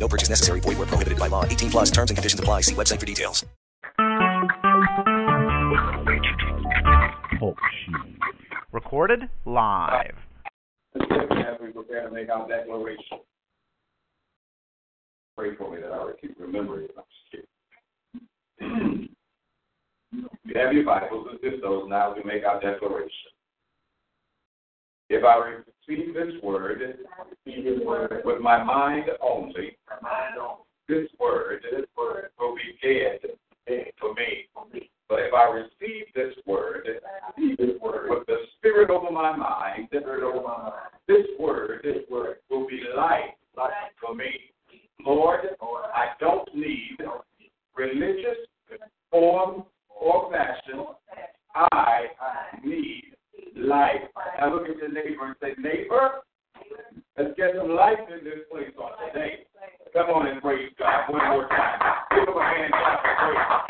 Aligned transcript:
No 0.00 0.08
purchase 0.08 0.30
necessary. 0.30 0.60
Void 0.60 0.78
where 0.78 0.86
prohibited 0.86 1.18
by 1.18 1.28
law. 1.28 1.44
18 1.44 1.70
plus 1.70 1.90
terms 1.90 2.10
and 2.10 2.16
conditions 2.16 2.40
apply. 2.40 2.62
See 2.62 2.74
website 2.74 2.98
for 2.98 3.06
details. 3.06 3.44
Oh, 7.42 7.54
Talk 7.54 7.58
Shoes. 7.86 8.18
Recorded 8.72 9.28
live. 9.44 10.16
As 10.94 11.02
we 11.60 11.68
prepare 11.72 12.08
to 12.08 12.10
make 12.14 12.28
our 12.30 12.48
declaration, 12.48 13.18
pray 15.36 15.54
for 15.56 15.70
me 15.70 15.80
that 15.80 15.92
I 15.92 16.04
will 16.04 16.14
keep 16.20 16.34
remembering. 16.38 16.88
I'm 16.96 17.04
just 17.10 17.46
kidding. 18.60 19.08
you 20.44 20.60
have 20.60 20.72
your 20.72 20.84
Bibles, 20.84 21.28
assist 21.34 21.62
those 21.62 21.88
now 21.88 22.12
as 22.12 22.16
we 22.22 22.30
make 22.30 22.44
our 22.44 22.60
declaration. 22.60 23.10
If 25.12 25.24
I 25.24 25.34
receive 25.88 26.14
this 26.14 26.40
word 26.40 26.96
with 28.24 28.40
my 28.40 28.62
mind 28.62 29.10
only, 29.20 29.76
this 30.88 31.08
word 31.18 31.64
will 32.38 32.54
be 32.54 32.78
dead 32.80 33.18
for 33.98 34.14
me. 34.14 34.46
But 35.08 35.18
if 35.18 35.34
I 35.34 35.50
receive 35.50 36.04
this 36.14 36.34
word 36.46 36.86
with 37.36 38.26
the 38.28 38.36
spirit 38.56 38.90
over 38.90 39.10
my 39.10 39.34
mind, 39.36 39.88
this 39.90 40.04
word 41.40 41.84
will 42.48 42.66
be 42.68 42.80
life 42.96 43.34
for 44.00 44.14
me. 44.14 44.30
Lord, 45.04 45.40
I 45.60 46.10
don't 46.20 46.54
need 46.54 46.98
religious 47.76 48.38
form 49.10 49.64
or 49.88 50.30
fashion. 50.30 50.86
I 51.56 52.06
need 52.64 53.16
life. 53.56 54.02
Now 54.38 54.54
look 54.54 54.68
at 54.68 54.76
your 54.76 54.92
neighbor 54.92 55.26
and 55.26 55.36
say, 55.40 55.54
neighbor, 55.58 56.22
let's 57.16 57.34
get 57.36 57.50
some 57.56 57.70
life 57.70 57.98
in 58.08 58.24
this 58.24 58.40
place 58.50 58.72
on 58.78 58.92
today. 59.08 59.46
Come 59.92 60.10
on 60.10 60.26
and 60.28 60.40
praise 60.40 60.70
God 60.78 61.10
one 61.10 61.28
more 61.30 61.48
time. 61.48 61.80
Give 62.10 62.28
him 62.28 62.36
a 62.36 62.42
hand 62.42 62.72
clap 62.72 62.98
of 62.98 63.10
praise. 63.18 63.60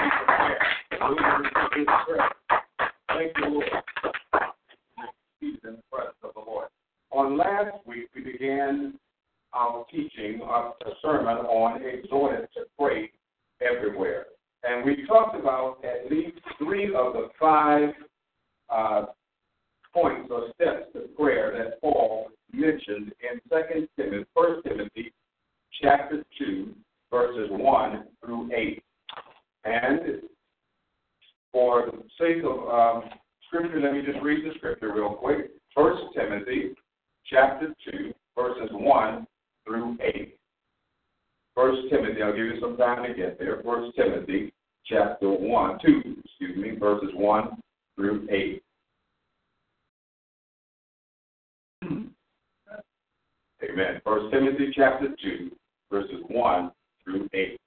Thank 3.09 3.33
you, 3.39 3.49
Lord. 3.49 3.69
He's 5.41 5.59
in 5.65 5.77
the 5.77 5.83
presence 5.91 6.17
of 6.23 6.35
the 6.35 6.41
Lord. 6.41 6.69
On 7.11 7.37
last 7.37 7.87
week, 7.87 8.09
we 8.15 8.23
began 8.23 8.95
our 9.53 9.85
teaching 9.91 10.41
of 10.43 10.75
a 10.87 10.91
sermon 11.03 11.39
on 11.39 11.83
exhorted 11.83 12.49
to 12.55 12.61
pray 12.79 13.11
everywhere. 13.61 14.27
And 14.63 14.85
we 14.85 15.07
talked 15.07 15.39
about 15.39 15.79
at 15.85 16.11
least 16.11 16.39
three 16.59 16.95
of 16.95 17.15
the 17.15 17.29
five 17.39 17.91
uh, 18.69 19.07
points 19.93 20.31
or 20.31 20.49
steps 20.55 20.87
to 20.93 21.01
prayer 21.19 21.53
that 21.57 21.81
Paul 21.81 22.29
mentioned 22.53 23.13
in 23.21 23.41
Second 23.49 23.89
Timothy, 23.97 24.25
First 24.35 24.65
Timothy, 24.67 25.13
chapter 25.81 26.25
two, 26.39 26.75
verses 27.11 27.49
one 27.51 28.05
through 28.25 28.51
eight. 28.55 28.83
And 29.65 30.23
for 31.53 31.87
the 31.87 32.03
sake 32.19 32.43
of 32.45 32.69
um, 32.69 33.11
scripture, 33.47 33.81
let 33.81 33.93
me 33.93 34.03
just 34.03 34.23
read 34.23 34.45
the 34.45 34.57
scripture 34.57 34.93
real 34.95 35.15
quick. 35.15 35.51
First 35.75 36.03
Timothy, 36.15 36.75
chapter 37.29 37.75
two, 37.85 38.13
verses 38.37 38.71
one 38.73 39.27
through 39.67 39.99
eight. 40.03 40.37
First 41.55 41.83
Timothy, 41.91 42.23
I'll 42.23 42.33
give 42.33 42.47
you 42.47 42.61
some 42.61 42.77
time 42.77 43.03
to 43.03 43.15
get 43.15 43.39
there. 43.39 43.61
First 43.65 43.97
Timothy, 43.97 44.53
chapter 44.87 45.29
one, 45.29 45.79
two, 45.85 46.17
excuse 46.25 46.57
me, 46.57 46.77
verses 46.79 47.11
one 47.15 47.61
through 47.97 48.27
eight. 48.31 48.63
Amen. 53.63 54.01
First 54.05 54.33
Timothy 54.33 54.73
chapter 54.75 55.09
2, 55.23 55.51
verses 55.91 56.23
1 56.29 56.71
through 57.05 57.29
8. 57.35 57.61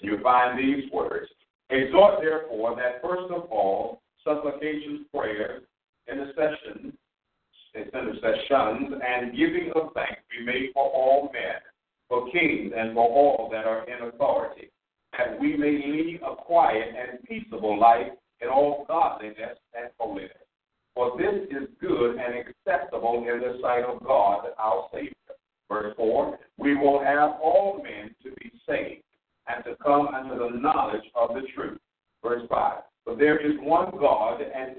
You 0.00 0.18
find 0.22 0.58
these 0.58 0.90
words. 0.92 1.28
Exhort 1.70 2.20
therefore 2.20 2.76
that 2.76 3.02
first 3.02 3.30
of 3.32 3.50
all 3.50 4.00
supplications, 4.22 5.06
prayers, 5.14 5.62
intercessions, 6.10 6.94
intercessions, 7.74 9.00
and 9.06 9.36
giving 9.36 9.72
of 9.74 9.92
thanks 9.94 10.20
be 10.30 10.44
made 10.44 10.70
for 10.72 10.84
all 10.84 11.30
men, 11.32 11.60
for 12.08 12.30
kings, 12.30 12.72
and 12.76 12.94
for 12.94 13.08
all 13.08 13.48
that 13.50 13.66
are 13.66 13.84
in 13.88 14.08
authority, 14.08 14.70
that 15.16 15.38
we 15.40 15.56
may 15.56 15.72
lead 15.72 16.20
a 16.22 16.34
quiet 16.36 16.88
and 16.98 17.22
peaceable 17.24 17.78
life 17.78 18.12
in 18.40 18.48
all 18.48 18.84
godliness 18.88 19.58
and 19.76 19.90
holiness. 19.98 20.43
For 20.94 21.16
this 21.18 21.48
is 21.50 21.68
good 21.80 22.16
and 22.16 22.46
acceptable 22.46 23.26
in 23.28 23.40
the 23.40 23.58
sight 23.60 23.82
of 23.84 24.02
God 24.04 24.46
our 24.58 24.88
Savior. 24.92 25.12
Verse 25.68 25.92
4 25.96 26.38
We 26.58 26.76
will 26.76 27.00
have 27.02 27.32
all 27.42 27.80
men 27.82 28.14
to 28.22 28.30
be 28.36 28.52
saved 28.66 29.02
and 29.48 29.64
to 29.64 29.74
come 29.82 30.08
unto 30.08 30.38
the 30.38 30.58
knowledge 30.58 31.04
of 31.16 31.30
the 31.34 31.42
truth. 31.54 31.80
Verse 32.22 32.42
5 32.48 32.82
But 33.04 33.18
there 33.18 33.44
is 33.44 33.56
one 33.60 33.90
God 33.98 34.40
and 34.40 34.76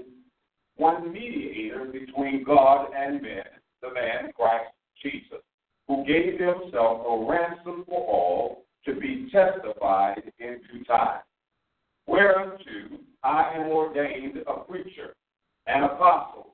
one 0.76 1.12
mediator 1.12 1.84
between 1.84 2.44
God 2.44 2.88
and 2.96 3.20
men, 3.20 3.44
the 3.82 3.92
man 3.92 4.32
Christ 4.34 4.72
Jesus, 5.02 5.44
who 5.86 6.04
gave 6.06 6.40
himself 6.40 7.02
a 7.06 7.26
ransom 7.28 7.84
for 7.86 8.00
all 8.00 8.64
to 8.86 8.94
be 8.94 9.28
testified 9.30 10.22
in 10.38 10.60
due 10.72 10.84
time. 10.84 11.20
Whereunto 12.06 12.64
I 13.22 13.52
am 13.54 13.68
ordained 13.68 14.38
a 14.46 14.60
preacher 14.60 15.14
an 15.66 15.84
apostle. 15.84 16.46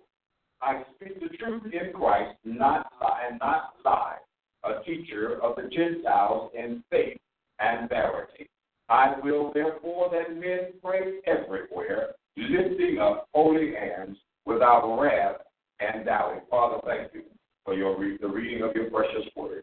I 0.61 0.83
speak 0.95 1.21
the 1.21 1.37
truth 1.37 1.65
in 1.65 1.93
Christ, 1.93 2.37
not 2.45 2.87
lie, 3.01 3.23
and 3.29 3.39
not 3.41 3.75
lie, 3.85 4.17
a 4.65 4.83
teacher 4.85 5.41
of 5.43 5.57
the 5.57 5.69
Gentiles 5.69 6.53
in 6.57 6.85
faith 6.91 7.19
and 7.59 7.89
verity. 7.89 8.49
I 8.89 9.15
will 9.23 9.53
therefore 9.53 10.11
that 10.11 10.35
men 10.35 10.73
pray 10.83 11.19
everywhere, 11.27 12.15
lifting 12.37 12.99
up 13.01 13.29
holy 13.35 13.75
hands 13.75 14.19
without 14.47 14.99
wrath 15.01 15.37
and 15.81 16.05
doubting. 16.05 16.43
Father, 16.51 16.81
thank 16.87 17.13
you 17.15 17.23
for 17.65 17.75
your 17.75 17.97
the 18.21 18.29
reading 18.29 18.63
of 18.63 18.75
your 18.75 18.91
precious 18.91 19.29
word. 19.37 19.63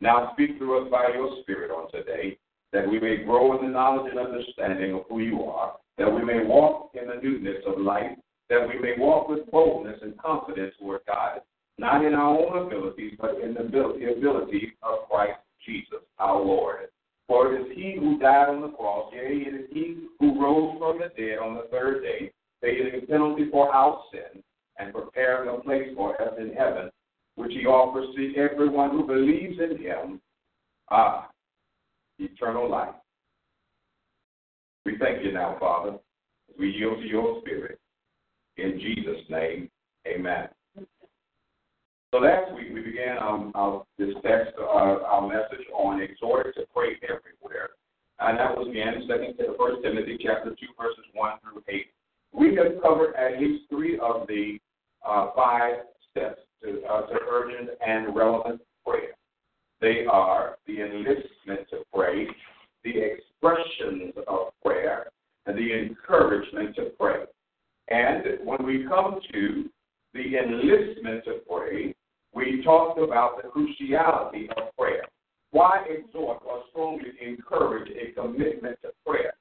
Now 0.00 0.30
speak 0.32 0.56
through 0.56 0.86
us 0.86 0.90
by 0.90 1.08
your 1.14 1.42
Spirit 1.42 1.70
on 1.70 1.90
today, 1.90 2.38
that 2.72 2.88
we 2.88 2.98
may 2.98 3.24
grow 3.24 3.58
in 3.58 3.66
the 3.66 3.72
knowledge 3.72 4.10
and 4.10 4.20
understanding 4.20 4.94
of 4.94 5.02
who 5.08 5.20
you 5.20 5.42
are, 5.42 5.76
that 5.98 6.10
we 6.10 6.24
may 6.24 6.44
walk 6.44 6.92
in 6.94 7.08
the 7.08 7.20
newness 7.22 7.62
of 7.66 7.78
life 7.78 8.16
that 8.50 8.68
we 8.68 8.78
may 8.78 8.94
walk 8.98 9.28
with 9.28 9.50
boldness 9.50 9.98
and 10.02 10.18
confidence 10.18 10.74
toward 10.78 11.02
God, 11.06 11.40
not 11.78 12.04
in 12.04 12.14
our 12.14 12.36
own 12.36 12.66
abilities, 12.66 13.14
but 13.18 13.40
in 13.40 13.54
the 13.54 13.60
ability 13.60 14.72
of 14.82 15.08
Christ 15.08 15.38
Jesus, 15.64 16.00
our 16.18 16.42
Lord. 16.42 16.88
For 17.28 17.54
it 17.54 17.60
is 17.60 17.76
He 17.76 17.96
who 17.98 18.18
died 18.18 18.48
on 18.48 18.60
the 18.60 18.76
cross, 18.76 19.12
yea, 19.14 19.44
it 19.46 19.54
is 19.54 19.66
He 19.72 20.08
who 20.18 20.42
rose 20.42 20.76
from 20.78 20.98
the 20.98 21.08
dead 21.16 21.38
on 21.38 21.54
the 21.54 21.68
third 21.70 22.02
day, 22.02 22.32
paying 22.60 23.00
the 23.00 23.06
penalty 23.06 23.48
for 23.50 23.72
our 23.72 24.02
sin, 24.12 24.42
and 24.78 24.92
preparing 24.92 25.48
a 25.48 25.60
place 25.62 25.90
for 25.94 26.20
us 26.20 26.34
in 26.38 26.52
heaven, 26.52 26.90
which 27.36 27.52
He 27.52 27.66
offers 27.66 28.14
to 28.16 28.36
everyone 28.36 28.90
who 28.90 29.06
believes 29.06 29.60
in 29.60 29.78
Him, 29.78 30.20
ah, 30.90 31.30
eternal 32.18 32.68
life. 32.68 32.94
We 34.84 34.98
thank 34.98 35.22
you 35.24 35.32
now, 35.32 35.56
Father, 35.60 35.90
as 35.90 36.58
we 36.58 36.70
yield 36.70 36.98
to 36.98 37.06
your 37.06 37.40
Spirit. 37.42 37.79
In 38.56 38.78
Jesus' 38.78 39.22
name, 39.28 39.70
amen. 40.06 40.48
So 42.12 42.18
last 42.18 42.52
week 42.54 42.68
we 42.74 42.82
began 42.82 43.18
our, 43.18 43.50
our 43.54 43.84
this 43.96 44.14
text, 44.24 44.52
uh, 44.58 44.64
our 44.64 45.28
message 45.28 45.64
on 45.72 46.00
exhorted 46.02 46.54
to 46.56 46.62
pray 46.74 46.98
everywhere, 47.04 47.70
and 48.18 48.38
that 48.38 48.56
was 48.56 48.68
again 48.68 48.94
in 48.94 49.08
Second, 49.08 49.36
First 49.56 49.82
Timothy 49.82 50.18
chapter 50.20 50.50
two, 50.50 50.66
verses 50.76 51.04
one 51.14 51.34
through 51.42 51.62
eight. 51.68 51.86
We 52.32 52.56
have 52.56 52.82
covered 52.82 53.14
at 53.14 53.40
least 53.40 53.64
three 53.70 53.98
of 53.98 54.26
the 54.26 54.58
uh, 55.08 55.30
five 55.36 55.74
steps 56.10 56.40
to, 56.62 56.82
uh, 56.84 57.06
to 57.06 57.14
urgent 57.30 57.70
and 57.86 58.14
relevant 58.14 58.60
prayer. 58.84 59.14
They 59.80 60.04
are 60.10 60.58
the 60.66 60.82
enlistment 60.82 61.68
to 61.70 61.84
pray, 61.94 62.26
the 62.84 62.92
expressions 62.98 64.14
of 64.26 64.48
prayer, 64.64 65.06
and 65.46 65.56
the 65.56 65.72
encouragement 65.72 66.76
to 66.76 66.90
pray. 66.98 67.24
And 67.90 68.24
when 68.44 68.64
we 68.64 68.86
come 68.88 69.20
to 69.32 69.68
the 70.14 70.38
enlistment 70.38 71.24
to 71.24 71.40
pray, 71.50 71.94
we 72.32 72.62
talked 72.64 73.00
about 73.00 73.42
the 73.42 73.48
cruciality 73.48 74.48
of 74.50 74.74
prayer. 74.78 75.02
Why 75.50 75.84
exhort 75.88 76.42
or 76.46 76.62
strongly 76.70 77.10
encourage 77.20 77.90
a 77.90 78.12
commitment 78.12 78.78
to 78.82 78.90
prayer? 79.04 79.34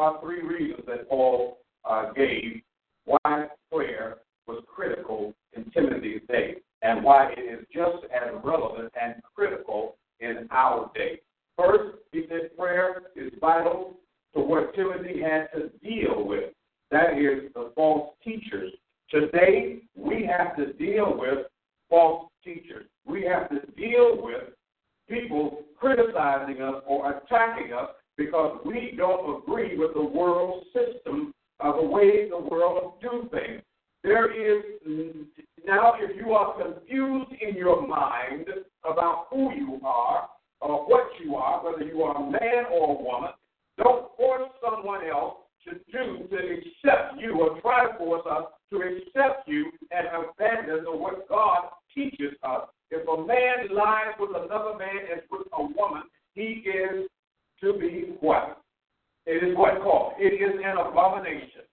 are 0.00 0.20
three 0.20 0.42
reasons 0.42 0.82
that 0.86 1.08
Paul 1.08 1.58
uh, 1.88 2.12
gave 2.12 2.62
why 3.04 3.46
prayer 3.70 4.18
was 4.46 4.62
critical 4.66 5.34
in 5.54 5.70
Timothy's 5.70 6.22
day 6.28 6.56
and 6.82 7.04
why 7.04 7.32
it 7.36 7.40
is 7.40 7.66
just 7.72 8.04
as 8.12 8.32
relevant 8.42 8.92
and 9.00 9.14
critical 9.34 9.96
in 10.20 10.48
our 10.50 10.90
day. 10.94 11.20
First, 11.56 11.98
he 12.12 12.24
said 12.28 12.56
prayer 12.56 13.02
is 13.14 13.32
vital 13.40 13.94
to 14.34 14.40
what 14.40 14.74
Timothy 14.74 15.20
had 15.20 15.48
to 15.54 15.68
deal 15.86 16.24
with. 16.24 16.52
That 16.90 17.18
is 17.18 17.52
the 17.54 17.72
false 17.74 18.14
teachers. 18.24 18.72
Today, 19.10 19.80
we 19.94 20.26
have 20.26 20.56
to 20.56 20.72
deal 20.74 21.16
with 21.16 21.46
false 21.90 22.30
teachers. 22.42 22.86
We 23.04 23.24
have 23.24 23.50
to 23.50 23.60
deal 23.72 24.18
with 24.22 24.44
people 25.08 25.62
criticizing 25.78 26.62
us 26.62 26.82
or 26.86 27.10
attacking 27.10 27.72
us 27.72 27.90
because 28.20 28.60
we 28.66 28.92
don't 28.96 29.42
agree 29.42 29.78
with 29.78 29.94
the 29.94 30.04
world 30.04 30.64
system, 30.74 31.32
of 31.60 31.76
the 31.76 31.82
way 31.82 32.28
the 32.28 32.38
world 32.38 32.94
do 33.00 33.28
things. 33.32 33.62
There 34.02 34.30
is 34.30 34.62
now, 35.66 35.94
if 35.98 36.16
you 36.16 36.32
are 36.32 36.54
confused 36.62 37.32
in 37.40 37.54
your 37.54 37.86
mind 37.86 38.46
about 38.84 39.26
who 39.30 39.52
you 39.54 39.80
are 39.84 40.28
or 40.60 40.86
what 40.86 41.08
you 41.22 41.36
are, 41.36 41.64
whether 41.64 41.84
you 41.84 42.02
are 42.02 42.16
a 42.16 42.30
man 42.30 42.64
or 42.72 42.98
a 42.98 43.02
woman, 43.02 43.30
don't 43.78 44.08
force 44.16 44.50
someone 44.62 45.06
else 45.06 45.36
to 45.64 45.74
do 45.92 46.26
to 46.28 46.36
accept 46.36 47.18
you 47.18 47.40
or 47.40 47.60
try 47.60 47.88
to 47.88 47.98
force 47.98 48.26
us 48.30 48.44
to 48.70 48.76
accept 48.76 49.48
you 49.48 49.70
and 49.90 50.06
abandon 50.08 50.84
what 50.98 51.26
God 51.28 51.68
teaches 51.94 52.32
us. 52.42 52.68
If 52.90 53.06
a 53.06 53.26
man 53.26 53.74
lies 53.74 54.14
with 54.18 54.30
another 54.30 54.78
man 54.78 55.06
as 55.14 55.22
with 55.30 55.46
a 55.52 55.62
woman, 55.62 56.02
he 56.34 56.64
is 56.64 57.06
to 57.60 57.74
be 57.74 58.16
what? 58.20 58.60
It 59.26 59.44
is 59.44 59.56
what 59.56 59.82
called? 59.82 60.14
It 60.18 60.40
is 60.40 60.58
an 60.64 60.78
abomination. 60.78 61.68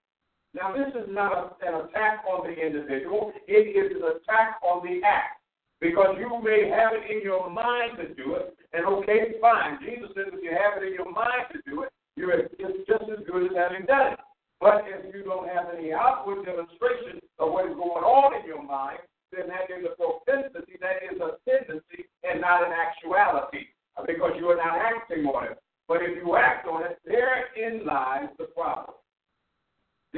Now, 0.53 0.75
this 0.75 0.93
is 0.93 1.07
not 1.09 1.31
a, 1.33 1.67
an 1.67 1.87
attack 1.87 2.23
on 2.27 2.47
the 2.47 2.53
individual, 2.53 3.31
it 3.47 3.65
is 3.71 3.95
an 3.95 4.03
attack 4.03 4.59
on 4.63 4.83
the 4.83 5.05
act. 5.05 5.41
Because 5.79 6.17
you 6.17 6.41
may 6.41 6.69
have 6.73 6.97
it 6.97 7.05
in 7.05 7.21
your 7.21 7.49
mind 7.49 7.97
to 8.01 8.09
do 8.17 8.33
it, 8.33 8.57
and 8.73 8.85
okay, 8.85 9.37
fine. 9.39 9.77
Jesus 9.85 10.09
says 10.17 10.33
if 10.33 10.41
you 10.41 10.49
have 10.49 10.81
it 10.81 10.89
in 10.89 10.93
your 10.97 11.11
mind 11.11 11.53
to 11.53 11.61
do 11.69 11.83
it, 11.83 11.93
you're 12.17 12.33
it's 12.33 12.81
just 12.89 13.05
as 13.13 13.21
good 13.29 13.45
as 13.45 13.53
having 13.53 13.85
done 13.85 14.17
it. 14.17 14.19
But 14.59 14.89
if 14.89 15.13
you 15.13 15.21
don't 15.21 15.45
have 15.45 15.69
any 15.77 15.93
outward 15.93 16.49
demonstration 16.49 17.21
of 17.37 17.53
what 17.53 17.69
is 17.69 17.77
going 17.77 18.01
on 18.01 18.41
in 18.41 18.49
your 18.49 18.65
mind, 18.65 19.05
then 19.29 19.53
that 19.53 19.69
is 19.69 19.85
a 19.85 19.93
propensity, 19.93 20.81
that 20.81 21.05
is 21.05 21.21
a 21.21 21.37
tendency, 21.45 22.09
and 22.25 22.41
not 22.41 22.65
an 22.65 22.73
actuality, 22.73 23.69
because 24.09 24.33
you 24.41 24.49
are 24.49 24.57
not 24.57 24.81
acting 24.81 25.29
on 25.29 25.53
it. 25.53 25.61
But 25.87 26.01
if 26.03 26.17
you 26.17 26.35
act 26.35 26.67
on 26.67 26.83
it, 26.83 26.99
therein 27.05 27.85
lies 27.85 28.29
the 28.37 28.45
problem. 28.45 28.95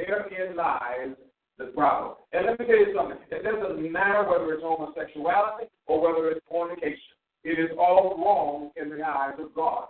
Therein 0.06 0.56
lies 0.56 1.16
the 1.58 1.66
problem. 1.66 2.16
And 2.32 2.46
let 2.46 2.58
me 2.58 2.66
tell 2.66 2.76
you 2.76 2.94
something. 2.96 3.18
It 3.30 3.42
doesn't 3.44 3.92
matter 3.92 4.28
whether 4.28 4.52
it's 4.54 4.62
homosexuality 4.62 5.66
or 5.86 6.00
whether 6.00 6.30
it's 6.30 6.46
fornication. 6.48 7.14
It 7.44 7.58
is 7.58 7.70
all 7.78 8.16
wrong 8.18 8.70
in 8.76 8.90
the 8.90 9.02
eyes 9.04 9.34
of 9.38 9.54
God. 9.54 9.88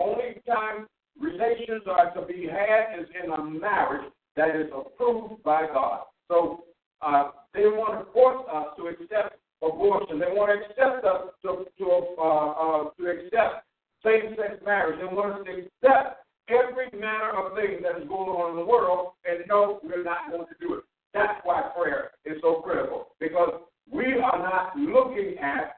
Only 0.00 0.40
time 0.46 0.86
relations 1.18 1.82
are 1.86 2.12
to 2.14 2.26
be 2.26 2.46
had 2.46 3.00
is 3.00 3.06
in 3.22 3.30
a 3.30 3.44
marriage 3.44 4.10
that 4.36 4.56
is 4.56 4.66
approved 4.74 5.42
by 5.42 5.66
God. 5.72 6.02
So 6.28 6.64
uh, 7.02 7.30
they 7.54 7.62
want 7.62 8.04
to 8.04 8.12
force 8.12 8.46
us 8.52 8.66
to 8.78 8.86
accept 8.86 9.36
abortion. 9.62 10.18
They 10.18 10.26
want 10.26 10.50
to 10.52 10.66
accept 10.66 11.04
us 11.04 11.28
to 11.42 11.66
to 11.78 11.90
uh, 12.18 12.22
uh, 12.22 12.90
to 12.98 13.06
accept 13.10 13.66
same-sex 14.04 14.62
marriage. 14.64 14.98
They 14.98 15.14
want 15.14 15.40
us 15.40 15.46
to 15.46 15.52
accept 15.52 16.21
every 16.48 16.88
manner 16.98 17.30
of 17.36 17.54
thing 17.54 17.82
that 17.82 18.00
is 18.00 18.08
going 18.08 18.30
on 18.30 18.50
in 18.50 18.56
the 18.56 18.64
world, 18.64 19.12
and 19.24 19.44
no, 19.48 19.80
we're 19.82 20.04
not 20.04 20.30
going 20.30 20.46
to 20.46 20.54
do 20.60 20.74
it. 20.74 20.84
That's 21.14 21.40
why 21.44 21.62
prayer 21.76 22.12
is 22.24 22.38
so 22.42 22.62
critical 22.64 23.08
because 23.20 23.60
we 23.90 24.14
are 24.14 24.38
not 24.38 24.76
looking 24.76 25.36
at 25.38 25.76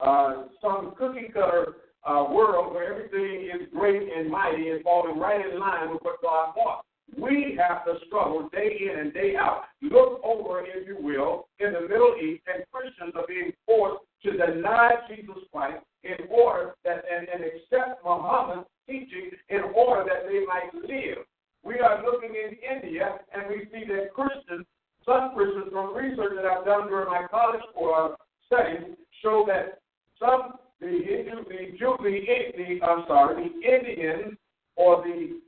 uh, 0.00 0.44
some 0.62 0.94
cookie 0.96 1.30
cutter 1.32 1.74
uh, 2.06 2.26
world 2.30 2.72
where 2.72 2.92
everything 2.92 3.50
is 3.50 3.68
great 3.74 4.08
and 4.16 4.30
mighty 4.30 4.70
and 4.70 4.82
falling 4.82 5.18
right 5.18 5.44
in 5.44 5.58
line 5.58 5.90
with 5.90 6.02
what 6.02 6.22
God 6.22 6.54
wants. 6.56 6.84
We 7.16 7.58
have 7.58 7.84
to 7.86 7.94
struggle 8.06 8.48
day 8.52 8.78
in 8.92 8.98
and 9.00 9.12
day 9.12 9.34
out. 9.36 9.62
Look 9.82 10.20
over, 10.22 10.62
if 10.64 10.86
you 10.86 10.96
will, 11.00 11.48
in 11.58 11.72
the 11.72 11.80
Middle 11.80 12.14
East, 12.22 12.42
and 12.54 12.64
Christians 12.70 13.14
are 13.16 13.26
being 13.26 13.52
forced 13.66 14.04
to 14.22 14.30
deny 14.32 14.90
Jesus 15.08 15.42
Christ 15.52 15.84
in 16.04 16.26
order 16.30 16.74
that 16.84 17.04
and, 17.10 17.28
and 17.28 17.44
accept 17.44 18.04
Muhammad's 18.04 18.68
teaching 18.86 19.30
in 19.48 19.60
order 19.74 20.04
that 20.08 20.28
they 20.28 20.44
might 20.46 20.74
live. 20.74 21.24
We 21.64 21.80
are 21.80 22.04
looking 22.04 22.30
in 22.34 22.56
India 22.58 23.18
and 23.32 23.44
we 23.48 23.68
see 23.72 23.84
that 23.86 24.14
Christians, 24.14 24.66
some 25.04 25.34
Christians 25.34 25.68
from 25.72 25.94
research 25.94 26.32
that 26.36 26.44
I've 26.44 26.64
done 26.64 26.88
during 26.88 27.08
my 27.08 27.26
college 27.30 27.62
uh, 27.76 28.14
studies, 28.46 28.96
show 29.22 29.44
that 29.48 29.80
some 30.18 30.58
the 30.80 30.86
Hindu, 30.86 31.44
the 31.48 31.76
Jew, 31.78 31.96
the, 31.98 32.20
the 32.56 32.86
I'm 32.86 33.04
sorry, 33.08 33.50
the 33.50 33.68
Indians 33.68 34.38
or 34.76 35.02
the 35.02 35.40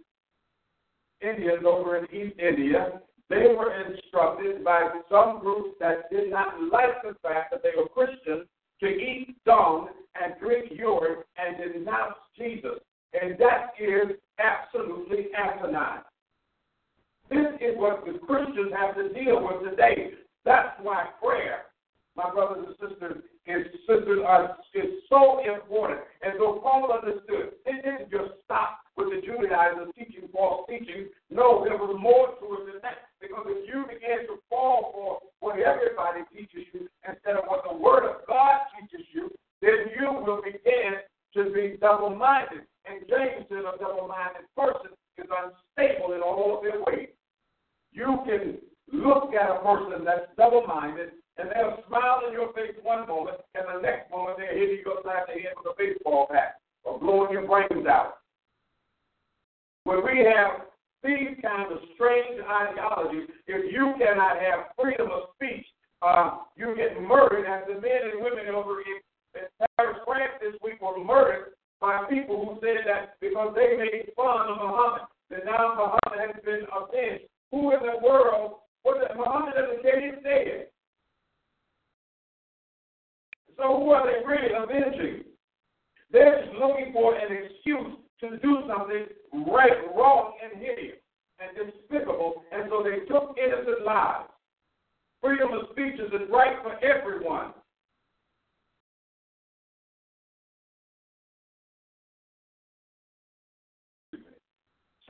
Indians 1.27 1.65
over 1.65 1.99
in 1.99 2.05
East 2.07 2.39
India, 2.39 3.01
they 3.29 3.55
were 3.57 3.73
instructed 3.87 4.65
by 4.65 4.91
some 5.09 5.39
groups 5.41 5.77
that 5.79 6.11
did 6.11 6.31
not 6.31 6.61
like 6.73 7.03
the 7.05 7.15
fact 7.23 7.53
that 7.53 7.63
they 7.63 7.71
were 7.77 7.89
Christians 7.89 8.49
to 8.81 8.87
eat 8.87 9.37
dung 9.45 9.89
and 10.21 10.35
drink 10.41 10.67
urine 10.71 11.23
and 11.37 11.73
denounce 11.73 12.17
Jesus. 12.37 12.81
And 13.21 13.37
that 13.39 13.73
is 13.79 14.17
absolutely 14.39 15.27
asinine. 15.37 16.03
This 17.29 17.47
is 17.61 17.77
what 17.77 18.05
the 18.05 18.19
Christians 18.19 18.73
have 18.77 18.97
to 18.97 19.09
deal 19.13 19.41
with 19.43 19.71
today. 19.71 20.13
That's 20.45 20.75
why 20.83 21.07
prayer, 21.23 21.71
my 22.17 22.31
brothers 22.31 22.67
and 22.67 22.91
sisters, 22.91 23.23
and 23.47 23.65
sisters 23.87 24.21
are 24.27 24.57
is 24.75 25.03
so 25.09 25.41
important. 25.41 26.01
And 26.23 26.35
so 26.39 26.61
Paul 26.63 26.91
understood. 26.91 27.55
It 27.67 27.85
didn't 27.85 28.11
just 28.11 28.41
stop 28.45 28.81
with 28.97 29.09
the 29.11 29.21
Judaizers 29.25 29.95
teaching 29.97 30.29
false 30.33 30.67
teaching. 30.69 31.09
No, 31.31 31.65
there 31.65 31.77
was 31.77 31.97
more 31.99 32.35
to 32.39 32.63
it 32.63 32.73
than 32.73 32.83
that. 32.83 33.11
Because 33.21 33.47
if 33.49 33.69
you 33.69 33.85
begin 33.87 34.27
to 34.27 34.43
fall 34.49 34.91
for 34.93 35.19
what 35.41 35.59
everybody 35.59 36.27
teaches 36.35 36.67
you 36.73 36.89
instead 37.07 37.37
of 37.37 37.45
what 37.47 37.65
the 37.69 37.77
Word 37.77 38.05
of 38.09 38.27
God 38.27 38.67
teaches 38.75 39.07
you, 39.13 39.31
then 39.63 39.93
you 39.95 40.13
will 40.13 40.43
begin 40.43 40.99
to 41.35 41.53
be 41.53 41.77
double 42.01 42.17
minded. 42.17 42.65
And 42.87 43.05
James 43.09 43.47
said 43.49 43.59
a 43.59 43.77
double 43.79 44.09
minded 44.09 44.49
person 44.57 44.97
is 45.19 45.29
unstable 45.29 46.15
in 46.15 46.23
all 46.23 46.57
of 46.57 46.65
their 46.65 46.81
ways. 46.81 47.09
You 47.93 48.19
can 48.25 48.59
look 48.93 49.35
at 49.35 49.51
a 49.51 49.61
person 49.61 50.05
that's 50.05 50.33
double 50.37 50.67
minded 50.67 51.11
and 51.37 51.49
they'll 51.51 51.83
smile 51.89 52.23
in 52.27 52.33
your 52.33 52.53
face 52.53 52.77
one 52.83 53.09
moment, 53.09 53.39
and 53.55 53.65
the 53.65 53.81
next 53.81 54.11
moment 54.11 54.37
they'll 54.37 54.59
hit 54.59 54.81
you 54.85 54.93
upside 54.93 55.25
the 55.29 55.41
head 55.41 55.57
with 55.57 55.73
a 55.73 55.77
baseball 55.79 56.27
bat 56.31 56.61
or 56.85 56.99
blowing 56.99 57.33
your 57.33 57.47
brains 57.47 57.87
out. 57.87 58.19
When 59.85 60.05
we 60.05 60.21
have 60.21 60.69
these 61.03 61.41
kinds 61.41 61.73
of 61.73 61.79
strange 61.95 62.41
ideologies, 62.45 63.29
if 63.47 63.73
you 63.73 63.95
cannot 63.97 64.37
have 64.37 64.77
freedom 64.77 65.09
of 65.09 65.33
speech, 65.37 65.65
uh, 66.03 66.45
you 66.57 66.77
get 66.77 67.01
murdered, 67.01 67.47
as 67.47 67.65
the 67.69 67.81
men 67.81 68.13
and 68.13 68.25
women 68.25 68.53
over 68.53 68.81
in, 68.81 69.01
in 69.41 69.49
Paris, 69.77 69.97
France 70.05 70.37
this 70.41 70.61
week 70.63 70.81
were 70.83 71.03
murdered 71.03 71.57
by 71.81 72.05
people 72.11 72.45
who 72.45 72.61
said 72.61 72.85
that 72.87 73.19
because 73.21 73.55
they 73.57 73.77
made 73.77 74.13
fun 74.15 74.49
of 74.49 74.57
Muhammad, 74.59 75.03
that 75.31 75.45
now 75.47 75.75
Muhammad 75.75 76.35
has 76.35 76.45
been 76.45 76.67
avenged. 76.69 77.25
Who 77.51 77.73
in 77.73 77.81
the 77.81 78.07
world, 78.07 78.61
what 78.83 78.99
Muhammad 79.17 79.55
doesn't 79.55 79.83
care 79.83 80.01
his 80.01 80.23
dead. 80.23 80.67
So 83.57 83.79
who 83.79 83.91
are 83.91 84.07
they 84.07 84.25
really 84.25 84.55
avenging? 84.57 85.25
They're 86.13 86.45
just 86.45 86.57
looking 86.57 86.93
for 86.93 87.15
an 87.15 87.29
excuse 87.33 87.97
to 88.21 88.39
do 88.39 88.63
something 88.69 89.07
right, 89.47 89.95
wrong, 89.97 90.35
and 90.43 90.61
hideous 90.61 90.97
and 91.41 91.73
despicable, 91.73 92.45
and 92.53 92.65
so 92.69 92.83
they 92.83 93.07
took 93.07 93.37
innocent 93.43 93.85
lives. 93.87 94.29
Freedom 95.23 95.53
of 95.53 95.71
speech 95.73 95.99
is 95.99 96.11
right 96.31 96.57
for 96.63 96.83
everyone. 96.85 97.53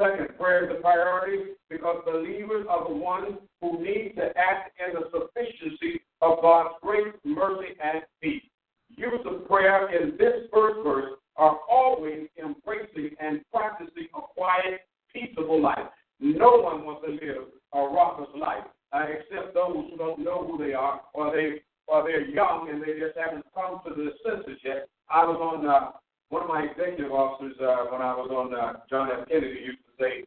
Second, 0.00 0.28
prayer 0.38 0.64
is 0.64 0.78
a 0.78 0.80
priority 0.80 1.52
because 1.68 2.02
believers 2.06 2.66
are 2.71 2.88
the 2.88 2.94
ones 2.94 3.37
who 3.61 3.82
need 3.82 4.14
to 4.16 4.32
act 4.35 4.73
in 4.80 4.94
the 4.94 5.11
sufficiency 5.12 6.00
of 6.23 6.40
God's 6.40 6.75
grace, 6.80 7.12
mercy, 7.25 7.75
and 7.85 8.02
peace. 8.23 8.42
Use 8.88 9.21
of 9.26 9.47
prayer 9.47 9.90
in 9.94 10.16
this 10.16 10.49
first 10.52 10.76
verse 10.82 11.12
are 11.37 11.58
always 11.71 12.28
embracing 12.38 13.14
and 13.21 13.40
practicing 13.52 14.08
a 14.14 14.21
quiet, 14.35 14.80
peaceable 15.12 15.61
life. 15.61 15.90
No 16.18 16.62
one 16.62 16.87
wants 16.87 17.04
to 17.06 17.12
live 17.12 17.44
a 17.75 17.78
raucous 17.78 18.35
life, 18.40 18.64
uh, 18.92 19.04
except 19.09 19.54
those 19.54 19.87
who 19.90 19.97
don't 19.97 20.20
know 20.20 20.47
who 20.47 20.64
they 20.64 20.75
are, 20.75 21.00
or 21.14 21.35
they 21.35 21.62
or 21.87 22.04
they're 22.04 22.28
young 22.28 22.68
and 22.70 22.80
they 22.80 22.99
just 22.99 23.18
haven't 23.18 23.44
come 23.52 23.80
to 23.85 23.94
the 23.94 24.11
senses 24.25 24.59
yet. 24.64 24.88
I 25.11 25.25
was 25.25 25.38
on 25.42 25.66
uh, 25.66 25.90
one 26.28 26.42
of 26.42 26.49
my 26.49 26.62
executive 26.62 27.11
officers 27.11 27.56
uh, 27.61 27.90
when 27.90 28.00
when 28.00 28.02
I 28.02 28.14
was 28.14 28.30
on 28.30 28.54
uh, 28.54 28.80
John 28.88 29.09
F. 29.11 29.28
Kennedy 29.28 29.61
used 29.66 29.78
to 29.78 30.04
say 30.04 30.25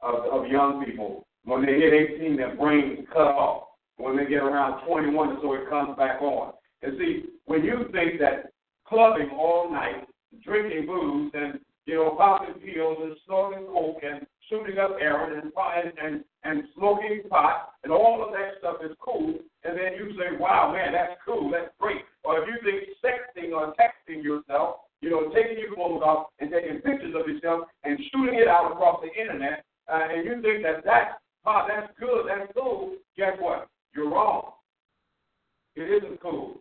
of, 0.00 0.24
of 0.32 0.50
young 0.50 0.84
people, 0.84 1.26
when 1.44 1.64
they 1.64 1.74
hit 1.74 1.92
18, 1.92 2.36
their 2.36 2.56
brains 2.56 3.06
cut 3.12 3.28
off. 3.28 3.68
When 3.98 4.16
they 4.16 4.24
get 4.24 4.42
around 4.42 4.84
21, 4.86 5.38
so 5.42 5.52
it 5.52 5.68
comes 5.68 5.96
back 5.96 6.20
on. 6.22 6.54
And 6.82 6.98
see, 6.98 7.24
when 7.44 7.62
you 7.62 7.88
think 7.92 8.18
that 8.20 8.52
clubbing 8.86 9.30
all 9.30 9.70
night, 9.70 10.06
drinking 10.42 10.86
booze, 10.86 11.30
and 11.34 11.60
you 11.86 11.96
know, 11.96 12.14
popping 12.16 12.54
pills 12.54 12.98
and 13.02 13.16
snorting 13.26 13.66
coke 13.66 14.00
and 14.02 14.26
shooting 14.48 14.78
up 14.78 14.98
heroin 14.98 15.38
and 15.38 15.92
and 16.02 16.24
and, 16.44 16.64
smoking 16.74 17.22
pot 17.28 17.72
and 17.84 17.92
all 17.92 18.24
of 18.24 18.32
that 18.32 18.58
stuff 18.58 18.76
is 18.84 18.96
cool, 19.00 19.34
and 19.64 19.78
then 19.78 19.94
you 19.94 20.12
say, 20.18 20.36
"Wow, 20.38 20.72
man, 20.72 20.92
that's 20.92 21.20
cool, 21.24 21.50
that's 21.50 21.70
great." 21.78 22.02
Or 22.24 22.42
if 22.42 22.48
you 22.48 22.58
think 22.62 22.88
sexting 23.02 23.52
or 23.52 23.74
texting 23.74 24.22
yourself, 24.22 24.80
you 25.00 25.10
know, 25.10 25.30
taking 25.34 25.58
your 25.58 25.74
clothes 25.74 26.02
off 26.02 26.26
and 26.38 26.50
taking 26.50 26.80
pictures 26.80 27.14
of 27.18 27.28
yourself 27.28 27.68
and 27.84 27.98
shooting 28.10 28.38
it 28.38 28.48
out 28.48 28.70
across 28.72 29.02
the 29.02 29.12
internet, 29.20 29.64
uh, 29.88 30.08
and 30.10 30.24
you 30.24 30.40
think 30.42 30.62
that 30.62 30.84
that's 30.84 31.14
oh, 31.46 31.66
that's 31.68 31.92
good, 31.98 32.26
that's 32.28 32.52
cool. 32.54 32.96
Guess 33.16 33.38
what? 33.40 33.68
You're 33.94 34.10
wrong. 34.10 34.52
It 35.76 36.02
isn't 36.02 36.20
cool. 36.20 36.60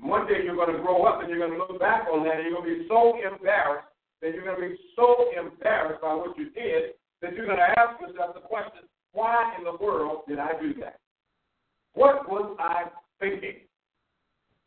One 0.00 0.26
day 0.26 0.44
you're 0.44 0.56
going 0.56 0.74
to 0.74 0.82
grow 0.82 1.04
up 1.04 1.20
and 1.20 1.28
you're 1.28 1.38
going 1.38 1.52
to 1.52 1.58
look 1.58 1.80
back 1.80 2.06
on 2.12 2.24
that 2.24 2.36
and 2.36 2.44
you're 2.44 2.60
going 2.60 2.68
to 2.68 2.82
be 2.82 2.88
so 2.88 3.18
embarrassed 3.18 3.88
that 4.22 4.34
you're 4.34 4.44
going 4.44 4.60
to 4.60 4.68
be 4.68 4.78
so 4.94 5.30
embarrassed 5.34 6.02
by 6.02 6.14
what 6.14 6.36
you 6.38 6.50
did 6.50 6.94
that 7.22 7.34
you're 7.34 7.46
going 7.46 7.58
to 7.58 7.80
ask 7.80 8.00
yourself 8.00 8.34
the 8.34 8.40
question, 8.40 8.82
why 9.12 9.54
in 9.58 9.64
the 9.64 9.76
world 9.82 10.22
did 10.28 10.38
I 10.38 10.52
do 10.60 10.74
that? 10.80 10.98
What 11.94 12.28
was 12.28 12.56
I 12.60 12.84
thinking? 13.20 13.66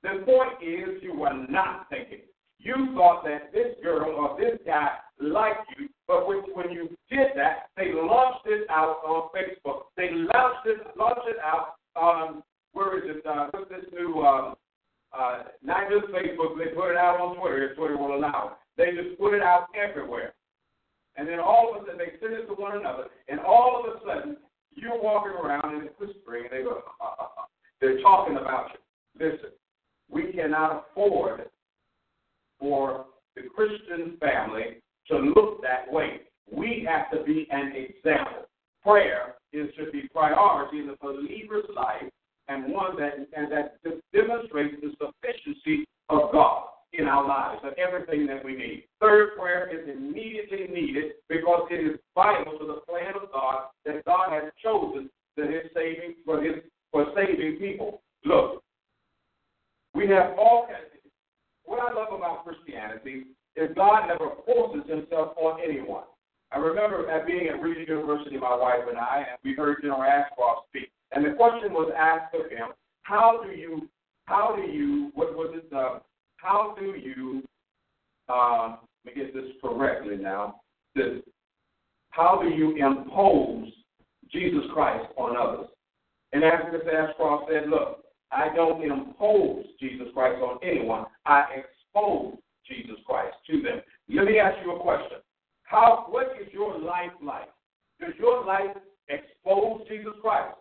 The 0.03 0.23
point 0.25 0.61
is 0.61 1.01
you 1.01 1.13
were 1.13 1.45
not 1.49 1.87
thinking. 1.89 2.21
You 2.59 2.93
thought 2.95 3.23
that 3.23 3.51
this 3.53 3.75
girl 3.81 4.11
or 4.11 4.39
this 4.39 4.59
guy 4.65 4.89
liked 5.19 5.65
you, 5.79 5.87
but 6.07 6.27
when, 6.27 6.39
when 6.53 6.71
you 6.71 6.89
did 7.09 7.29
that, 7.35 7.69
they 7.77 7.91
launched 7.93 8.45
it 8.45 8.69
out 8.69 8.97
on 9.05 9.29
Facebook. 9.29 9.83
They 9.97 10.09
launched 10.11 10.67
it, 10.67 10.79
launched 10.97 11.27
it 11.27 11.37
out 11.43 11.75
on 11.95 12.43
where 12.73 12.97
is 12.97 13.17
it? 13.17 13.25
Uh, 13.25 13.47
what's 13.51 13.69
this 13.69 13.85
new? 13.93 14.21
Uh, 14.21 14.53
uh, 15.17 15.43
not 15.63 15.89
just 15.89 16.11
Facebook. 16.13 16.57
They 16.57 16.73
put 16.73 16.91
it 16.91 16.97
out 16.97 17.19
on 17.19 17.37
Twitter 17.37 17.69
if 17.69 17.77
Twitter 17.77 17.97
will 17.97 18.15
allow 18.15 18.51
it. 18.51 18.53
They 18.77 19.01
just 19.01 19.19
put 19.19 19.33
it 19.33 19.41
out 19.41 19.67
everywhere. 19.75 20.33
And 21.15 21.27
then 21.27 21.39
all 21.39 21.73
of 21.75 21.83
a 21.83 21.85
sudden 21.85 21.97
they 21.97 22.19
send 22.19 22.33
it 22.33 22.47
to 22.47 22.53
one 22.53 22.77
another, 22.77 23.05
and 23.27 23.39
all 23.39 23.83
of 23.83 23.95
a 23.95 23.99
sudden 24.05 24.37
you're 24.73 25.01
walking 25.01 25.33
around 25.33 25.75
and 25.75 25.89
whispering, 25.99 26.45
and 26.45 26.51
they 26.51 26.63
go, 26.63 26.81
uh, 27.01 27.05
uh, 27.05 27.23
uh. 27.23 27.45
they're 27.79 28.01
talking 28.01 28.37
about 28.37 28.69
you. 28.73 29.27
Listen, 29.27 29.49
we 30.09 30.31
cannot 30.31 30.87
afford 30.91 31.49
for 32.59 33.05
the 33.35 33.43
Christian 33.53 34.17
family 34.19 34.81
to 35.07 35.17
look 35.17 35.61
that 35.61 35.91
way. 35.91 36.21
We 36.51 36.87
have 36.89 37.11
to 37.11 37.23
be 37.25 37.47
an 37.51 37.73
example. 37.75 38.47
Prayer 38.83 39.35
is 39.53 39.67
to 39.77 39.91
be 39.91 40.07
priority 40.13 40.79
in 40.79 40.87
the 40.87 40.95
believer's 41.01 41.65
life 41.75 42.09
and 42.47 42.71
one 42.71 42.95
that 42.97 43.13
and 43.35 43.51
that 43.51 43.77
demonstrates 44.13 44.75
the 44.81 44.91
sufficiency 44.99 45.85
of 46.09 46.31
God 46.31 46.70
in 46.93 47.07
our 47.07 47.25
lives 47.25 47.61
and 47.63 47.73
everything 47.77 48.27
that 48.27 48.43
we 48.43 48.55
need. 48.55 48.83
Third 48.99 49.37
prayer 49.37 49.69
is 49.69 49.87
immediately 49.87 50.67
needed 50.67 51.13
because 51.29 51.67
it 51.71 51.93
is 51.93 51.99
vital 52.15 52.57
to 52.59 52.65
the 52.65 52.81
plan 52.87 53.13
of 53.15 53.31
God 53.31 53.69
that 53.85 54.03
God 54.05 54.31
has 54.31 54.51
chosen 54.61 55.09
that 55.37 55.49
his 55.49 55.71
saving 55.73 56.15
for 56.25 56.41
his 56.43 56.55
for 56.91 57.05
saving 57.15 57.57
people. 57.57 58.01
Look, 58.25 58.63
we 59.93 60.07
have 60.09 60.37
all 60.37 60.67
what 61.71 61.79
I 61.79 61.93
love 61.93 62.11
about 62.11 62.43
Christianity 62.43 63.27
is 63.55 63.69
God 63.75 64.07
never 64.07 64.31
forces 64.45 64.89
himself 64.89 65.37
on 65.37 65.59
anyone. 65.63 66.03
I 66.51 66.57
remember 66.57 67.09
at 67.09 67.25
being 67.25 67.47
at 67.47 67.61
Regent 67.61 67.87
University, 67.87 68.37
my 68.37 68.55
wife 68.55 68.83
and 68.89 68.97
I, 68.97 69.25
and 69.29 69.39
we 69.43 69.53
heard 69.53 69.77
General 69.81 70.03
Ashcroft 70.03 70.67
speak. 70.67 70.91
And 71.13 71.23
the 71.23 71.31
question 71.31 71.71
was 71.71 71.91
asked 71.97 72.35
of 72.35 72.51
him, 72.51 72.75
how 73.03 73.41
do 73.41 73.51
you, 73.57 73.87
how 74.25 74.53
do 74.55 74.63
you, 74.63 75.11
what 75.15 75.33
was 75.33 75.55
it, 75.55 75.73
uh, 75.73 75.99
how 76.41 76.75
do 76.79 76.95
you, 76.97 77.43
uh, 78.27 78.75
let 79.05 79.15
me 79.15 79.23
get 79.23 79.33
this 79.33 79.51
correctly 79.61 80.17
now, 80.17 80.61
this, 80.95 81.21
how 82.09 82.41
do 82.41 82.49
you 82.49 82.75
impose 82.75 83.67
Jesus 84.31 84.63
Christ 84.73 85.05
on 85.17 85.37
others? 85.37 85.69
And 86.33 86.43
as 86.43 86.61
Mr. 86.73 87.09
Ashcroft 87.09 87.51
said, 87.51 87.69
look, 87.69 88.03
I 88.31 88.53
don't 88.55 88.83
impose 88.83 89.65
Jesus 89.79 90.07
Christ 90.13 90.41
on 90.41 90.57
anyone. 90.63 91.05
I 91.25 91.45
expose 91.55 92.37
Jesus 92.67 92.95
Christ 93.05 93.35
to 93.49 93.61
them. 93.61 93.81
Let 94.09 94.25
me 94.25 94.39
ask 94.39 94.57
you 94.65 94.75
a 94.75 94.79
question. 94.79 95.17
How 95.63 96.05
what 96.09 96.33
is 96.41 96.51
your 96.53 96.79
life 96.79 97.11
like? 97.23 97.49
Does 97.99 98.13
your 98.17 98.45
life 98.45 98.75
expose 99.09 99.81
Jesus 99.87 100.13
Christ? 100.21 100.55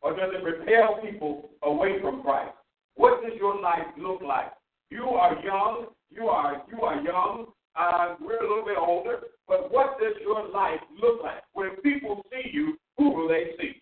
Or 0.00 0.16
does 0.16 0.30
it 0.32 0.44
repel 0.44 0.98
people 1.02 1.50
away 1.62 2.00
from 2.00 2.22
Christ? 2.22 2.54
What 2.94 3.22
does 3.22 3.32
your 3.36 3.60
life 3.60 3.86
look 3.98 4.22
like? 4.22 4.52
You 4.92 5.04
are 5.04 5.42
young. 5.42 5.86
You 6.10 6.26
are 6.28 6.62
you 6.70 6.82
are 6.82 7.00
young. 7.00 7.46
Uh, 7.74 8.16
we're 8.20 8.36
a 8.36 8.46
little 8.46 8.66
bit 8.66 8.76
older. 8.76 9.20
But 9.48 9.72
what 9.72 9.98
does 9.98 10.12
your 10.20 10.46
life 10.50 10.80
look 11.00 11.22
like? 11.22 11.42
When 11.54 11.76
people 11.82 12.22
see 12.30 12.50
you, 12.52 12.76
who 12.98 13.10
do 13.12 13.26
they 13.26 13.56
see? 13.58 13.80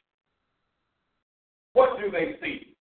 What 1.73 1.99
do 1.99 2.13
they 2.13 2.37
see? 2.41 2.77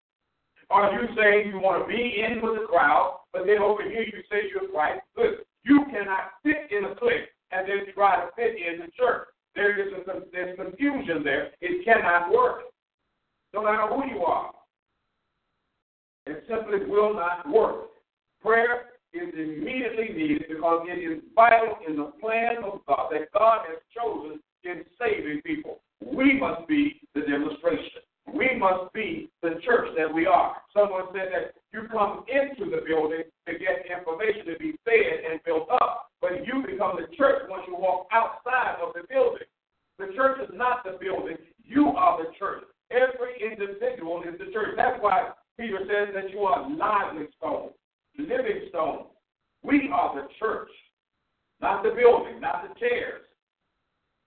Are 0.70 0.92
you 0.94 1.08
saying 1.18 1.50
you 1.50 1.60
want 1.60 1.84
to 1.84 1.88
be 1.88 2.22
in 2.22 2.40
with 2.44 2.62
the 2.62 2.68
crowd, 2.68 3.22
but 3.34 3.48
then 3.48 3.58
over 3.58 3.82
here 3.82 4.04
you 4.04 4.22
say 4.30 4.42
you're 4.54 4.70
Christ? 4.70 5.02
Good. 5.16 5.40
You 5.64 5.86
cannot 5.90 6.34
fit 6.44 6.70
in 6.70 6.86
a 6.86 6.94
clique 6.94 7.34
and 7.52 7.68
then 7.68 7.92
try 7.96 8.18
to 8.18 8.30
fit 8.36 8.56
in 8.56 8.82
the 8.82 8.92
church. 8.96 9.28
There 9.56 9.82
is 9.82 9.92
a, 10.08 10.22
there's 10.32 10.56
confusion 10.56 11.24
there. 11.24 11.50
It 11.62 11.84
cannot 11.84 12.32
work 12.32 12.62
no 13.56 13.64
matter 13.64 13.88
who 13.88 14.06
you 14.14 14.24
are. 14.24 14.52
It 16.28 16.44
simply 16.48 16.86
will 16.86 17.16
not 17.16 17.50
work. 17.50 17.90
Prayer 18.42 18.90
is 19.14 19.34
immediately 19.34 20.10
needed 20.16 20.46
because 20.50 20.88
it 20.88 21.00
is 21.00 21.24
vital 21.36 21.78
in 21.88 21.96
the 21.96 22.12
plan 22.22 22.64
of 22.64 22.80
God 22.88 23.10
that 23.12 23.32
God 23.34 23.66
has 23.68 23.80
chosen 23.96 24.40
in 24.64 24.84
saving 25.00 25.42
people. 25.44 25.80
We 26.06 26.40
must 26.40 26.68
be 26.68 27.02
the 27.16 27.22
demonstration. 27.22 28.04
We 28.34 28.56
must 28.58 28.94
be 28.94 29.30
the 29.42 29.60
church 29.66 29.90
that 29.98 30.14
we 30.14 30.26
are. 30.28 30.56
Someone 30.74 31.06
said 31.12 31.30
that 31.34 31.54
you 31.74 31.88
come 31.92 32.24
into 32.30 32.70
the 32.70 32.82
building 32.86 33.24
to 33.48 33.54
get 33.58 33.90
information 33.90 34.46
to 34.54 34.60
be 34.60 34.78
fed 34.86 35.32
and 35.32 35.40
built 35.44 35.68
up, 35.72 36.12
but 36.22 36.46
you 36.46 36.64
become 36.66 36.98
the 36.98 37.16
church 37.16 37.44
once 37.50 37.64
you 37.68 37.76
walk 37.76 38.08
outside 38.12 38.78
of 38.86 38.94
the 38.94 39.02
building. 39.10 39.48
The 39.98 40.14
church 40.16 40.40
is 40.44 40.54
not 40.54 40.84
the 40.86 40.98
building, 41.02 41.38
you 41.66 41.88
are 41.90 42.24
the 42.24 42.32
church. 42.38 42.64
Every 42.92 43.36
individual 43.42 44.24
is 44.24 44.38
the 44.40 44.52
church. 44.52 44.74
That's 44.78 44.98
why 45.02 45.32
Peter 45.60 45.80
says 45.82 46.14
that 46.16 46.32
you 46.32 46.40
are 46.40 46.70
lively 46.70 47.28
stone, 47.38 47.70
living 48.20 48.68
stone. 48.70 49.06
We 49.64 49.90
are 49.94 50.16
the 50.16 50.28
church, 50.40 50.70
not 51.62 51.84
the 51.84 51.90
building, 51.90 52.40
not 52.40 52.64
the 52.68 52.80
chairs, 52.80 53.22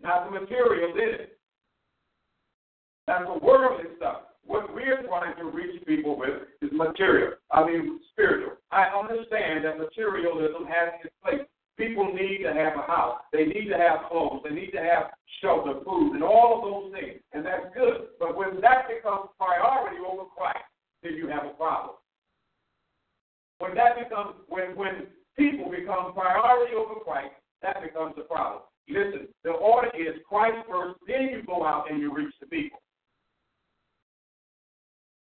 not 0.01 0.25
the 0.25 0.41
materials 0.41 0.97
in 0.97 1.21
it. 1.21 1.39
That's 3.07 3.25
the 3.25 3.45
worldly 3.45 3.91
stuff. 3.97 4.23
What 4.45 4.75
we're 4.75 5.03
trying 5.07 5.37
to 5.37 5.45
reach 5.45 5.85
people 5.87 6.19
with 6.19 6.43
is 6.61 6.71
material. 6.73 7.35
I 7.51 7.65
mean, 7.65 8.01
spiritual. 8.13 8.55
I 8.71 8.85
understand 8.85 9.65
that 9.65 9.79
materialism 9.79 10.67
has 10.67 11.01
its 11.05 11.15
place. 11.23 11.47
People 11.79 12.13
need 12.13 12.43
to 12.45 12.53
have 12.53 12.75
a 12.77 12.87
house. 12.87 13.21
They 13.33 13.47
need 13.47 13.69
to 13.71 13.79
have 13.79 14.09
clothes. 14.11 14.43
They 14.45 14.55
need 14.55 14.73
to 14.73 14.79
have 14.79 15.11
shelter, 15.41 15.81
food, 15.85 16.15
and 16.15 16.23
all 16.23 16.59
of 16.59 16.63
those 16.63 17.01
things. 17.01 17.21
And 17.33 17.47
that's 17.47 17.67
good. 17.75 18.09
But 18.21 18.37
when 18.37 18.61
that 18.61 18.89
becomes 18.89 19.31
priority 19.39 19.97
over 19.99 20.25
Christ, 20.37 20.59
then 21.03 21.15
you 21.15 21.29
have 21.29 21.45
a 21.47 21.55
problem. 21.55 21.97
When 23.63 23.77
that 23.77 23.95
becomes 23.97 24.35
when 24.49 24.75
when 24.75 25.07
people 25.39 25.71
become 25.71 26.15
priority 26.15 26.75
over 26.75 26.99
Christ, 26.99 27.31
that 27.63 27.81
becomes 27.81 28.15
a 28.19 28.23
problem. 28.23 28.63
Listen, 28.89 29.29
the 29.45 29.53
order 29.53 29.89
is 29.97 30.21
Christ 30.29 30.67
first, 30.69 30.99
then 31.07 31.29
you 31.31 31.45
go 31.47 31.65
out 31.65 31.89
and 31.89 32.01
you 32.01 32.13
reach 32.13 32.35
the 32.41 32.47
people. 32.47 32.81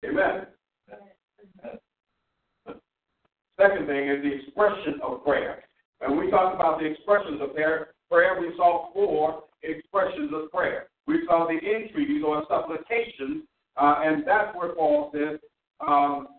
Amen. 0.05 0.47
Second 3.59 3.87
thing 3.87 4.07
is 4.07 4.23
the 4.23 4.33
expression 4.35 5.01
of 5.03 5.21
prayer. 5.25 5.61
And 5.99 6.17
we 6.17 6.31
talked 6.31 6.55
about 6.55 6.79
the 6.79 6.85
expressions 6.85 7.41
of 7.41 7.53
prayer. 7.53 7.89
Prayer, 8.09 8.39
we 8.39 8.55
saw 8.55 8.93
four 8.93 9.43
expressions 9.63 10.31
of 10.33 10.49
prayer. 10.49 10.87
We 11.07 11.25
saw 11.27 11.45
the 11.45 11.55
entreaties 11.55 12.23
or 12.25 12.43
supplications, 12.47 13.43
uh, 13.75 13.95
and 14.05 14.25
that's 14.25 14.55
where 14.55 14.73
Paul 14.75 15.11
says, 15.13 15.39
um, 15.85 16.29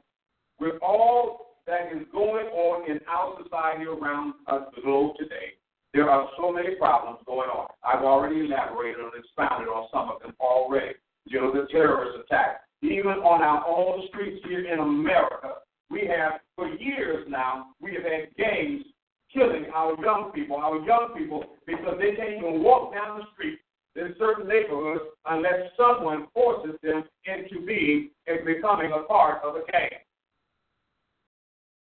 with 0.59 0.77
all 0.81 1.54
that 1.67 1.93
is 1.95 2.07
going 2.13 2.47
on 2.47 2.91
in 2.91 3.01
our 3.09 3.37
society 3.43 3.85
around 3.85 4.35
us, 4.47 4.63
the 4.75 4.83
globe 4.83 5.17
today, 5.19 5.57
there 5.93 6.11
are 6.11 6.29
so 6.37 6.53
many 6.53 6.75
problems 6.75 7.21
going 7.25 7.49
on. 7.49 7.69
I've 7.85 8.05
already 8.05 8.45
elaborated 8.45 9.01
and 9.01 9.13
expounded 9.17 9.69
on 9.69 9.89
some 9.93 10.11
of 10.11 10.21
them 10.21 10.35
already. 10.41 10.95
You 11.27 11.41
know, 11.41 11.53
the 11.53 11.67
terrorist 11.71 12.19
attack. 12.27 12.63
Even 12.83 13.23
on 13.25 13.41
our 13.41 13.65
own 13.67 14.07
streets 14.09 14.45
here 14.47 14.67
in 14.67 14.79
America, 14.79 15.63
we 15.91 16.07
have, 16.07 16.41
for 16.57 16.69
years 16.69 17.25
now, 17.29 17.69
we 17.81 17.95
have 17.95 18.03
had 18.03 18.35
gangs 18.37 18.85
killing 19.33 19.67
our 19.75 19.95
young 20.03 20.31
people, 20.35 20.57
our 20.57 20.79
young 20.85 21.15
people 21.17 21.45
because 21.67 21.97
they 21.99 22.15
can't 22.15 22.39
even 22.39 22.63
walk 22.63 22.93
down 22.93 23.19
the 23.19 23.25
street 23.33 23.59
in 23.97 24.15
certain 24.19 24.49
neighborhoods 24.49 25.05
unless 25.27 25.71
someone 25.77 26.27
forces 26.35 26.77
them 26.83 27.05
into 27.27 27.65
being 27.65 28.11
and 28.27 28.45
becoming 28.45 28.93
a 28.93 29.05
part 29.05 29.43
of 29.43 29.57
a 29.57 29.71
gang. 29.71 30.04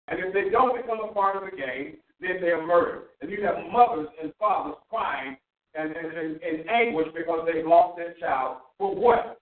And 0.09 0.21
if 0.21 0.35
they 0.35 0.51
don't 0.51 0.77
become 0.77 1.01
a 1.01 1.13
part 1.13 1.37
of 1.37 1.51
the 1.51 1.57
gang, 1.57 1.97
then 2.21 2.37
they're 2.41 2.67
murdered. 2.67 3.05
And 3.21 3.31
you 3.31 3.43
have 3.45 3.57
mothers 3.73 4.09
and 4.23 4.33
fathers 4.39 4.77
crying 4.91 5.37
and 5.75 5.91
in 5.97 6.69
anguish 6.69 7.09
because 7.17 7.47
they've 7.47 7.67
lost 7.67 7.97
their 7.97 8.15
child. 8.15 8.59
For 8.79 8.95
what? 8.95 9.41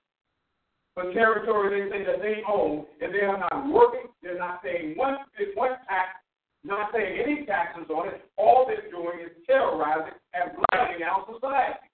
For 0.94 1.12
territory 1.12 1.88
they 1.90 1.90
say 1.90 2.04
that 2.04 2.20
they 2.20 2.42
own, 2.48 2.84
and 3.00 3.14
they 3.14 3.20
are 3.20 3.38
not 3.38 3.72
working, 3.72 4.10
they're 4.22 4.38
not 4.38 4.62
paying 4.62 4.96
one, 4.96 5.16
one 5.54 5.70
tax, 5.88 6.20
not 6.64 6.92
paying 6.92 7.18
any 7.22 7.46
taxes 7.46 7.86
on 7.88 8.08
it. 8.08 8.28
All 8.36 8.66
they're 8.66 8.90
doing 8.90 9.20
is 9.24 9.32
terrorizing 9.46 10.12
and 10.34 10.52
blighting 10.52 11.02
our 11.02 11.24
society, 11.32 11.88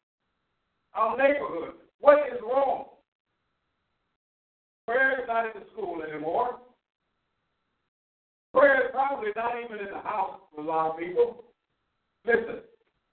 our 0.94 1.16
neighborhood. 1.16 1.74
What 2.00 2.18
is 2.26 2.40
wrong? 2.42 2.86
Prayer 4.86 5.20
is 5.20 5.28
not 5.28 5.44
in 5.46 5.52
the 5.54 5.66
school 5.72 6.02
anymore. 6.02 6.58
Prayer 8.54 8.86
is 8.86 8.90
probably 8.92 9.30
not 9.36 9.52
even 9.62 9.78
in 9.86 9.92
the 9.92 10.00
house 10.00 10.40
for 10.54 10.62
a 10.62 10.64
lot 10.64 10.90
of 10.90 10.98
people. 10.98 11.44
Listen, 12.24 12.60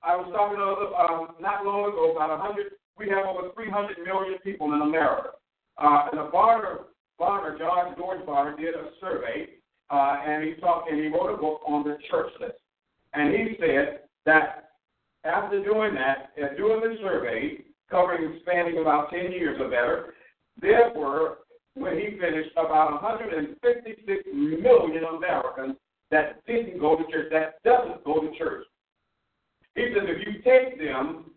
I 0.03 0.15
was 0.15 0.27
talking 0.31 0.57
to 0.57 0.95
uh, 0.95 1.41
not 1.41 1.65
long 1.65 1.89
ago 1.89 2.11
about 2.15 2.29
100. 2.29 2.73
We 2.97 3.09
have 3.09 3.25
over 3.25 3.51
300 3.53 3.97
million 4.05 4.39
people 4.43 4.73
in 4.73 4.81
America. 4.81 5.29
Uh, 5.77 6.07
and 6.11 6.19
a 6.21 6.29
Barna, 6.31 6.85
Barna, 7.19 7.57
George 7.57 7.97
George 7.97 8.21
Barna, 8.21 8.57
did 8.57 8.75
a 8.75 8.91
survey, 9.01 9.49
uh, 9.89 10.17
and 10.25 10.43
he 10.43 10.53
talked 10.55 10.89
and 10.89 10.99
he 10.99 11.07
wrote 11.07 11.33
a 11.33 11.37
book 11.37 11.61
on 11.67 11.83
the 11.83 11.97
churchless. 12.11 12.55
And 13.13 13.33
he 13.33 13.55
said 13.59 14.01
that 14.25 14.69
after 15.25 15.63
doing 15.63 15.95
that, 15.95 16.31
and 16.37 16.55
doing 16.55 16.81
the 16.81 16.95
survey, 17.01 17.65
covering 17.89 18.39
spanning 18.41 18.79
about 18.79 19.09
10 19.11 19.31
years 19.31 19.59
or 19.59 19.69
better, 19.69 20.13
there 20.61 20.91
were, 20.95 21.39
when 21.75 21.97
he 21.97 22.17
finished, 22.19 22.51
about 22.53 23.01
156 23.01 24.23
million 24.33 25.03
Americans 25.03 25.75
that 26.11 26.45
didn't 26.45 26.79
go 26.79 26.95
to 26.95 27.03
church, 27.11 27.31
that 27.31 27.61
doesn't 27.63 28.03
go 28.03 28.21
to 28.21 28.37
church. 28.37 28.65
He 29.75 29.93
says 29.93 30.07
if 30.07 30.25
you 30.25 30.41
take 30.41 30.79
them, 30.79 31.31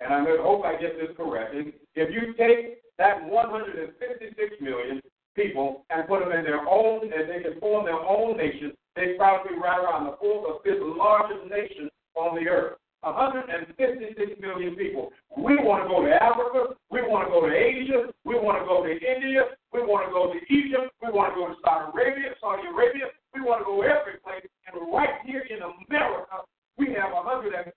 and 0.00 0.14
I 0.14 0.24
hope 0.40 0.64
I 0.64 0.80
get 0.80 0.96
this 0.96 1.14
correctly, 1.16 1.74
if 1.94 2.14
you 2.14 2.34
take 2.34 2.78
that 2.98 3.24
156 3.24 4.54
million 4.60 5.00
people 5.34 5.84
and 5.90 6.06
put 6.06 6.20
them 6.20 6.32
in 6.32 6.44
their 6.44 6.66
own, 6.68 7.12
and 7.12 7.28
they 7.28 7.42
can 7.42 7.58
form 7.60 7.84
their 7.84 7.94
own 7.94 8.36
nation, 8.36 8.72
they 8.94 9.14
probably 9.16 9.56
right 9.58 9.80
around 9.80 10.04
the 10.04 10.16
fourth 10.20 10.44
or 10.46 10.60
fifth 10.62 10.82
largest 10.82 11.50
nation 11.50 11.88
on 12.14 12.36
the 12.36 12.48
earth. 12.48 12.76
156 13.02 14.40
million 14.40 14.76
people. 14.76 15.10
We 15.36 15.56
want 15.56 15.84
to 15.84 15.88
go 15.88 16.04
to 16.04 16.12
Africa. 16.12 16.76
We 16.90 17.00
want 17.00 17.28
to 17.28 17.30
go 17.32 17.48
to 17.48 17.52
Asia. 17.52 18.12
We 18.24 18.36
want 18.36 18.60
to 18.60 18.66
go 18.68 18.84
to 18.84 18.92
India. 18.92 19.56
We 19.72 19.80
want 19.80 20.08
to 20.08 20.12
go 20.12 20.28
to 20.28 20.40
Egypt. 20.52 20.92
We 21.00 21.08
want 21.08 21.32
to 21.32 21.36
go 21.40 21.48
to 21.48 21.56
Saudi 21.64 21.88
Arabia. 21.88 22.36
Saudi 22.40 22.68
Arabia. 22.68 23.08
We 23.32 23.40
want 23.40 23.64
to 23.64 23.66
go 23.68 23.80
every 23.80 24.20
place. 24.20 24.44
And 24.68 24.76
right 24.92 25.16
here 25.24 25.48
in 25.48 25.64
America, 25.64 26.44
we 26.76 26.92
have 26.96 27.12
156 27.12 27.72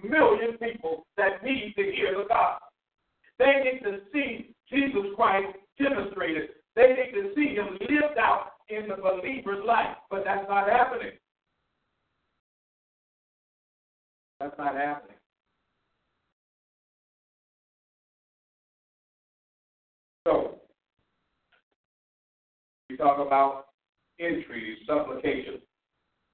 million 0.00 0.56
people 0.56 1.04
that 1.16 1.44
need 1.44 1.74
to 1.76 1.84
hear 1.92 2.16
the 2.16 2.24
gospel. 2.28 2.72
They 3.38 3.52
need 3.64 3.80
to 3.84 4.00
see 4.12 4.54
Jesus 4.70 5.12
Christ 5.16 5.56
demonstrated. 5.76 6.56
They 6.74 6.96
need 6.96 7.12
to 7.20 7.32
see 7.34 7.54
him 7.54 7.76
lived 7.80 8.18
out 8.18 8.52
in 8.68 8.88
the 8.88 8.96
believer's 8.96 9.64
life, 9.66 9.96
but 10.10 10.24
that's 10.24 10.48
not 10.48 10.68
happening. 10.68 11.12
That's 14.42 14.58
not 14.58 14.74
happening. 14.74 15.16
So, 20.26 20.58
we 22.90 22.96
talk 22.96 23.24
about 23.24 23.66
entreaties, 24.18 24.78
supplications. 24.84 25.60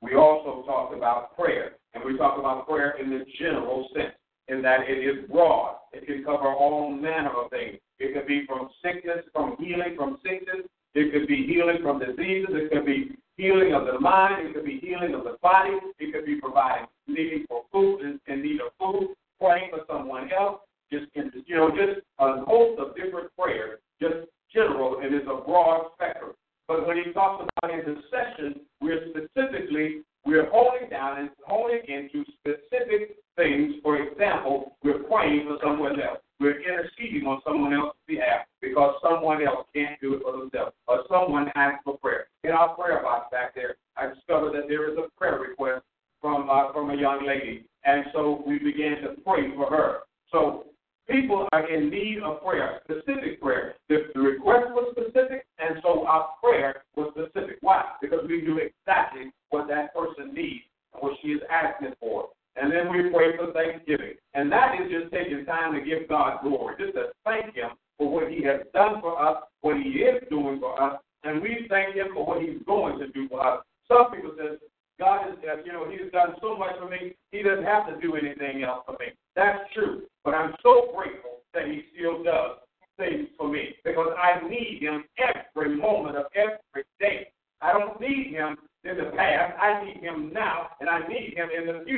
We 0.01 0.15
also 0.15 0.63
talk 0.67 0.95
about 0.97 1.37
prayer, 1.37 1.73
and 1.93 2.03
we 2.03 2.17
talk 2.17 2.39
about 2.39 2.67
prayer 2.67 2.95
in 2.99 3.11
the 3.11 3.27
general 3.39 3.91
sense, 3.95 4.15
in 4.49 4.63
that 4.63 4.89
it 4.89 5.05
is 5.05 5.29
broad. 5.31 5.77
It 5.93 6.07
can 6.07 6.25
cover 6.25 6.49
all 6.49 6.91
manner 6.91 7.33
of 7.45 7.51
things. 7.51 7.77
It 7.99 8.15
could 8.15 8.27
be 8.27 8.47
from 8.47 8.71
sickness, 8.83 9.27
from 9.35 9.57
healing 9.59 9.97
from 9.99 10.19
sickness. 10.23 10.67
It 10.95 11.13
could 11.13 11.29
be 11.29 11.47
healing 11.47 11.81
from 11.83 11.99
diseases. 11.99 12.55
It 12.55 12.73
could 12.73 12.87
be 12.87 13.19
healing 13.39 13.73
of 13.73 13.87
the 13.87 13.99
mind. 13.99 14.47
It 14.47 14.55
could 14.55 14.67
be 14.67 14.79
healing 14.83 15.15
of 15.15 15.25
the 15.25 15.37
body. 15.41 15.71
It 15.99 16.13
could 16.13 16.27
be 16.27 16.39
providing 16.41 16.87
needing 17.07 17.47
for 17.49 17.63
food 17.73 18.03
and 18.03 18.21
in 18.27 18.43
need 18.43 18.61
of 18.61 18.73
food, 18.79 19.15
praying 19.41 19.71
for 19.71 19.81
someone 19.89 20.29
else. 20.39 20.61
Just 20.91 21.07
you 21.15 21.57
know, 21.57 21.71
just 21.71 22.01
a 22.19 22.45
host 22.45 22.81
of 22.81 22.97
different 22.97 23.31
prayers, 23.39 23.79
just 24.01 24.29
general, 24.53 25.01
and 25.01 25.15
it's 25.15 25.27
a 25.27 25.45
broad 25.45 25.91
spectrum. 25.95 26.33
But 26.67 26.87
when 26.87 26.97
he 26.97 27.13
talks 27.13 27.47
about 27.63 27.73
intercession, 27.73 28.61
we're 28.81 29.01
specifically 29.11 30.03
we're 30.25 30.51
holding 30.51 30.91
down 30.91 31.21
and 31.21 31.31
holding 31.47 31.81
into 31.89 32.25
specific 32.41 33.17
things. 33.37 33.75
For 33.83 33.97
example, 33.97 34.77
we're 34.83 35.03
praying 35.05 35.47
for 35.47 35.59
someone 35.63 36.01
else. 36.01 36.19
We're 36.41 36.61
interceding 36.63 37.27
on 37.27 37.41
someone 37.45 37.73
else's 37.73 37.99
behalf 38.07 38.47
because 38.61 38.95
someone 39.03 39.43
else 39.43 39.67
can't 39.75 40.01
do 40.01 40.15
it 40.15 40.23
for 40.23 40.33
themselves 40.33 40.73
or 40.87 41.03
someone 41.11 41.51
asks 41.57 41.83
for 41.85 41.99
prayer. 41.99 42.29
In 42.45 42.53
our 42.53 42.75
prayer 42.77 43.03
box 43.03 43.27
back 43.33 43.55
there, 43.55 43.77
I 43.97 44.15
discovered 44.15 44.55
that 44.55 44.69
there 44.69 44.91
is 44.91 44.97
a 44.99 45.11
prayer 45.19 45.39
request 45.39 45.85
from 46.21 46.49
uh, 46.49 46.73
from 46.73 46.91
a 46.91 46.97
young 46.97 47.27
lady, 47.27 47.65
and 47.85 48.05
so 48.13 48.43
we 48.47 48.59
began 48.59 49.03
to 49.03 49.21
pray 49.25 49.55
for 49.57 49.69
her. 49.69 49.99
So 50.31 50.67
people 51.09 51.49
are 51.53 51.69
in 51.69 51.91
need 51.91 52.19
of 52.25 52.43
prayer, 52.43 52.81
specific 52.85 53.41
prayer. 53.41 53.75
The, 53.89 54.09
the 54.15 54.21
request 54.21 54.67
was 54.71 54.95
specific, 54.95 55.47
and 55.59 55.79
so 55.83 56.07
our 56.07 56.31
prayer 56.43 56.83
was 56.97 57.13
specific. 57.17 57.59
Why? 57.63 57.83
Because 58.01 58.21
we 58.29 58.43
knew 58.43 58.59
exactly 58.59 59.33
what 59.51 59.69
that 59.69 59.95
person 59.95 60.35
needs, 60.35 60.65
what 60.93 61.15
she 61.23 61.29
is 61.29 61.41
asking 61.51 61.95
for. 61.99 62.29
And 62.61 62.73
then 62.73 62.91
we 62.91 63.11
pray 63.11 63.37
for 63.37 63.53
thanksgiving. 63.53 64.15
And 64.35 64.51
that 64.51 64.75
is 64.81 64.91
just 64.91 65.13
taking 65.13 65.45
time 65.45 65.75
to 65.75 65.81
give 65.81 66.09
God 66.09 66.41
glory, 66.43 66.75
just 66.79 66.95
to 66.95 67.07
thank 67.25 67.55
Him 67.55 67.71
for 67.97 68.11
what 68.11 68.31
He 68.31 68.43
has 68.45 68.61
done 68.75 69.01
for 69.01 69.21
us, 69.21 69.43
what 69.61 69.77
He 69.77 70.01
is 70.01 70.23
doing 70.31 70.59
for 70.61 70.81
us, 70.81 71.01
and 71.25 71.43
we 71.43 71.67
thank 71.69 71.95
Him 71.95 72.09
for 72.15 72.27
what 72.27 72.43
He's 72.43 72.63
going 72.67 72.99
to 72.99 73.09
do 73.09 73.29
for 73.29 73.47
us. 73.47 73.65
Some 73.87 74.11
people 74.13 74.33
say, 74.37 74.59
God 74.99 75.29
has, 75.29 75.39
uh, 75.39 75.63
you 75.65 75.73
know, 75.73 75.89
He's 75.89 76.11
done 76.13 76.35
so 76.41 76.57
much 76.57 76.75
for 76.81 76.89
me, 76.89 77.15
He 77.33 77.43
doesn't 77.43 77.65
have 77.65 77.87
to 77.89 78.01
do 78.01 78.17
anything 78.17 78.63
else 78.65 78.83
for 78.87 78.93
me. 78.93 79.13
That's 79.37 79.61
true. 79.75 80.03
But 80.25 80.35
I'm 80.35 80.55
so 80.63 80.93
grateful 80.95 81.43
that 81.55 81.67
He 81.67 81.83
still 81.95 82.23
does 82.23 82.59
things 82.97 83.29
for 83.39 83.49
me 83.49 83.77
because 83.85 84.13
I 84.19 84.47
need 84.49 84.81
Him 84.83 85.05
every 85.19 85.77
moment 85.77 86.17
of 86.17 86.27
every 86.35 86.85
day. 86.99 87.29
I 87.61 87.73
don't 87.73 88.01
need 88.01 88.33
Him 88.33 88.57
in 88.85 88.97
the 88.97 89.11
past. 89.17 89.55
I 89.61 89.85
need 89.85 90.03
Him 90.03 90.33
now, 90.33 90.71
and 90.81 90.89
I 90.89 91.07
need 91.09 91.35
Him 91.37 91.49
in 91.57 91.67
the 91.67 91.85
future. 91.85 91.98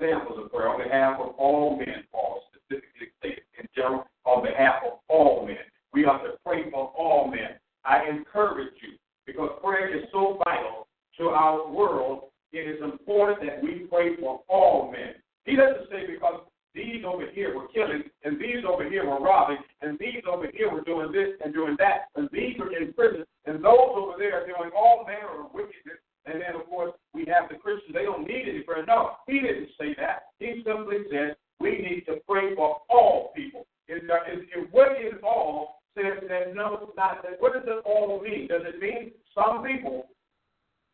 Talk 0.00 0.08
about 0.08 0.20
examples 0.20 0.44
of 0.44 0.52
prayer 0.52 0.68
on 0.68 0.82
behalf 0.82 1.20
of 1.20 1.34
all 1.36 1.76
men, 1.76 2.04
Paul 2.12 2.42
specifically 2.48 3.08
stated 3.18 3.42
in 3.58 3.66
general, 3.74 4.04
on 4.24 4.44
behalf 4.44 4.82
of 4.86 4.98
all 5.08 5.46
men. 5.46 5.56
We 5.92 6.04
are 6.04 6.18
to 6.22 6.34
pray 6.44 6.70
for 6.70 6.92
all 6.96 7.30
men. 7.30 7.58
I 7.84 8.08
encourage 8.08 8.74
you 8.82 8.96
because 9.26 9.50
prayer 9.62 9.96
is 9.96 10.04
so 10.12 10.40
vital 10.44 10.86
to 11.18 11.28
our 11.28 11.70
world. 11.70 12.24
It 12.52 12.68
is 12.68 12.82
important 12.82 13.40
that 13.46 13.62
we 13.62 13.86
pray 13.90 14.16
for 14.16 14.42
all 14.48 14.90
men. 14.90 15.14
He 15.44 15.56
doesn't 15.56 15.88
say 15.90 16.06
because 16.06 16.42
these 16.74 17.02
over 17.04 17.26
here 17.32 17.56
were 17.56 17.66
killing, 17.74 18.04
and 18.24 18.40
these 18.40 18.62
over 18.68 18.88
here 18.88 19.04
were 19.04 19.20
robbing, 19.20 19.58
and 19.82 19.98
these 19.98 20.22
over 20.30 20.46
here 20.54 20.70
were 20.70 20.82
doing 20.82 21.10
this 21.10 21.34
and 21.44 21.52
doing 21.52 21.74
that, 21.78 22.06
and 22.14 22.28
these 22.32 22.56
were 22.58 22.70
in 22.76 22.92
prison, 22.92 23.24
and 23.46 23.56
those 23.56 23.90
over 23.96 24.12
there 24.18 24.42
are 24.42 24.46
doing 24.46 24.70
all 24.76 25.04
manner 25.04 25.46
of 25.46 25.52
wickedness. 25.52 25.98
And 26.26 26.40
then, 26.40 26.54
of 26.54 26.68
course, 26.68 26.92
we 27.14 27.24
have 27.26 27.48
the 27.48 27.56
Christians. 27.56 27.94
They 27.94 28.04
don't 28.04 28.26
need 28.26 28.46
any 28.48 28.60
prayer. 28.60 28.84
No, 28.86 29.12
he 29.26 29.40
didn't 29.40 29.70
say 29.78 29.94
that. 29.98 30.30
He 30.38 30.62
simply 30.64 30.98
said 31.10 31.36
we 31.58 31.70
need 31.78 32.04
to 32.06 32.20
pray 32.28 32.54
for 32.54 32.78
all 32.88 33.32
people. 33.34 33.66
Is, 33.88 34.02
is, 34.02 34.42
is 34.42 34.68
what 34.70 34.92
is 34.92 35.14
all 35.24 35.80
says 35.96 36.22
that 36.28 36.54
no, 36.54 36.92
not 36.96 37.22
that. 37.22 37.40
What 37.40 37.54
does 37.54 37.64
it 37.66 37.82
all 37.84 38.20
mean? 38.22 38.48
Does 38.48 38.62
it 38.64 38.80
mean 38.80 39.10
some 39.34 39.64
people? 39.64 40.06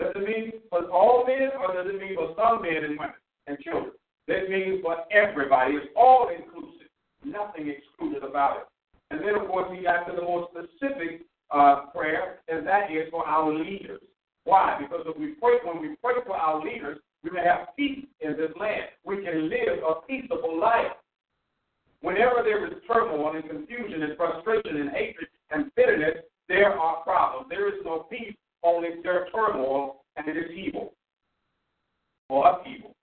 Does 0.01 0.13
it 0.15 0.27
mean 0.27 0.53
for 0.71 0.89
all 0.91 1.27
men, 1.27 1.51
or 1.61 1.75
does 1.75 1.93
it 1.93 2.01
mean 2.01 2.15
for 2.15 2.35
some 2.39 2.63
men 2.63 2.85
and 2.85 2.99
women 2.99 3.15
and 3.47 3.59
children? 3.59 3.93
That 4.29 4.49
means 4.49 4.81
for 4.83 4.97
everybody. 5.11 5.75
It's 5.75 5.87
all 5.97 6.31
inclusive. 6.35 6.89
Nothing 7.25 7.69
excluded 7.69 8.23
about 8.23 8.59
it. 8.59 8.67
And 9.17 9.27
then, 9.27 9.35
of 9.35 9.49
course, 9.49 9.67
we 9.71 9.83
got 9.83 10.05
to 10.05 10.13
the 10.15 10.21
more 10.21 10.47
specific 10.53 11.23
uh, 11.51 11.87
prayer, 11.95 12.41
and 12.49 12.67
that 12.67 12.91
is 12.91 13.09
for 13.11 13.27
our 13.27 13.51
leaders. 13.51 14.03
Why? 14.45 14.77
Because 14.79 15.07
if 15.07 15.17
we 15.17 15.29
pray, 15.41 15.57
when 15.65 15.81
we 15.81 15.97
pray 16.05 16.17
for 16.27 16.37
our 16.37 16.63
leaders, 16.63 16.99
we 17.25 17.31
may 17.31 17.43
have 17.43 17.69
peace 17.79 18.05
in 18.21 18.33
this 18.33 18.51
land. 18.61 18.93
We 19.05 19.25
can 19.25 19.49
live 19.49 19.81
a 19.89 20.07
peaceable 20.07 20.61
life. 20.61 20.93
Whenever 22.03 22.43
there 22.45 22.67
is 22.67 22.75
turmoil 22.87 23.33
and 23.35 23.49
confusion 23.49 24.03
and 24.03 24.19
frustration 24.19 24.77
and 24.77 24.91
hatred 24.91 25.29
and 25.51 25.75
bitterness, 25.75 26.19
there 26.51 26.79
are 26.79 27.03
problems. 27.03 27.47
There 27.49 27.69
is 27.69 27.81
no 27.87 28.01
peace, 28.11 28.37
only 28.63 28.91
there 29.03 29.29
turmoil, 29.35 30.05
and 30.17 30.29
it 30.29 30.37
is 30.37 30.51
evil 30.55 30.93
or 32.29 32.51
upheaval. 32.51 32.95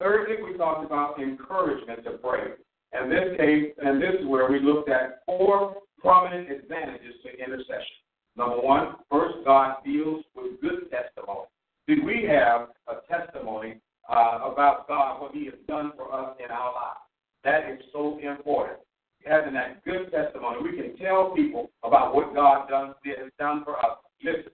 Thirdly, 0.00 0.42
we 0.42 0.58
talked 0.58 0.84
about 0.84 1.20
encouragement 1.20 2.02
to 2.02 2.12
pray. 2.18 2.54
And 2.92 3.10
this 3.10 3.36
case, 3.36 3.72
and 3.82 4.02
this 4.02 4.14
is 4.20 4.26
where 4.26 4.50
we 4.50 4.58
looked 4.60 4.88
at 4.88 5.22
four 5.26 5.76
prominent 5.98 6.50
advantages 6.50 7.14
to 7.24 7.38
intercession. 7.38 8.00
Number 8.36 8.56
one, 8.60 8.94
first, 9.10 9.44
God 9.44 9.76
deals 9.84 10.24
with 10.34 10.60
good 10.60 10.90
testimony. 10.90 11.46
Do 11.86 12.02
we 12.04 12.26
have 12.28 12.68
a 12.88 13.00
testimony 13.08 13.76
uh, 14.08 14.50
about 14.52 14.88
God, 14.88 15.20
what 15.20 15.32
He 15.32 15.44
has 15.46 15.54
done 15.68 15.92
for 15.96 16.12
us 16.12 16.36
in 16.42 16.50
our 16.50 16.72
lives? 16.72 17.00
That 17.44 17.70
is 17.70 17.80
so 17.92 18.18
important. 18.18 18.78
Having 19.26 19.54
that 19.54 19.84
good 19.84 20.10
testimony, 20.10 20.58
we 20.62 20.76
can 20.76 20.96
tell 20.96 21.32
people 21.34 21.70
about 21.84 22.14
what 22.14 22.34
God 22.34 22.68
done, 22.68 22.94
has 23.04 23.30
done 23.38 23.64
for 23.64 23.78
us. 23.78 23.98
Listen, 24.22 24.52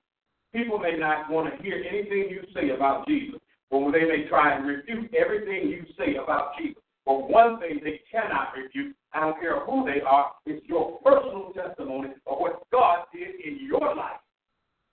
people 0.53 0.79
may 0.79 0.97
not 0.97 1.31
want 1.31 1.55
to 1.55 1.63
hear 1.63 1.85
anything 1.89 2.27
you 2.31 2.43
say 2.55 2.71
about 2.71 3.07
Jesus, 3.07 3.41
but 3.71 3.91
they 3.93 4.05
may 4.05 4.27
try 4.29 4.57
and 4.57 4.67
refute 4.67 5.13
everything 5.15 5.69
you 5.69 5.85
say 5.97 6.17
about 6.17 6.53
Jesus. 6.59 6.83
But 7.07 7.31
one 7.31 7.61
thing 7.61 7.79
they 7.85 8.01
cannot 8.11 8.51
refute, 8.59 8.97
I 9.15 9.21
don't 9.21 9.41
care 9.41 9.61
who 9.61 9.87
they 9.87 10.03
are, 10.03 10.33
is 10.45 10.61
your 10.67 10.99
personal 11.07 11.53
testimony 11.55 12.11
of 12.27 12.39
what 12.39 12.67
God 12.73 13.07
did 13.15 13.39
in 13.47 13.65
your 13.65 13.95
life. 13.95 14.19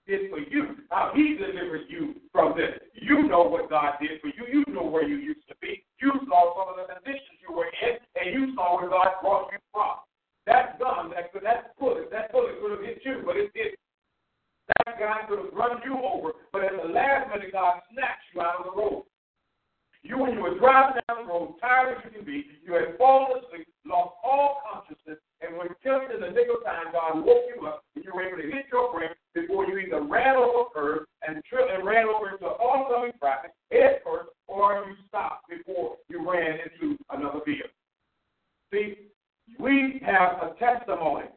Did 0.06 0.30
for 0.30 0.38
you, 0.38 0.76
how 0.90 1.10
He 1.14 1.34
delivered 1.34 1.88
you 1.88 2.14
from 2.30 2.54
this. 2.56 2.78
You 2.94 3.26
know 3.26 3.42
what 3.42 3.68
God 3.68 3.94
did 4.00 4.20
for 4.20 4.28
you. 4.28 4.46
You 4.46 4.64
know 4.72 4.84
where 4.84 5.02
you 5.02 5.16
used 5.16 5.48
to 5.48 5.54
be. 5.60 5.82
You 5.98 6.12
saw 6.28 6.54
some 6.54 6.70
of 6.70 6.76
the 6.76 6.92
conditions 6.92 7.40
you 7.40 7.56
were 7.56 7.66
in, 7.66 7.96
and 8.14 8.32
you 8.32 8.54
saw 8.54 8.78
where 8.78 8.90
God 8.90 9.08
brought 9.20 9.50
you 9.50 9.58
from. 9.72 10.04
That 10.46 10.78
gun, 10.78 11.10
that 11.16 11.32
that 11.42 11.78
bullet, 11.80 12.12
that 12.12 12.30
bullet 12.30 12.60
could 12.60 12.72
have 12.72 12.84
hit 12.84 13.00
you, 13.02 13.22
but 13.24 13.36
it 13.36 13.50
didn't. 13.54 13.80
That 14.86 15.00
guy 15.00 15.24
could 15.26 15.38
have 15.40 15.52
run 15.52 15.80
you 15.84 15.96
over, 15.96 16.32
but 16.52 16.64
at 16.64 16.76
the 16.76 16.92
last 16.92 17.32
minute, 17.32 17.52
God 17.52 17.80
snatched 17.90 18.28
you 18.34 18.42
out 18.42 18.60
of 18.60 18.64
the 18.70 18.80
road. 18.80 19.04
You, 20.04 20.18
when 20.18 20.34
you 20.34 20.42
were 20.44 20.58
driving 20.58 21.00
down 21.08 21.24
the 21.24 21.32
road, 21.32 21.56
tired 21.64 21.96
as 21.96 22.04
you 22.04 22.10
can 22.18 22.26
be, 22.26 22.44
you 22.60 22.74
had 22.74 22.98
fallen 22.98 23.40
asleep, 23.40 23.66
lost 23.86 24.12
all 24.22 24.60
consciousness, 24.60 25.16
and 25.40 25.56
when 25.56 25.68
just 25.80 26.12
in 26.12 26.20
the 26.20 26.28
nick 26.28 26.52
of 26.52 26.60
time, 26.60 26.92
God 26.92 27.24
woke 27.24 27.48
you 27.48 27.66
up, 27.66 27.82
and 27.96 28.04
you 28.04 28.12
were 28.12 28.22
able 28.22 28.36
to 28.36 28.44
hit 28.44 28.68
your 28.70 28.92
brake 28.92 29.16
before 29.32 29.64
you 29.64 29.78
either 29.78 30.04
ran 30.04 30.36
over 30.36 30.68
curb 30.76 31.02
and 31.26 31.42
tripped 31.48 31.72
and 31.72 31.86
ran 31.86 32.04
over 32.04 32.30
into 32.36 32.44
oncoming 32.44 33.16
traffic 33.18 33.52
head 33.72 34.04
first, 34.04 34.28
or 34.46 34.84
you 34.86 34.94
stopped 35.08 35.48
before 35.48 35.96
you 36.08 36.20
ran 36.20 36.58
into 36.60 36.98
another 37.08 37.40
vehicle. 37.46 37.72
See, 38.72 39.08
we 39.58 40.02
have 40.04 40.36
a 40.44 40.54
testimony. 40.60 41.32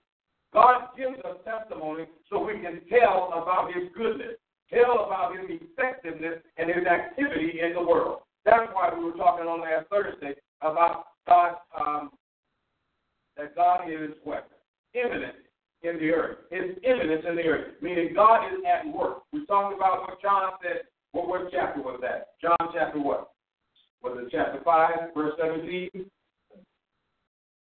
God 0.54 0.90
gives 0.98 1.20
us 1.24 1.38
testimony 1.46 2.06
so 2.30 2.44
we 2.44 2.60
can 2.60 2.82
tell 2.90 3.32
about 3.32 3.72
His 3.74 3.90
goodness, 3.96 4.36
tell 4.70 5.06
about 5.06 5.36
His 5.40 5.60
effectiveness 5.62 6.44
and 6.58 6.68
His 6.68 6.86
activity 6.86 7.62
in 7.64 7.74
the 7.74 7.82
world. 7.82 8.20
That's 8.48 8.72
why 8.72 8.90
we 8.98 9.04
were 9.04 9.18
talking 9.18 9.46
on 9.46 9.60
last 9.60 9.88
Thursday 9.90 10.40
about 10.62 11.08
God, 11.28 11.56
um, 11.78 12.12
that 13.36 13.54
God 13.56 13.90
is 13.90 14.12
what? 14.24 14.50
Immanent 14.94 15.36
in 15.84 15.98
the 16.00 16.12
earth. 16.12 16.38
His 16.50 16.78
immanence 16.82 17.26
in 17.28 17.36
the 17.36 17.44
earth, 17.44 17.74
meaning 17.82 18.14
God 18.16 18.48
is 18.48 18.60
at 18.66 18.88
work. 18.88 19.24
We 19.34 19.46
talked 19.48 19.76
about 19.76 20.02
what 20.02 20.22
John 20.22 20.52
said. 20.64 20.84
What, 21.12 21.28
what 21.28 21.52
chapter 21.52 21.82
was 21.82 22.00
that? 22.02 22.30
John 22.42 22.72
chapter 22.74 23.00
what? 23.00 23.32
Was 24.02 24.18
it 24.22 24.30
chapter 24.32 24.62
5, 24.64 25.14
verse 25.14 25.34
17? 25.42 25.90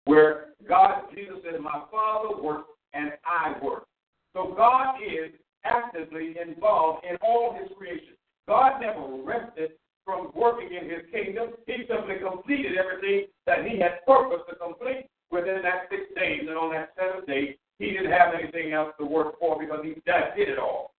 Where 0.06 0.46
God, 0.68 1.04
Jesus 1.14 1.36
said, 1.44 1.60
My 1.60 1.84
Father 1.92 2.42
works 2.42 2.68
and 2.92 3.12
I 3.24 3.54
work. 3.64 3.86
So 4.34 4.52
God 4.56 4.96
is 4.96 5.30
actively 5.64 6.34
involved 6.42 7.04
in 7.08 7.16
all 7.22 7.56
his 7.56 7.70
creation. 7.78 8.14
God 8.48 8.80
never 8.80 9.22
rested 9.22 9.72
from 10.04 10.32
working 10.34 10.68
in 10.74 10.90
his 10.90 11.02
kingdom. 11.12 11.50
He 11.66 11.84
simply 11.88 12.16
completed 12.16 12.72
everything 12.76 13.26
that 13.46 13.64
he 13.64 13.78
had 13.78 14.04
purposed 14.06 14.48
to 14.50 14.56
complete 14.56 15.06
within 15.30 15.60
that 15.62 15.88
six 15.90 16.02
days. 16.16 16.42
And 16.48 16.56
on 16.56 16.72
that 16.72 16.90
seventh 16.98 17.26
day, 17.26 17.56
he 17.78 17.90
didn't 17.90 18.10
have 18.10 18.34
anything 18.34 18.72
else 18.72 18.92
to 18.98 19.06
work 19.06 19.38
for 19.38 19.58
because 19.58 19.80
he 19.82 19.94
did 19.94 20.48
it 20.48 20.58
all. 20.58 20.94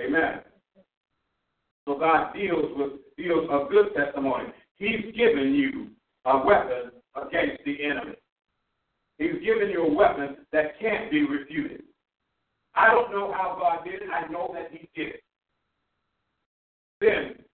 Amen. 0.00 0.40
So 1.86 1.98
God 1.98 2.32
deals 2.34 2.72
with 2.76 2.92
deals 3.16 3.48
a 3.50 3.70
good 3.70 3.94
testimony. 3.94 4.48
He's 4.76 5.14
given 5.16 5.54
you 5.54 5.88
a 6.24 6.44
weapon 6.44 6.90
against 7.14 7.62
the 7.64 7.84
enemy. 7.84 8.16
He's 9.18 9.44
given 9.44 9.70
you 9.70 9.84
a 9.84 9.92
weapon 9.92 10.38
that 10.52 10.78
can't 10.80 11.10
be 11.10 11.24
refuted. 11.24 11.82
I 12.74 12.88
don't 12.88 13.12
know 13.12 13.32
how 13.32 13.56
God 13.60 13.84
did 13.84 14.02
it. 14.02 14.08
I 14.10 14.30
know 14.30 14.52
that 14.54 14.70
He 14.72 14.88
did 14.96 15.14
it. 15.14 15.24
Then, 17.00 17.44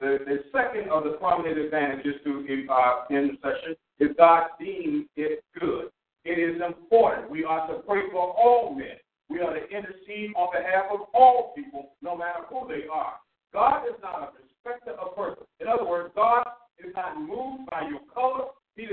the, 0.00 0.18
the 0.26 0.38
second 0.52 0.90
of 0.90 1.04
the 1.04 1.10
prominent 1.12 1.58
advantages 1.58 2.14
to 2.24 2.66
uh, 2.70 3.04
intercession 3.10 3.76
is 4.00 4.08
God 4.16 4.48
deems 4.60 5.06
it 5.16 5.44
good. 5.58 5.90
It 6.24 6.38
is 6.38 6.60
important. 6.60 7.30
We 7.30 7.44
are 7.44 7.66
to 7.68 7.80
pray 7.80 8.02
for 8.12 8.34
all 8.34 8.74
men. 8.74 8.96
We 9.30 9.40
are 9.40 9.52
to 9.52 9.62
intercede 9.68 10.32
on 10.36 10.48
behalf 10.52 10.86
of 10.90 11.00
all 11.14 11.52
people, 11.54 11.92
no 12.02 12.16
matter 12.16 12.40
who 12.48 12.66
they 12.68 12.86
are. 12.92 13.14
God 13.52 13.84
is 13.86 13.94
not 14.02 14.22
a 14.22 14.28
respecter 14.36 14.92
of 15.00 15.16
persons. 15.16 15.46
In 15.60 15.68
other 15.68 15.86
words, 15.86 16.12
God 16.14 16.44
is 16.78 16.92
not 16.94 17.20
moved 17.20 17.70
by 17.70 17.88
your 17.88 18.00
color. 18.12 18.48
He 18.76 18.84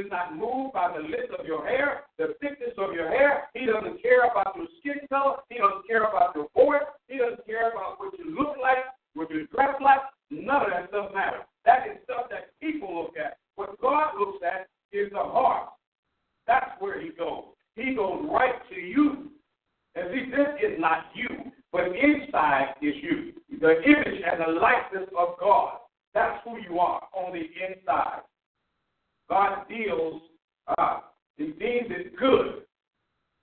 moved 0.55 0.73
by 0.73 0.95
the 0.95 1.03
length 1.03 1.35
of 1.37 1.45
your 1.45 1.67
hair, 1.67 2.07
the 2.17 2.35
thickness 2.39 2.71
of 2.77 2.93
your 2.93 3.09
hair. 3.09 3.51
He 3.53 3.65
doesn't 3.65 4.01
care 4.01 4.23
about 4.23 4.55
your 4.55 4.67
skin 4.79 5.03
color. 5.09 5.43
He 5.49 5.57
doesn't 5.59 5.85
care 5.87 6.07
about 6.07 6.35
your 6.35 6.47
voice. 6.55 6.87
He 7.07 7.17
doesn't 7.17 7.45
care 7.45 7.71
about 7.71 7.99
what 7.99 8.17
you 8.17 8.31
look 8.31 8.55
like 8.61 8.87
what 9.15 9.31
you 9.31 9.47
dress 9.47 9.75
like, 9.81 9.99
none 10.29 10.63
of 10.63 10.67
that 10.71 10.89
stuff 10.89 11.11
matters. 11.13 11.45
That 11.65 11.87
is 11.87 11.97
stuff 12.03 12.27
that 12.29 12.51
people 12.61 12.93
look 12.93 13.13
at. 13.17 13.37
What 13.55 13.79
God 13.81 14.11
looks 14.19 14.43
at 14.45 14.67
is 14.91 15.09
the 15.11 15.17
heart. 15.17 15.69
That's 16.45 16.69
where 16.79 17.01
He 17.01 17.09
goes. 17.09 17.45
He 17.75 17.95
goes 17.95 18.25
right 18.29 18.55
to 18.69 18.75
you. 18.79 19.31
And 19.95 20.09
see, 20.11 20.29
this 20.29 20.47
is 20.61 20.79
not 20.79 21.05
you, 21.15 21.51
but 21.71 21.85
inside 21.87 22.75
is 22.81 22.93
you. 23.01 23.31
The 23.59 23.81
image 23.81 24.21
and 24.29 24.41
the 24.41 24.59
likeness 24.59 25.09
of 25.17 25.39
God. 25.39 25.77
That's 26.13 26.43
who 26.43 26.57
you 26.57 26.79
are 26.79 27.01
on 27.13 27.33
the 27.33 27.39
inside. 27.39 28.21
God 29.29 29.65
deals, 29.69 30.21
uh, 30.77 30.99
He 31.37 31.45
deems 31.45 31.89
it 31.89 32.15
good. 32.17 32.63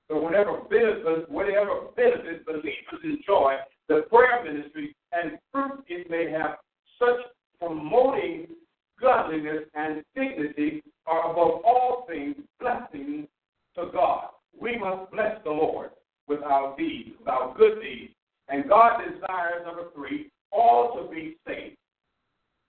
So 0.08 0.20
whatever 0.20 0.58
benefits, 0.68 1.28
whatever 1.28 1.88
benefits 1.96 2.44
believers 2.44 3.02
enjoy, 3.02 3.56
the 3.88 4.02
prayer 4.11 4.44
ministry 4.44 4.94
and 5.12 5.38
fruit 5.50 5.85
it 5.88 6.11
may 6.11 6.30
have, 6.30 6.56
such 6.98 7.20
promoting 7.61 8.46
godliness 9.00 9.64
and 9.74 10.02
dignity 10.14 10.82
are 11.06 11.30
above 11.30 11.62
all 11.64 12.04
things 12.08 12.37
blessings 12.61 13.26
to 13.76 13.90
God. 13.92 14.28
We 14.61 14.76
must 14.76 15.11
bless 15.11 15.42
the 15.44 15.50
Lord 15.50 15.90
with 16.28 16.42
our 16.42 16.76
deeds, 16.76 17.11
with 17.18 17.28
our 17.28 17.54
good 17.56 17.80
deeds. 17.80 18.12
And 18.48 18.68
God 18.68 18.98
desires, 18.98 19.62
number 19.64 19.85
three, 19.94 20.30
all 20.52 20.94
to 20.96 21.11
be 21.11 21.37
saved. 21.46 21.76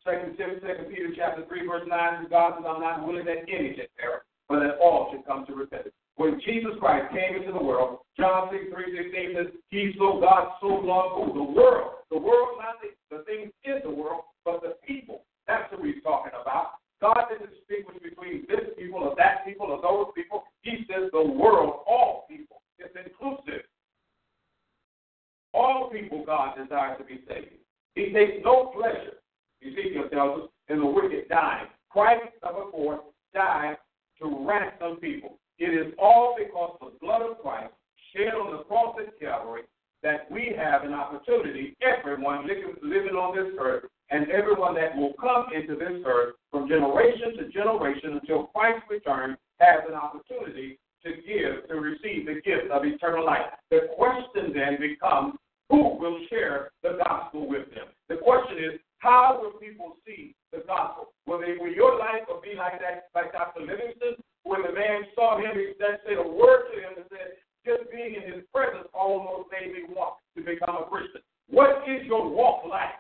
Second 0.05 0.37
Timothy, 0.37 0.61
Second 0.67 0.85
Peter 0.89 1.09
chapter 1.15 1.45
three, 1.47 1.65
verse 1.67 1.83
nine, 1.87 2.25
God 2.29 2.59
is 2.59 2.63
not 2.63 3.05
willing 3.05 3.25
that 3.25 3.43
any 3.47 3.75
should 3.75 3.87
perish, 3.97 4.23
but 4.49 4.60
that 4.60 4.77
all 4.82 5.10
should 5.12 5.25
come 5.25 5.45
to 5.47 5.53
repentance. 5.56 5.95
When 6.15 6.39
Jesus 6.45 6.71
Christ 6.79 7.12
came 7.12 7.36
into 7.41 7.51
the 7.51 7.63
world, 7.63 7.99
John 8.17 8.49
6, 8.51 8.65
3, 8.69 9.12
16 9.12 9.36
says, 9.36 9.47
He 9.69 9.93
so 9.97 10.21
God 10.21 10.53
so 10.62 10.67
loved 10.67 11.34
the 11.34 11.43
world. 11.43 12.06
The 12.12 12.17
world, 12.17 12.62
not 12.62 12.77
the, 12.82 12.93
the 13.10 13.23
things 13.23 13.51
in 13.65 13.82
the 13.84 13.89
world, 13.89 14.21
but 14.45 14.62
the 14.62 14.75
people. 14.86 15.25
That's 15.47 15.71
what 15.71 15.86
he's 15.86 16.03
talking 16.03 16.34
about. 16.39 16.77
God 17.01 17.25
didn't 17.29 17.49
distinguish 17.49 17.97
between 18.01 18.45
this 18.47 18.71
people 18.77 18.99
or 18.99 19.15
that 19.17 19.43
people 19.45 19.67
or 19.67 19.82
those 19.82 20.13
people. 20.15 20.43
He 20.62 20.86
says 20.88 21.10
the 21.12 21.23
world, 21.23 21.84
all 21.88 22.25
people. 22.29 22.62
It's 22.77 22.95
inclusive. 22.95 23.65
All 25.53 25.89
people 25.91 26.23
God 26.25 26.56
desires 26.56 26.97
to 26.99 27.03
be 27.03 27.21
saved. 27.27 27.60
He 27.95 28.13
takes 28.13 28.43
no 28.43 28.71
pleasure, 28.73 29.17
Ezekiel 29.62 30.10
tells 30.12 30.43
us, 30.43 30.49
in 30.69 30.79
the 30.79 30.86
wicked 30.86 31.27
dying. 31.29 31.67
Christ, 31.89 32.23
number 32.43 32.71
four, 32.71 33.01
died 33.34 33.77
to 34.19 34.45
ransom 34.47 34.97
people. 34.97 35.38
It 35.60 35.73
is 35.73 35.93
all 35.99 36.36
because 36.38 36.78
the 36.80 36.97
blood 36.99 37.21
of 37.21 37.39
Christ 37.39 37.73
shed 38.15 38.34
on 38.34 38.58
the 38.58 38.63
cross 38.63 38.95
at 38.99 39.19
Calvary 39.19 39.63
that 40.02 40.30
we 40.30 40.54
have 40.58 40.84
an 40.84 40.93
opportunity, 40.93 41.76
everyone 41.82 42.47
living 42.82 43.15
on 43.15 43.36
this 43.36 43.56
earth, 43.60 43.86
and 44.10 44.30
everyone 44.30 44.76
that 44.76 44.95
will 44.95 45.13
come 45.19 45.45
into 45.56 45.76
this 45.76 46.04
earth 46.06 46.36
from 46.52 46.67
generation 46.67 47.38
to 47.38 47.49
generation 47.49 48.19
until 48.21 48.47
Christ 48.54 48.84
returns 48.89 49.38
has 49.60 49.80
an 49.88 49.95
opportunity 49.95 50.78
to 51.04 51.10
give, 51.10 51.67
to 51.69 51.76
receive 51.76 52.26
the 52.26 52.41
gift 52.43 52.71
of 52.71 52.84
eternal 52.86 53.26
life. 53.26 53.47
The 53.71 53.88
question 53.95 54.54
then 54.54 54.78
becomes 54.80 55.36
who 55.69 55.97
will 55.97 56.19
share 56.30 56.71
the 56.84 56.99
gospel 57.04 57.47
with 57.47 57.65
them? 57.73 57.88
The 58.10 58.17
question 58.17 58.58
is, 58.58 58.80
how 59.03 59.37
will 59.41 59.59
people 59.59 59.97
see 60.07 60.33
the 60.53 60.63
gospel? 60.65 61.11
Will, 61.27 61.39
they, 61.39 61.59
will 61.59 61.71
your 61.71 61.99
life 61.99 62.23
will 62.29 62.39
be 62.39 62.55
like 62.57 62.79
that, 62.79 63.11
like 63.13 63.33
Dr. 63.33 63.59
Livingstone, 63.59 64.15
when 64.43 64.63
the 64.63 64.71
man 64.71 65.03
saw 65.13 65.37
him, 65.37 65.51
he 65.59 65.73
said, 65.77 65.99
said 66.07 66.17
a 66.17 66.23
word 66.23 66.71
to 66.71 66.79
him 66.79 66.95
and 66.95 67.05
said, 67.11 67.35
just 67.67 67.91
being 67.91 68.15
in 68.15 68.33
his 68.33 68.43
presence 68.53 68.87
almost 68.93 69.49
made 69.51 69.73
me 69.73 69.83
want 69.93 70.15
to 70.37 70.43
become 70.43 70.77
a 70.77 70.89
Christian. 70.89 71.21
What 71.49 71.83
is 71.87 72.05
your 72.05 72.29
walk 72.29 72.63
like? 72.69 72.95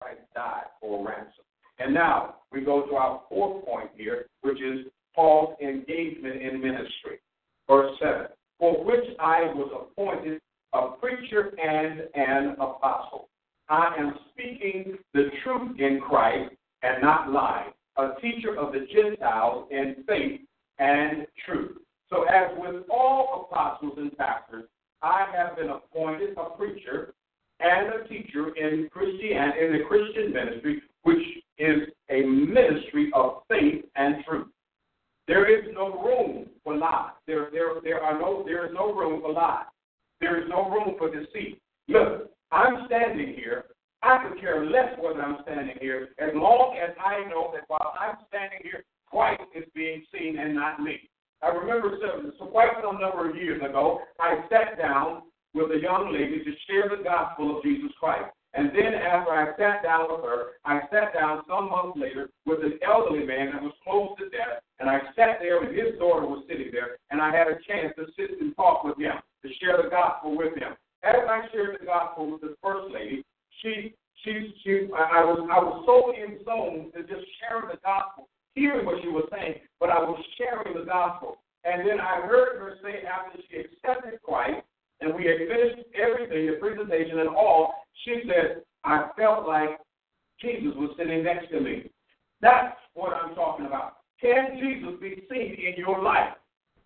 Christ 0.00 0.20
died 0.34 0.70
for 0.80 1.04
ransom. 1.04 1.44
And 1.80 1.92
now 1.92 2.36
we 2.52 2.60
go 2.60 2.86
to 2.86 2.94
our 2.94 3.20
fourth 3.28 3.64
point 3.64 3.90
here, 3.96 4.26
which 4.42 4.60
is 4.62 4.86
Paul's 5.14 5.56
engagement 5.60 6.40
in 6.40 6.60
ministry. 6.60 7.18
Verse 7.68 7.90
7 8.00 8.26
For 8.64 8.82
which 8.82 9.04
I 9.20 9.42
was 9.42 9.70
appointed 9.78 10.40
a 10.72 10.92
preacher 10.98 11.52
and 11.62 12.00
an 12.14 12.52
apostle. 12.58 13.28
I 13.68 13.94
am 13.98 14.14
speaking 14.30 14.96
the 15.12 15.28
truth 15.42 15.78
in 15.78 16.00
Christ 16.00 16.54
and 16.82 17.02
not 17.02 17.30
lying, 17.30 17.72
a 17.98 18.12
teacher 18.22 18.58
of 18.58 18.72
the 18.72 18.86
Gentiles 18.90 19.68
in 19.70 19.96
faith 20.08 20.40
and 20.78 21.26
truth. 21.44 21.76
So, 22.08 22.22
as 22.22 22.56
with 22.56 22.84
all 22.88 23.50
apostles 23.52 23.98
and 23.98 24.16
pastors, 24.16 24.64
I 25.02 25.26
have 25.36 25.58
been 25.58 25.68
appointed 25.68 26.30
a 26.38 26.56
preacher 26.56 27.12
and 27.60 27.88
a 27.92 28.08
teacher 28.08 28.56
in 28.56 28.88
Christian 28.90 29.52
in 29.60 29.72
the 29.76 29.84
Christian 29.86 30.32
ministry, 30.32 30.80
which 31.02 31.22
is 31.58 31.82
a 32.08 32.22
ministry 32.22 33.10
of 33.14 33.42
faith 33.46 33.84
and 33.94 34.24
truth. 34.24 34.48
There 35.26 35.48
is 35.48 35.72
no 35.74 36.02
room 36.02 36.46
for 36.62 36.76
lies. 36.76 37.12
There, 37.26 37.48
there, 37.52 37.68
there 37.82 38.02
are 38.02 38.18
no, 38.18 38.42
there 38.44 38.66
is 38.66 38.72
no 38.74 38.92
room 38.92 39.22
for 39.22 39.32
lies. 39.32 39.64
There 40.20 40.40
is 40.40 40.48
no 40.48 40.68
room 40.68 40.96
for 40.98 41.10
deceit. 41.10 41.60
Look, 41.88 42.30
I'm 42.52 42.86
standing 42.86 43.34
here. 43.34 43.64
I 44.02 44.22
could 44.22 44.38
care 44.38 44.66
less 44.66 44.92
whether 45.00 45.22
I'm 45.22 45.38
standing 45.42 45.76
here 45.80 46.08
as 46.18 46.30
long 46.34 46.76
as 46.76 46.94
I 47.02 47.28
know 47.28 47.50
that 47.54 47.64
while 47.68 47.94
I'm 47.98 48.16
standing 48.28 48.58
here, 48.62 48.84
Christ 49.10 49.42
is 49.56 49.64
being 49.74 50.04
seen 50.12 50.38
and 50.38 50.54
not 50.54 50.80
me. 50.80 51.08
I 51.42 51.48
remember 51.48 51.96
so, 52.38 52.46
quite 52.46 52.70
some 52.82 53.00
number 53.00 53.28
of 53.28 53.36
years 53.36 53.62
ago, 53.62 54.00
I 54.20 54.44
sat 54.50 54.78
down 54.78 55.22
with 55.54 55.70
a 55.70 55.80
young 55.80 56.12
lady 56.12 56.44
to 56.44 56.52
share 56.66 56.88
the 56.88 57.02
gospel 57.02 57.56
of 57.56 57.62
Jesus 57.62 57.92
Christ. 57.98 58.30
And 58.54 58.70
then 58.70 58.94
after 58.94 59.32
I 59.32 59.50
sat 59.58 59.82
down 59.82 60.06
with 60.10 60.24
her, 60.24 60.56
I 60.64 60.80
sat 60.92 61.12
down 61.12 61.42
some 61.48 61.70
months 61.70 61.98
later 61.98 62.30
with 62.46 62.60
an 62.62 62.78
elderly 62.86 63.26
man 63.26 63.52
that 63.52 63.62
was 63.62 63.74
close 63.82 64.16
to 64.18 64.30
death, 64.30 64.62
and 64.84 64.90
I 64.90 65.00
sat 65.16 65.40
there 65.40 65.64
and 65.64 65.74
his 65.74 65.98
daughter 65.98 66.26
was 66.26 66.44
sitting 66.46 66.68
there, 66.70 67.00
and 67.08 67.22
I 67.22 67.32
had 67.32 67.48
a 67.48 67.56
chance 67.66 67.96
to 67.96 68.04
sit 68.20 68.38
and 68.38 68.54
talk 68.54 68.84
with 68.84 68.98
him, 68.98 69.16
to 69.40 69.48
share 69.56 69.80
the 69.82 69.88
gospel 69.88 70.36
with 70.36 70.52
him. 70.58 70.76
As 71.02 71.24
I 71.24 71.48
shared 71.52 71.80
the 71.80 71.86
gospel 71.86 72.32
with 72.32 72.42
the 72.42 72.54
first 72.62 72.92
lady, 72.92 73.24
she 73.62 73.94
she 74.22 74.52
she 74.62 74.88
I, 74.92 75.20
I 75.20 75.24
was 75.24 75.40
I 75.48 75.56
was 75.56 75.88
so 75.88 76.12
in 76.12 76.44
zone 76.44 76.92
to 76.92 77.00
just 77.00 77.24
sharing 77.40 77.72
the 77.72 77.80
gospel, 77.80 78.28
hearing 78.54 78.84
what 78.84 79.00
she 79.00 79.08
was 79.08 79.24
saying, 79.32 79.54
but 79.80 79.88
I 79.88 80.00
was 80.00 80.20
sharing 80.36 80.76
the 80.76 80.84
gospel. 80.84 81.38
And 81.64 81.88
then 81.88 81.98
I 81.98 82.20
heard 82.28 82.60
her 82.60 82.76
say 82.84 83.08
after 83.08 83.40
she 83.48 83.64
accepted 83.64 84.20
Christ, 84.22 84.60
and 85.00 85.14
we 85.14 85.24
had 85.24 85.48
finished 85.48 85.88
everything, 85.96 86.44
the 86.44 86.60
presentation 86.60 87.20
and 87.20 87.30
all, 87.30 87.72
she 88.04 88.20
said, 88.28 88.60
I 88.84 89.08
felt 89.16 89.48
like 89.48 89.80
Jesus 90.42 90.76
was 90.76 90.90
sitting 90.98 91.24
next 91.24 91.48
to 91.52 91.60
me. 91.60 91.88
That's 92.42 92.76
what 92.92 93.14
I'm 93.14 93.34
talking 93.34 93.64
about. 93.64 94.04
Can 94.20 94.58
Jesus 94.58 94.94
be 95.00 95.22
seen 95.30 95.56
in 95.60 95.74
your 95.76 96.02
life? 96.02 96.32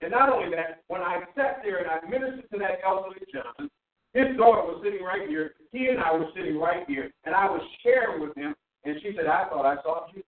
And 0.01 0.11
not 0.11 0.33
only 0.33 0.51
that, 0.57 0.83
when 0.89 1.03
I 1.03 1.21
sat 1.37 1.61
there 1.63 1.79
and 1.79 1.87
I 1.87 2.03
ministered 2.09 2.51
to 2.53 2.59
that 2.59 2.81
elderly 2.85 3.23
gentleman, 3.33 3.71
his 4.15 4.37
daughter 4.37 4.63
was 4.63 4.81
sitting 4.83 5.03
right 5.03 5.29
here. 5.29 5.53
He 5.73 5.87
and 5.87 6.01
I 6.01 6.13
were 6.13 6.27
sitting 6.35 6.59
right 6.59 6.85
here, 6.89 7.11
and 7.25 7.35
I 7.35 7.47
was 7.47 7.61
sharing 7.83 8.21
with 8.21 8.35
him. 8.37 8.55
And 8.85 8.97
she 9.03 9.13
said, 9.17 9.27
"I 9.27 9.49
thought 9.49 9.67
I 9.67 9.83
saw 9.83 10.07
you." 10.15 10.23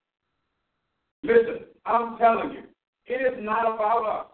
Listen, 1.23 1.67
I'm 1.85 2.19
telling 2.19 2.53
you, 2.53 2.63
it 3.07 3.21
is 3.23 3.43
not 3.43 3.75
about 3.75 4.07
us. 4.07 4.27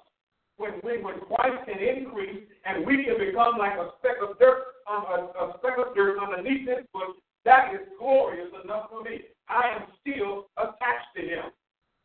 When, 0.59 0.73
when, 0.81 1.05
when 1.05 1.21
Christ 1.21 1.67
can 1.67 1.79
increase 1.79 2.45
and 2.65 2.87
we 2.87 3.05
can 3.05 3.19
become 3.19 3.59
like 3.59 3.77
a 3.79 3.91
speck 3.99 4.17
of 4.23 4.39
dirt 4.39 4.63
um, 4.91 5.05
a, 5.05 5.45
a 5.45 5.55
speck 5.59 5.79
of 5.79 5.95
dirt 5.95 6.19
underneath 6.19 6.69
his 6.69 6.85
foot, 6.93 7.17
that 7.45 7.75
is 7.75 7.81
glorious 7.99 8.49
enough 8.65 8.91
for 8.91 9.03
me. 9.03 9.21
I 9.49 9.77
am 9.77 9.83
still 10.01 10.49
attached 10.57 11.13
to 11.17 11.23
him. 11.23 11.53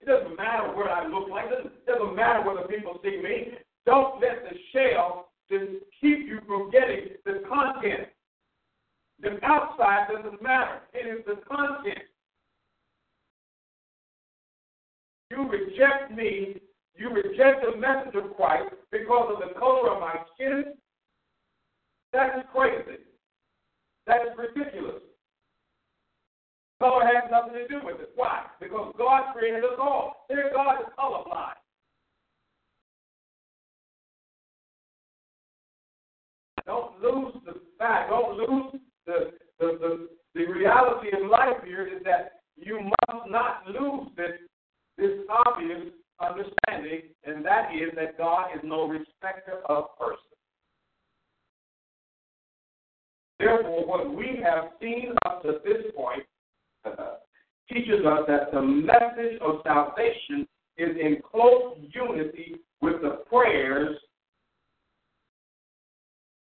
It 0.01 0.07
doesn't 0.07 0.35
matter 0.35 0.75
what 0.75 0.89
I 0.89 1.05
look 1.07 1.29
like. 1.29 1.45
It 1.45 1.63
doesn't, 1.63 1.85
doesn't 1.85 2.15
matter 2.15 2.43
whether 2.43 2.67
people 2.67 2.99
see 3.03 3.21
me. 3.21 3.53
Don't 3.85 4.19
let 4.19 4.43
the 4.49 4.57
shell 4.73 5.29
to 5.49 5.79
keep 5.99 6.19
you 6.27 6.39
from 6.47 6.71
getting 6.71 7.09
the 7.25 7.43
content. 7.47 8.09
The 9.21 9.37
outside 9.45 10.07
doesn't 10.11 10.41
matter. 10.41 10.81
It 10.93 11.19
is 11.19 11.25
the 11.25 11.41
content. 11.47 11.99
You 15.29 15.47
reject 15.47 16.11
me. 16.15 16.55
You 16.95 17.09
reject 17.09 17.63
the 17.63 17.77
message 17.77 18.15
of 18.15 18.35
Christ 18.35 18.73
because 18.91 19.33
of 19.33 19.47
the 19.47 19.59
color 19.59 19.93
of 19.93 20.01
my 20.01 20.15
skin, 20.35 20.73
that 22.13 22.37
is 22.37 22.43
crazy. 22.53 22.99
That 24.05 24.21
is 24.21 24.37
ridiculous. 24.37 25.01
Color 26.81 27.05
has 27.05 27.29
nothing 27.29 27.53
to 27.53 27.67
do 27.67 27.79
with 27.85 28.01
it. 28.01 28.09
Why? 28.15 28.41
Because 28.59 28.93
God 28.97 29.33
created 29.33 29.63
us 29.63 29.77
all. 29.79 30.25
Their 30.27 30.51
God 30.51 30.81
is 30.81 30.87
colorblind. 30.97 31.53
Don't 36.65 36.99
lose 37.33 37.43
the 37.45 37.61
fact. 37.77 38.09
Don't 38.09 38.37
lose 38.37 38.81
the, 39.05 39.31
the, 39.59 39.77
the, 39.79 40.07
the 40.35 40.45
reality 40.45 41.09
in 41.11 41.29
life 41.29 41.63
here 41.65 41.87
is 41.87 42.03
that 42.03 42.41
you 42.55 42.79
must 42.79 43.29
not 43.29 43.67
lose 43.67 44.07
this, 44.15 44.39
this 44.97 45.11
obvious 45.29 45.87
understanding, 46.19 47.01
and 47.25 47.43
that 47.43 47.69
is 47.73 47.89
that 47.95 48.17
God 48.17 48.47
is 48.55 48.61
no 48.63 48.87
respecter 48.87 49.61
of 49.67 49.97
persons. 49.97 50.19
Therefore, 53.39 53.87
what 53.87 54.13
we 54.13 54.39
have 54.43 54.65
seen 54.79 55.13
up 55.25 55.41
to 55.41 55.53
this 55.65 55.91
point 55.95 56.23
uh, 56.85 57.15
teaches 57.71 58.05
us 58.05 58.19
that 58.27 58.51
the 58.53 58.61
message 58.61 59.39
of 59.41 59.61
salvation 59.63 60.47
is 60.77 60.95
in 60.99 61.17
close 61.31 61.75
unity 61.91 62.57
with 62.81 63.01
the 63.01 63.23
prayers 63.29 63.97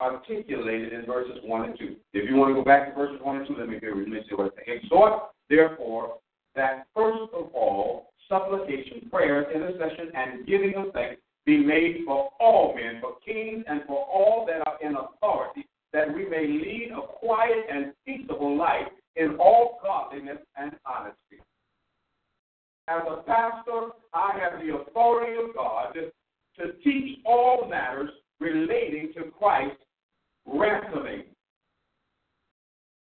articulated 0.03 0.93
in 0.93 1.05
verses 1.05 1.37
1 1.43 1.65
and 1.65 1.79
2. 1.79 1.95
If 2.13 2.29
you 2.29 2.35
want 2.35 2.51
to 2.51 2.55
go 2.55 2.63
back 2.63 2.89
to 2.89 2.95
verses 2.95 3.19
1 3.21 3.37
and 3.37 3.47
2, 3.47 3.55
let 3.57 3.69
me 3.69 3.79
hear, 3.79 3.95
let 3.95 4.07
me 4.07 4.19
see 4.29 4.35
what 4.35 4.53
it. 4.57 4.83
Exhort, 4.83 5.31
therefore, 5.49 6.17
that 6.55 6.87
first 6.95 7.33
of 7.33 7.49
all, 7.53 8.11
supplication, 8.29 9.09
prayers, 9.09 9.47
intercession, 9.53 10.11
and 10.15 10.45
giving 10.45 10.75
of 10.75 10.93
thanks 10.93 11.21
be 11.45 11.57
made 11.57 12.03
for 12.05 12.29
all 12.39 12.73
men, 12.75 13.01
for 13.01 13.15
kings, 13.25 13.63
and 13.67 13.81
for 13.87 14.05
all 14.05 14.45
that 14.47 14.65
are 14.67 14.77
in 14.81 14.95
authority, 14.95 15.67
that 15.91 16.13
we 16.13 16.27
may 16.27 16.47
lead 16.47 16.91
a 16.95 17.01
quiet 17.01 17.65
and 17.69 17.93
peaceable 18.05 18.57
life 18.57 18.87
in 19.15 19.35
all 19.39 19.79
godliness 19.83 20.39
and 20.57 20.71
honesty. 20.85 21.41
As 22.87 23.01
a 23.09 23.23
pastor, 23.23 23.89
I 24.13 24.37
have 24.39 24.59
the 24.59 24.75
authority 24.75 25.33
of 25.37 25.53
God 25.53 25.95
to 26.59 26.73
teach 26.83 27.19
all 27.25 27.67
matters 27.69 28.09
relating 28.39 29.11
to 29.15 29.31
Christ's 29.37 29.82
ransoming. 30.45 31.23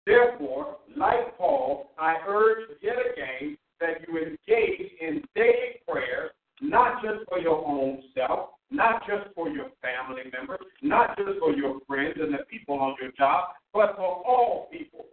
Therefore, 0.06 0.76
like 0.96 1.36
Paul, 1.38 1.90
I 1.98 2.16
urge 2.26 2.68
yet 2.82 2.96
again 3.12 3.56
that 3.80 4.06
you 4.06 4.18
engage 4.18 4.90
in 5.00 5.22
daily 5.34 5.80
prayer, 5.88 6.30
not 6.60 7.02
just 7.02 7.28
for 7.28 7.38
your 7.38 7.64
own 7.66 8.02
self, 8.14 8.50
not 8.70 9.02
just 9.06 9.34
for 9.34 9.48
your 9.48 9.66
family 9.82 10.30
members, 10.32 10.64
not 10.82 11.16
just 11.16 11.38
for 11.38 11.52
your 11.52 11.78
friends 11.86 12.16
and 12.20 12.32
the 12.32 12.38
people 12.50 12.78
on 12.78 12.96
your 13.00 13.12
job, 13.12 13.50
but 13.72 13.94
for 13.96 14.22
all 14.26 14.68
people. 14.72 15.04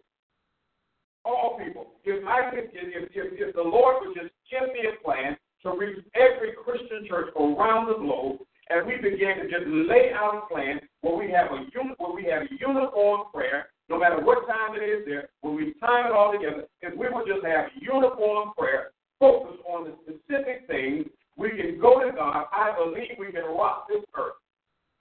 All 1.25 1.59
people. 1.63 1.87
If 2.05 2.25
I 2.25 2.49
could, 2.49 2.69
if, 2.73 3.09
if, 3.13 3.33
if 3.33 3.55
the 3.55 3.61
Lord 3.61 3.97
would 4.01 4.15
just 4.15 4.33
give 4.49 4.69
me 4.73 4.87
a 4.87 5.03
plan 5.03 5.37
to 5.63 5.77
reach 5.77 6.03
every 6.15 6.53
Christian 6.63 7.05
church 7.07 7.29
around 7.35 7.87
the 7.87 7.95
globe, 7.95 8.39
and 8.69 8.87
we 8.87 8.95
begin 8.95 9.37
to 9.37 9.49
just 9.49 9.67
lay 9.67 10.11
out 10.13 10.43
a 10.43 10.53
plan 10.53 10.79
where 11.01 11.15
we 11.15 11.31
have 11.31 11.47
a 11.51 11.65
where 11.97 12.13
we 12.13 12.25
have 12.25 12.43
a 12.43 12.55
uniform 12.59 13.21
prayer, 13.33 13.69
no 13.89 13.99
matter 13.99 14.23
what 14.23 14.47
time 14.47 14.75
it 14.75 14.83
is 14.83 15.05
there, 15.05 15.29
when 15.41 15.55
we 15.55 15.73
time 15.79 16.07
it 16.07 16.11
all 16.11 16.31
together, 16.31 16.65
if 16.81 16.97
we 16.97 17.07
would 17.09 17.25
just 17.27 17.45
have 17.45 17.65
uniform 17.79 18.51
prayer, 18.57 18.91
focus 19.19 19.57
on 19.67 19.85
the 19.85 19.93
specific 20.03 20.67
things 20.67 21.05
we 21.37 21.49
can 21.51 21.79
go 21.79 21.99
to 22.03 22.11
God. 22.15 22.45
I 22.51 22.73
believe 22.77 23.17
we 23.17 23.31
can 23.31 23.45
rock 23.45 23.87
this 23.87 24.03
earth. 24.17 24.33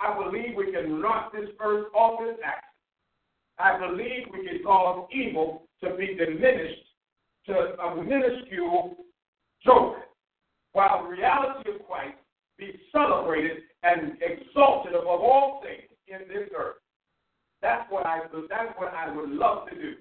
I 0.00 0.16
believe 0.16 0.54
we 0.56 0.72
can 0.72 1.00
knock 1.00 1.32
this 1.32 1.48
earth 1.60 1.86
off 1.94 2.20
its 2.22 2.40
axis. 2.44 2.64
I 3.58 3.76
believe 3.76 4.28
we 4.32 4.46
can 4.46 4.62
cause 4.62 5.08
evil 5.12 5.64
to 5.82 5.96
be 5.96 6.14
diminished 6.14 6.84
to 7.46 7.54
a 7.54 7.96
minuscule 7.96 8.96
joke, 9.64 9.96
while 10.72 11.02
the 11.02 11.08
reality 11.08 11.70
of 11.70 11.86
Christ 11.88 12.16
be 12.56 12.78
celebrated 12.92 13.58
and 13.82 14.16
exalted 14.22 14.94
above 14.94 15.20
all 15.20 15.60
things 15.64 15.87
in 16.08 16.28
this 16.28 16.48
earth. 16.56 16.76
That's 17.62 17.90
what 17.90 18.06
I 18.06 18.20
that's 18.48 18.72
what 18.76 18.94
I 18.94 19.14
would 19.14 19.30
love 19.30 19.68
to 19.68 19.74
do. 19.74 19.94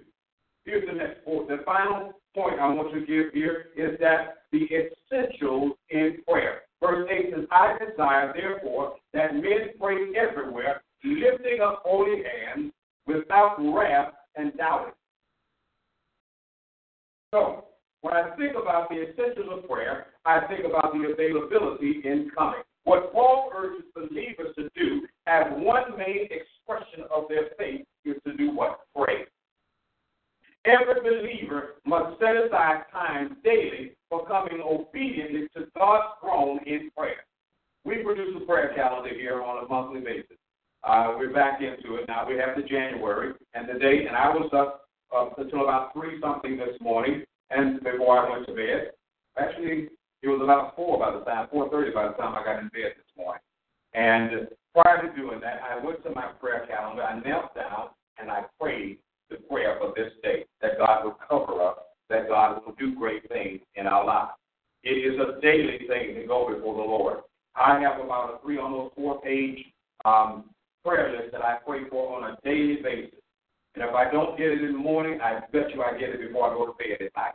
Here's 0.65 0.85
the 0.85 0.93
next 0.93 1.23
point, 1.23 1.47
the 1.47 1.59
final 1.65 2.13
point 2.35 2.59
I 2.59 2.67
want 2.73 2.93
to 2.93 2.99
give 2.99 3.33
here 3.33 3.67
is 3.77 3.97
that 3.99 4.43
the 4.51 4.67
essentials 4.67 5.73
in 5.89 6.17
prayer. 6.27 6.61
Verse 6.81 7.09
8 7.09 7.33
says, 7.33 7.45
I 7.51 7.77
desire, 7.79 8.33
therefore, 8.35 8.95
that 9.13 9.33
men 9.33 9.71
pray 9.79 10.13
everywhere, 10.15 10.81
lifting 11.03 11.61
up 11.61 11.83
holy 11.85 12.21
hands 12.21 12.71
without 13.07 13.55
wrath 13.59 14.13
and 14.35 14.55
doubting. 14.57 14.93
So, 17.33 17.65
when 18.01 18.13
I 18.13 18.35
think 18.35 18.55
about 18.61 18.89
the 18.89 19.09
essentials 19.09 19.63
of 19.63 19.69
prayer, 19.69 20.07
I 20.25 20.41
think 20.47 20.65
about 20.65 20.93
the 20.93 21.11
availability 21.11 22.01
in 22.03 22.29
coming. 22.37 22.61
What 22.83 23.11
Paul 23.11 23.51
urges 23.55 23.85
believers 23.95 24.53
to 24.55 24.69
do 24.75 25.07
as 25.27 25.45
one 25.57 25.97
main 25.97 26.27
expression 26.31 27.03
of 27.13 27.25
their 27.29 27.49
faith 27.57 27.85
is 28.05 28.15
to 28.25 28.33
do 28.37 28.55
what? 28.55 28.79
Pray. 28.95 29.25
Every 30.65 31.01
believer 31.01 31.75
must 31.85 32.19
set 32.19 32.35
aside 32.35 32.83
time 32.91 33.37
daily 33.43 33.91
for 34.09 34.25
coming 34.27 34.61
obediently 34.61 35.47
to 35.55 35.67
God's 35.77 36.07
throne 36.21 36.59
in 36.65 36.89
prayer. 36.95 37.25
We 37.83 37.97
produce 38.03 38.41
a 38.41 38.45
prayer 38.45 38.73
calendar 38.75 39.13
here 39.13 39.41
on 39.41 39.63
a 39.63 39.67
monthly 39.67 40.01
basis. 40.01 40.37
Uh, 40.83 41.13
we're 41.17 41.33
back 41.33 41.61
into 41.61 41.95
it 41.95 42.07
now. 42.07 42.27
We 42.27 42.37
have 42.37 42.55
the 42.55 42.63
January 42.63 43.33
and 43.53 43.67
the 43.67 43.79
date, 43.79 44.07
and 44.07 44.15
I 44.15 44.29
was 44.29 44.49
up, 44.53 44.87
up 45.15 45.37
until 45.39 45.63
about 45.63 45.93
three 45.93 46.19
something 46.21 46.57
this 46.57 46.79
morning, 46.81 47.23
and 47.49 47.81
before 47.81 48.19
I 48.19 48.29
went 48.29 48.47
to 48.47 48.53
bed. 48.53 48.91
Actually, 49.37 49.89
it 50.21 50.27
was 50.27 50.41
about 50.43 50.75
four 50.75 50.99
by 50.99 51.11
the 51.11 51.23
time, 51.23 51.47
four 51.51 51.69
thirty 51.69 51.91
by 51.91 52.07
the 52.07 52.13
time 52.13 52.35
I 52.35 52.43
got 52.43 52.59
in 52.59 52.69
bed 52.69 52.93
this 52.97 53.17
morning. 53.17 53.41
And 53.93 54.47
prior 54.77 55.07
to 55.07 55.15
doing 55.15 55.39
that, 55.41 55.61
I 55.63 55.83
went 55.83 56.03
to 56.03 56.11
my 56.11 56.27
prayer 56.39 56.67
calendar. 56.67 57.01
I 57.01 57.19
knelt 57.19 57.55
down 57.55 57.89
and 58.19 58.29
I 58.29 58.43
prayed 58.59 58.99
the 59.29 59.37
prayer 59.37 59.77
for 59.79 59.93
this 59.95 60.13
day 60.21 60.45
that 60.61 60.77
God 60.77 61.03
will 61.03 61.17
cover 61.27 61.61
us, 61.61 61.77
that 62.09 62.27
God 62.27 62.61
will 62.63 62.75
do 62.75 62.95
great 62.95 63.27
things 63.29 63.59
in 63.75 63.87
our 63.87 64.05
lives. 64.05 64.33
It 64.83 64.89
is 64.89 65.19
a 65.19 65.41
daily 65.41 65.79
thing 65.87 66.15
to 66.15 66.27
go 66.27 66.53
before 66.53 66.75
the 66.75 66.81
Lord. 66.81 67.17
I 67.55 67.79
have 67.79 67.99
about 67.99 68.35
a 68.35 68.45
three, 68.45 68.59
almost 68.59 68.95
four 68.95 69.19
page 69.21 69.65
um, 70.05 70.45
prayer 70.85 71.11
list 71.11 71.31
that 71.31 71.41
I 71.41 71.57
pray 71.65 71.89
for 71.89 72.15
on 72.15 72.31
a 72.31 72.37
daily 72.43 72.77
basis. 72.83 73.19
And 73.73 73.83
if 73.83 73.93
I 73.95 74.11
don't 74.11 74.37
get 74.37 74.47
it 74.47 74.61
in 74.61 74.73
the 74.73 74.77
morning, 74.77 75.19
I 75.21 75.39
bet 75.51 75.73
you 75.73 75.81
I 75.81 75.97
get 75.97 76.09
it 76.09 76.21
before 76.21 76.51
I 76.51 76.53
go 76.53 76.67
to 76.67 76.73
bed 76.73 77.01
at 77.01 77.15
night. 77.15 77.33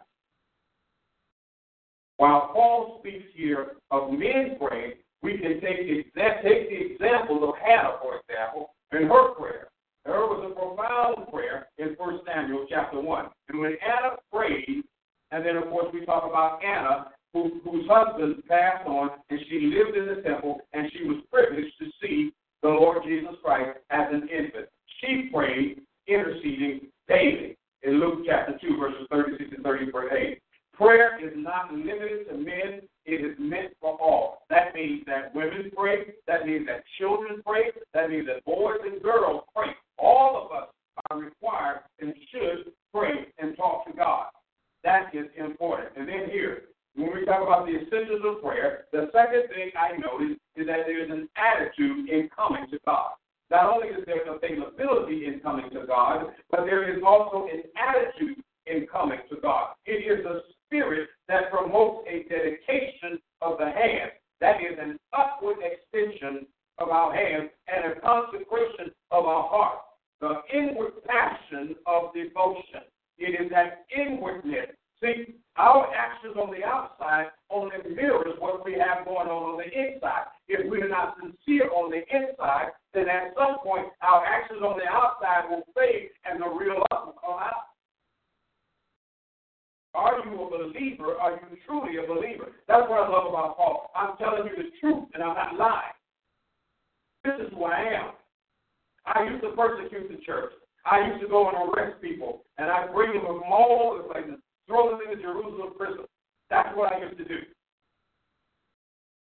While 2.19 2.51
Paul 2.53 3.01
speaks 3.01 3.25
here 3.35 3.73
of 3.91 4.13
men 4.13 4.57
praying, 4.61 4.95
we 5.23 5.39
can 5.39 5.61
take, 5.61 5.87
take 5.87 6.69
the 6.69 6.93
example 6.93 7.49
of 7.49 7.55
Hannah, 7.65 7.97
for 8.03 8.21
example, 8.21 8.71
in 8.93 9.09
her 9.09 9.35
prayer. 9.35 9.69
There 10.05 10.15
was 10.15 10.51
a 10.51 10.55
profound 10.55 11.31
prayer 11.33 11.69
in 11.79 11.95
1 11.97 12.21
Samuel 12.27 12.67
chapter 12.69 13.01
1. 13.01 13.27
And 13.49 13.61
when 13.61 13.77
Anna 13.81 14.17
prayed, 14.33 14.83
and 15.31 15.47
then 15.47 15.57
of 15.57 15.65
course 15.65 15.87
we 15.95 16.05
talk 16.05 16.25
about 16.29 16.63
Anna, 16.65 17.13
who, 17.33 17.61
whose 17.65 17.87
husband 17.89 18.43
passed 18.49 18.87
on, 18.87 19.11
and 19.31 19.39
she 19.49 19.73
lived 19.75 19.97
in 19.97 20.07
the 20.07 20.23
temple, 20.23 20.61
and 20.73 20.91
she 20.93 21.05
was 21.05 21.23
privileged 21.31 21.73
to 21.79 21.87
see 22.03 22.33
the 22.63 22.69
Lord 22.69 23.03
Jesus 23.05 23.35
Christ 23.43 23.79
as 23.91 24.09
an 24.13 24.29
infant. 24.29 24.67
She 25.01 25.31
prayed, 25.33 25.81
interceding 26.09 26.89
daily 27.09 27.57
in 27.83 28.01
Luke 28.01 28.21
chapter 28.27 28.59
2, 28.61 28.77
verses 28.77 29.07
36 29.11 29.51
and 29.55 29.65
38. 29.65 30.41
Prayer 30.75 31.19
is 31.25 31.33
not 31.37 31.73
limited 31.73 32.29
to 32.29 32.35
men, 32.35 32.81
it 33.05 33.25
is 33.25 33.37
meant 33.39 33.75
for 33.81 33.99
all. 34.01 34.43
That 34.49 34.75
means 34.75 35.03
that 35.07 35.35
women 35.35 35.71
pray, 35.77 36.15
that 36.27 36.47
means 36.47 36.67
that 36.67 36.83
children 36.99 37.43
pray, 37.47 37.71
that 37.95 38.11
means 38.11 38.27
that 38.27 38.45
boys 38.45 38.79
and 38.85 39.03
girls 39.03 39.45
pray. 39.55 39.71
All 39.99 40.45
of 40.45 40.53
us 40.53 40.69
are 41.11 41.19
required 41.19 41.81
and 42.01 42.15
should 42.31 42.73
pray 42.93 43.27
and 43.39 43.57
talk 43.57 43.87
to 43.87 43.93
God. 43.93 44.27
That 44.85 45.15
is 45.15 45.27
important. 45.37 45.91
And 45.97 46.09
then 46.09 46.31
here, 46.31 46.63
when 46.95 47.13
we 47.15 47.25
talk 47.25 47.43
about 47.43 47.67
the 47.67 47.77
essentials 47.77 48.23
of 48.25 48.43
prayer, 48.43 48.85
the 48.93 49.11
second 49.13 49.49
thing 49.49 49.71
I 49.79 49.97
notice 49.97 50.37
is 50.57 50.67
that 50.67 50.85
there 50.87 51.05
is 51.05 51.11
an 51.11 51.29
attitude 51.37 52.09
in 52.09 52.29
coming 52.35 52.67
to 52.71 52.79
God. 52.87 53.11
Not 53.51 53.75
only 53.75 53.89
is 53.89 54.05
there 54.07 54.23
an 54.23 54.35
availability 54.35 55.27
in 55.27 55.41
coming 55.41 55.69
to 55.71 55.87
God, 55.87 56.33
but 56.51 56.65
there 56.65 56.97
is 56.97 57.03
also 57.07 57.47
an 57.53 57.63
attitude 57.77 58.43
in 58.67 58.87
coming 58.91 59.19
to 59.31 59.37
God. 59.41 59.75
It 59.87 60.05
is 60.05 60.25
a 60.25 60.41
spirit 60.73 61.09
that 61.29 61.51
promotes 61.51 62.09
a 62.09 62.25
dedication 62.29 63.21
of 63.43 63.59
the 63.59 63.67
hand. 63.67 64.11
That 64.41 64.57
is 64.57 64.79
an 64.81 64.99
upward 65.13 65.59
extension 65.61 66.47
of 66.79 66.89
our 66.89 67.15
hands 67.15 67.51
and 67.69 67.93
a 67.93 68.01
consecration 68.01 68.91
of 69.11 69.27
our 69.27 69.49
heart. 69.49 69.79
The 70.21 70.41
inward 70.53 70.93
passion 71.07 71.77
of 71.87 72.15
devotion. 72.15 72.89
It 73.19 73.39
is 73.39 73.51
that 73.51 73.85
inwardness. 73.95 74.73
See, 75.03 75.35
our 75.57 75.93
actions 75.95 76.37
on 76.41 76.55
the 76.55 76.65
outside 76.65 77.27
only 77.51 77.77
mirrors 77.95 78.39
what 78.39 78.65
we 78.65 78.73
have 78.75 79.05
going 79.05 79.29
on 79.29 79.43
on 79.53 79.59
the 79.59 79.67
inside. 79.67 80.31
If 80.49 80.71
we're 80.71 80.89
not 80.89 81.17
sincere 81.21 81.69
on 81.71 81.91
the 81.91 82.03
inside, 82.09 82.71
then 82.95 83.09
at 83.09 83.35
some 83.37 83.59
point 83.63 83.89
our 84.01 84.25
actions 84.25 84.63
on 84.63 84.79
the 84.79 84.89
outside 84.89 85.51
will 85.51 85.67
fade 85.75 86.11
and 86.25 86.41
the 86.41 86.49
real 86.49 86.83
us 86.91 87.03
will 87.05 87.19
come 87.21 87.39
out. 87.39 87.72
Are 89.95 90.25
you 90.25 90.41
a 90.41 90.51
believer? 90.51 91.17
Are 91.21 91.33
you 91.33 91.57
truly 91.67 91.99
a 92.03 92.07
believer? 92.07 92.53
That's 92.67 92.89
what 92.89 93.05
I 93.05 93.09
love 93.09 93.29
about 93.29 93.57
Paul. 93.57 93.91
I'm 93.95 94.17
telling 94.17 94.49
you 94.49 94.57
the 94.57 94.71
truth 94.81 95.09
and 95.15 95.23
I'm 95.23 95.35
not 95.35 95.57
lying. 95.57 95.97
This 97.25 97.35
is 97.47 97.53
who 97.53 97.65
I 97.65 97.79
am. 97.79 98.11
I 99.05 99.25
used 99.25 99.43
to 99.43 99.51
persecute 99.51 100.09
the 100.09 100.25
church. 100.25 100.53
I 100.85 101.07
used 101.07 101.21
to 101.23 101.29
go 101.29 101.47
and 101.49 101.57
arrest 101.71 102.01
people, 102.03 102.43
and 102.59 102.71
I 102.71 102.91
bring 102.91 103.13
them 103.13 103.27
from 103.27 103.43
all 103.47 103.95
over 103.95 104.03
the 104.03 104.09
places, 104.11 104.43
throw 104.67 104.91
them 104.91 105.01
in 105.07 105.17
the 105.17 105.23
Jerusalem 105.23 105.75
prison. 105.79 106.07
That's 106.51 106.75
what 106.75 106.93
I 106.93 106.99
used 106.99 107.19
to 107.19 107.25
do. 107.25 107.39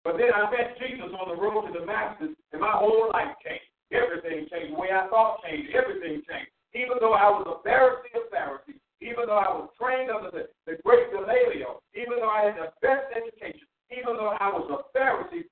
But 0.03 0.17
then 0.17 0.29
I 0.33 0.49
met 0.51 0.77
Jesus 0.77 1.09
on 1.17 1.33
the 1.33 1.41
road 1.41 1.67
to 1.67 1.79
Damascus, 1.79 2.37
and 2.53 2.61
my 2.61 2.77
whole 2.77 3.09
life 3.11 3.33
changed. 3.41 3.65
Everything 3.91 4.47
changed. 4.51 4.73
The 4.75 4.79
way 4.79 4.93
I 4.93 5.07
thought 5.09 5.41
changed. 5.43 5.73
Everything 5.73 6.21
changed. 6.29 6.53
Even 6.75 7.01
though 7.01 7.13
I 7.13 7.27
was 7.27 7.43
a 7.49 7.57
Pharisee 7.67 8.13
of 8.15 8.29
Pharisees, 8.29 8.79
even 9.01 9.27
though 9.27 9.37
I 9.37 9.49
was 9.49 9.69
trained 9.79 10.09
under 10.09 10.31
the, 10.31 10.47
the 10.65 10.77
great 10.83 11.11
Gamaliel, 11.11 11.81
even 11.93 12.19
though 12.19 12.29
I 12.29 12.45
had 12.45 12.55
the 12.55 12.71
best 12.81 13.05
education, 13.15 13.67
even 13.91 14.17
though 14.17 14.35
I 14.39 14.49
was 14.49 14.67
a 14.69 14.97
Pharisee, 14.97 15.43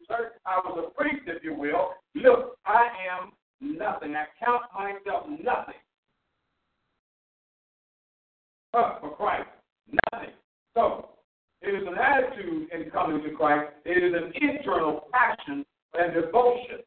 I 0.46 0.60
was 0.66 0.88
a 0.88 0.94
priest, 0.94 1.24
if 1.28 1.44
you 1.44 1.54
will, 1.54 1.94
look, 2.16 2.58
I 2.66 2.90
am 3.10 3.32
nothing. 3.62 4.16
I 4.16 4.26
count 4.44 4.64
myself 4.74 5.28
nothing 5.28 5.80
for 8.72 9.16
Christ. 9.16 9.48
Nothing. 10.12 10.34
So, 10.74 11.10
it 11.62 11.70
is 11.70 11.88
an 11.88 11.98
attitude 11.98 12.68
in 12.72 12.92
coming 12.92 13.24
to 13.24 13.32
Christ. 13.32 13.72
It 13.86 14.04
is 14.04 14.14
an 14.14 14.34
internal 14.36 15.08
passion 15.14 15.66
and 15.94 16.14
devotion. 16.14 16.80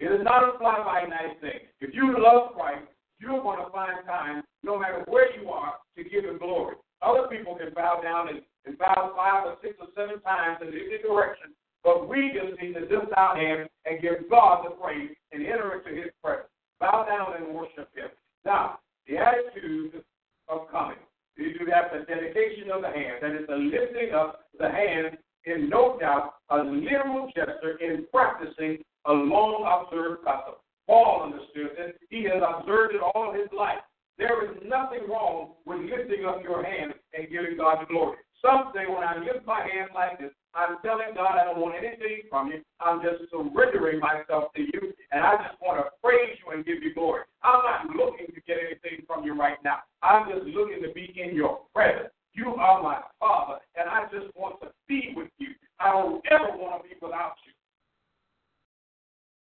It 0.00 0.06
is 0.06 0.20
not 0.24 0.42
a 0.42 0.58
fly 0.58 0.82
by 0.84 1.08
night 1.08 1.40
thing. 1.40 1.68
If 1.80 1.94
you 1.94 2.16
love 2.18 2.54
Christ, 2.54 2.86
you're 3.22 3.40
going 3.40 3.62
to 3.64 3.70
find 3.70 4.04
time, 4.04 4.42
no 4.64 4.78
matter 4.78 5.04
where 5.06 5.30
you 5.38 5.48
are, 5.48 5.74
to 5.96 6.02
give 6.02 6.24
him 6.24 6.38
glory. 6.38 6.74
Other 7.00 7.28
people 7.28 7.54
can 7.54 7.72
bow 7.74 8.00
down 8.02 8.28
and, 8.28 8.42
and 8.66 8.76
bow 8.78 9.14
five 9.16 9.46
or 9.46 9.56
six 9.62 9.74
or 9.80 9.86
seven 9.94 10.20
times 10.22 10.58
in 10.60 10.68
any 10.68 10.98
direction, 10.98 11.54
but 11.84 12.08
we 12.08 12.34
just 12.34 12.60
need 12.60 12.74
to 12.74 12.80
lift 12.80 13.12
our 13.16 13.36
hands 13.36 13.70
and 13.86 14.02
give 14.02 14.28
God 14.28 14.66
the 14.66 14.70
praise 14.74 15.14
and 15.30 15.46
enter 15.46 15.78
into 15.78 16.02
his 16.02 16.10
presence. 16.22 16.50
Bow 16.80 17.06
down 17.06 17.40
and 17.40 17.54
worship 17.54 17.88
him. 17.94 18.10
Now, 18.44 18.78
the 19.06 19.18
attitude 19.18 20.02
of 20.48 20.70
coming. 20.70 20.98
You 21.36 21.58
do 21.58 21.66
have 21.72 21.90
the 21.90 22.04
dedication 22.04 22.70
of 22.70 22.82
the 22.82 22.90
hand, 22.90 23.22
that 23.22 23.32
is 23.32 23.46
the 23.48 23.56
lifting 23.56 24.14
up 24.14 24.46
the 24.58 24.68
hand 24.68 25.16
in 25.46 25.68
no 25.68 25.96
doubt 25.98 26.34
a 26.50 26.58
literal 26.58 27.26
gesture 27.34 27.78
in 27.80 28.06
practicing 28.12 28.78
a 29.06 29.12
long 29.12 29.66
observed 29.66 30.24
custom. 30.24 30.54
Paul 30.86 31.30
understood 31.30 31.76
this. 31.76 31.94
He 32.10 32.24
has 32.24 32.42
observed 32.42 32.94
it 32.94 33.00
all 33.02 33.32
his 33.32 33.48
life. 33.56 33.80
There 34.18 34.44
is 34.44 34.56
nothing 34.64 35.08
wrong 35.08 35.54
with 35.64 35.80
lifting 35.80 36.24
up 36.26 36.42
your 36.42 36.64
hand 36.64 36.94
and 37.14 37.30
giving 37.30 37.56
God 37.56 37.86
glory. 37.88 38.18
Some 38.42 38.72
say 38.74 38.90
when 38.90 39.06
I 39.06 39.18
lift 39.18 39.46
my 39.46 39.62
hand 39.62 39.90
like 39.94 40.18
this, 40.18 40.32
I'm 40.54 40.76
telling 40.82 41.14
God 41.14 41.38
I 41.38 41.44
don't 41.44 41.60
want 41.60 41.78
anything 41.78 42.26
from 42.28 42.48
you. 42.50 42.60
I'm 42.80 43.00
just 43.00 43.30
surrendering 43.30 44.00
myself 44.00 44.52
to 44.54 44.62
you, 44.62 44.92
and 45.12 45.24
I 45.24 45.36
just 45.48 45.62
want 45.62 45.78
to 45.78 45.88
praise 46.02 46.36
you 46.44 46.52
and 46.52 46.66
give 46.66 46.82
you 46.82 46.92
glory. 46.92 47.22
I'm 47.42 47.62
not 47.64 47.96
looking 47.96 48.26
to 48.34 48.40
get 48.42 48.58
anything 48.58 49.06
from 49.06 49.24
you 49.24 49.38
right 49.38 49.56
now. 49.64 49.78
I'm 50.02 50.28
just 50.28 50.44
looking 50.46 50.82
to 50.82 50.92
be 50.92 51.14
in 51.16 51.34
your 51.34 51.60
presence. 51.72 52.10
You 52.34 52.54
are 52.56 52.82
my 52.82 53.00
Father, 53.20 53.60
and 53.76 53.88
I 53.88 54.04
just 54.12 54.34
want 54.36 54.60
to 54.60 54.68
be 54.88 55.14
with 55.16 55.30
you. 55.38 55.54
I 55.78 55.92
don't 55.92 56.22
ever 56.30 56.56
want 56.58 56.82
to 56.82 56.88
be 56.88 56.96
without 57.00 57.34
you. 57.46 57.52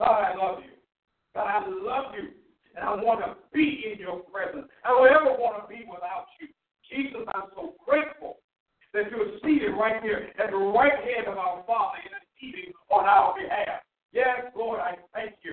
God, 0.01 0.25
I 0.25 0.35
love 0.35 0.59
you. 0.65 0.75
God, 1.35 1.47
I 1.47 1.69
love 1.69 2.15
you, 2.17 2.31
and 2.75 2.85
I 2.85 2.95
want 2.97 3.21
to 3.21 3.37
be 3.53 3.85
in 3.93 4.01
your 4.01 4.21
presence. 4.33 4.67
I 4.85 4.89
don't 4.89 5.09
ever 5.09 5.37
want 5.39 5.63
to 5.63 5.69
be 5.69 5.85
without 5.85 6.27
you. 6.41 6.49
Jesus, 6.89 7.23
I'm 7.35 7.51
so 7.55 7.75
grateful 7.85 8.39
that 8.95 9.11
you're 9.11 9.39
seated 9.45 9.73
right 9.73 10.03
here 10.03 10.29
at 10.43 10.51
the 10.51 10.57
right 10.57 10.93
hand 10.93 11.27
of 11.27 11.37
our 11.37 11.63
Father 11.67 11.99
interceding 12.07 12.73
on 12.91 13.05
our 13.05 13.35
behalf. 13.35 13.83
Yes, 14.13 14.53
Lord, 14.57 14.81
I 14.81 14.97
thank 15.15 15.35
you. 15.43 15.53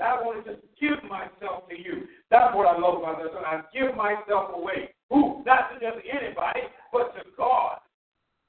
I 0.00 0.22
want 0.22 0.44
to 0.46 0.54
just 0.54 0.64
give 0.80 0.96
myself 1.10 1.68
to 1.68 1.76
you. 1.76 2.08
That's 2.30 2.54
what 2.56 2.66
I 2.66 2.78
love 2.78 3.00
about 3.00 3.18
this. 3.18 3.32
I 3.36 3.60
give 3.74 3.94
myself 3.94 4.50
away. 4.54 4.94
Who? 5.10 5.42
Not 5.44 5.74
to 5.74 5.80
just 5.80 5.98
anybody, 6.08 6.60
but 6.92 7.14
to 7.16 7.22
God 7.36 7.78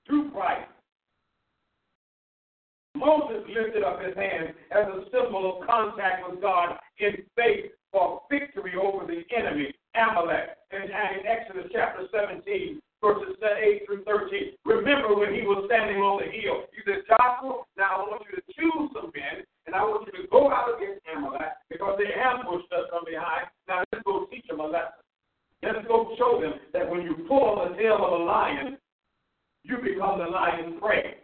through 0.08 0.32
Christ. 0.32 0.70
Moses 2.96 3.44
lifted 3.50 3.84
up 3.84 4.02
his 4.02 4.16
hand 4.16 4.54
as 4.72 4.86
a 4.86 5.04
symbol 5.12 5.60
of 5.60 5.68
contact 5.68 6.30
with 6.30 6.42
God 6.42 6.78
in 7.00 7.18
faith 7.36 7.72
for 7.92 8.22
victory 8.30 8.74
over 8.82 9.06
the 9.06 9.24
enemy, 9.36 9.74
Amalek. 9.96 10.56
And, 10.72 10.84
in 10.84 11.28
Exodus 11.28 11.70
chapter 11.74 12.08
17, 12.14 12.80
verses 13.02 13.36
8 13.42 13.86
through 13.86 14.04
13. 14.06 14.54
Remember 14.64 15.18
when 15.18 15.34
he 15.34 15.42
was 15.42 15.66
standing 15.66 15.98
on 15.98 16.22
the 16.22 16.30
hill. 16.30 16.70
He 16.72 16.86
said, 16.86 17.02
Joshua, 17.10 17.66
now 17.76 18.06
I 18.06 18.10
want 18.14 18.24
you 18.30 18.38
to 18.38 18.46
choose 18.54 18.90
some 18.94 19.12
men, 19.12 19.44
and 19.66 19.76
I 19.76 19.82
want 19.82 20.08
you 20.08 20.22
to 20.22 20.30
go 20.30 20.54
out 20.54 20.78
against 20.78 21.02
Amalek 21.10 21.58
because 21.70 21.98
they 21.98 22.14
ambushed 22.14 22.72
us 22.72 22.88
from 22.94 23.04
behind. 23.04 23.50
Now 23.68 23.84
let's 23.92 24.06
go 24.06 24.30
teach 24.30 24.48
them 24.48 24.62
a 24.62 24.70
lesson. 24.70 25.02
Let's 25.64 25.86
go 25.88 26.14
show 26.18 26.40
them 26.42 26.54
that 26.74 26.90
when 26.90 27.02
you 27.02 27.26
pull 27.28 27.60
on 27.60 27.74
the 27.74 27.78
tail 27.78 27.98
of 27.98 28.22
a 28.22 28.24
lion, 28.24 28.78
you 29.64 29.78
become 29.78 30.22
the 30.22 30.30
lion's 30.30 30.80
prey. 30.80 31.18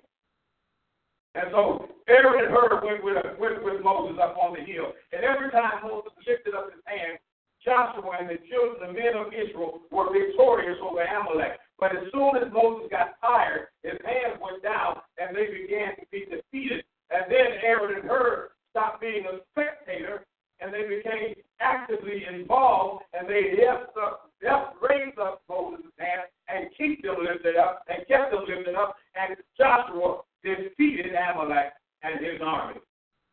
And 1.33 1.49
so 1.51 1.89
Aaron 2.09 2.45
and 2.45 2.53
Hur 2.53 2.81
went 2.81 3.03
with, 3.03 3.17
went 3.37 3.63
with 3.63 3.83
Moses 3.83 4.17
up 4.21 4.37
on 4.41 4.57
the 4.57 4.65
hill. 4.65 4.93
And 5.13 5.21
every 5.23 5.49
time 5.51 5.85
Moses 5.85 6.13
lifted 6.25 6.53
up 6.53 6.73
his 6.73 6.81
hand, 6.85 7.21
Joshua 7.63 8.17
and 8.19 8.29
the 8.29 8.39
children, 8.49 8.79
the 8.79 8.93
men 8.93 9.13
of 9.17 9.33
Israel, 9.33 9.81
were 9.91 10.13
victorious 10.13 10.77
over 10.81 11.01
Amalek. 11.01 11.59
But 11.79 11.95
as 11.95 12.09
soon 12.11 12.37
as 12.37 12.51
Moses 12.51 12.89
got 12.89 13.21
tired, 13.21 13.67
his 13.83 13.99
hands 14.03 14.41
went 14.41 14.63
down 14.63 14.97
and 15.17 15.35
they 15.35 15.45
began 15.45 15.95
to 15.95 16.05
be 16.11 16.25
defeated. 16.25 16.85
And 17.11 17.29
then 17.29 17.61
Aaron 17.63 18.01
and 18.01 18.09
Hur 18.09 18.49
stopped 18.71 19.01
being 19.01 19.25
a 19.25 19.39
spectator 19.51 20.25
and 20.59 20.73
they 20.73 20.89
became 20.89 21.35
actively 21.61 22.25
involved 22.25 23.03
and 23.13 23.29
they 23.29 23.61
helped, 23.63 23.95
up, 23.97 24.31
helped 24.41 24.77
raise 24.81 25.13
up 25.21 25.43
Moses' 25.47 25.85
hand 25.99 26.21
and 26.49 26.69
keep 26.77 27.03
them 27.03 27.17
lifted 27.21 27.57
up 27.57 27.83
and 27.87 28.07
kept 28.07 28.31
them 28.31 28.45
lifted 28.47 28.75
up. 28.75 28.95
And 29.13 29.37
Joshua 29.57 30.21
defeated 30.43 31.13
Amalek 31.13 31.73
and 32.01 32.25
his 32.25 32.41
army. 32.41 32.79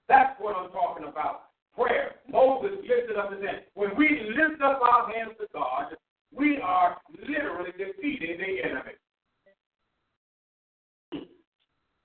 That's 0.08 0.38
what 0.38 0.56
I'm 0.56 0.70
talking 0.94 1.08
about. 1.08 1.42
Prayer. 1.76 2.12
Moses 2.30 2.78
lifted 2.82 3.16
up 3.16 3.32
his 3.32 3.42
hand. 3.42 3.62
When 3.74 3.90
we 3.96 4.08
lift 4.36 4.62
up 4.62 4.80
our 4.80 5.12
hands 5.12 5.32
to 5.40 5.46
God, 5.52 5.96
we 6.32 6.58
are 6.62 6.98
literally 7.28 7.70
defeating 7.72 8.38
the 8.38 8.68
enemy. 8.68 8.92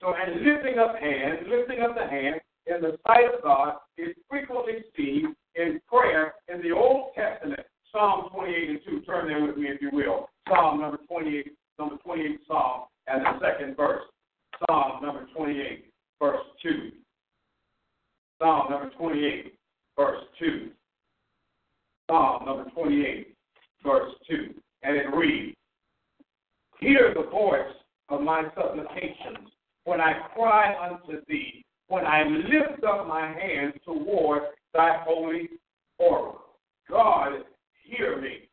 So, 0.02 0.14
and 0.16 0.42
lifting 0.44 0.80
up 0.80 0.96
hands, 0.96 1.40
lifting 1.48 1.82
up 1.82 1.94
the 1.96 2.08
hand 2.08 2.42
in 2.66 2.82
the 2.82 2.98
sight 3.06 3.26
of 3.34 3.44
God 3.44 3.76
is 3.98 4.16
frequently 4.30 4.84
seen 4.98 5.36
in 5.56 5.80
prayer 5.88 6.34
in 6.48 6.62
the 6.62 6.72
Old 6.72 7.12
Testament. 7.16 7.62
Psalm 7.92 8.30
28 8.34 8.70
and 8.70 8.80
2. 8.86 9.02
Turn 9.02 9.28
there 9.28 9.46
with 9.46 9.58
me 9.58 9.68
if 9.68 9.82
you 9.82 9.90
will. 9.92 10.30
Psalm 10.48 10.80
number 10.80 11.00
28, 11.08 11.54
number 11.78 11.98
28 11.98 12.40
Psalm, 12.48 12.84
and 13.08 13.26
the 13.26 13.40
second 13.40 13.76
verse. 13.76 14.04
Psalm 14.68 15.04
number 15.04 15.28
28, 15.36 15.92
verse 16.20 16.40
2. 16.64 16.92
Psalm 18.40 18.72
number 18.72 18.90
28, 18.98 19.54
verse 19.98 20.24
2. 20.40 20.70
Psalm 22.10 22.46
number 22.46 22.70
28, 22.72 23.36
verse 23.86 24.12
2. 24.30 24.54
And 24.84 24.96
it 24.96 25.14
reads 25.14 25.56
Hear 26.80 27.14
the 27.14 27.30
voice 27.30 27.76
of 28.08 28.22
my 28.22 28.44
supplications 28.56 29.50
when 29.84 30.00
I 30.00 30.14
cry 30.34 30.74
unto 30.90 31.22
thee, 31.28 31.66
when 31.90 32.06
I 32.06 32.24
lift 32.24 32.84
up 32.84 33.08
my 33.08 33.28
hands 33.28 33.74
toward 33.84 34.44
thy 34.74 35.04
holy 35.06 35.50
oracle. 35.98 36.42
God, 36.90 37.44
hear 37.84 38.22
me. 38.22 38.48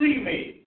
See 0.00 0.18
me. 0.18 0.64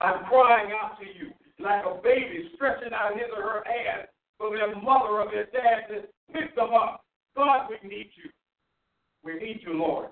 I'm 0.00 0.24
crying 0.24 0.70
out 0.72 0.98
to 0.98 1.04
you 1.04 1.32
like 1.62 1.84
a 1.84 2.00
baby 2.02 2.50
stretching 2.54 2.92
out 2.94 3.12
his 3.12 3.28
or 3.36 3.42
her 3.42 3.64
hand 3.66 4.08
for 4.38 4.56
their 4.56 4.74
mother 4.74 5.10
or 5.10 5.30
their 5.30 5.44
dad 5.46 5.88
to 5.88 6.02
pick 6.32 6.54
them 6.54 6.70
up. 6.74 7.04
God, 7.36 7.68
we 7.70 7.88
need 7.88 8.10
you. 8.16 8.30
We 9.22 9.34
need 9.34 9.60
you, 9.62 9.74
Lord. 9.74 10.10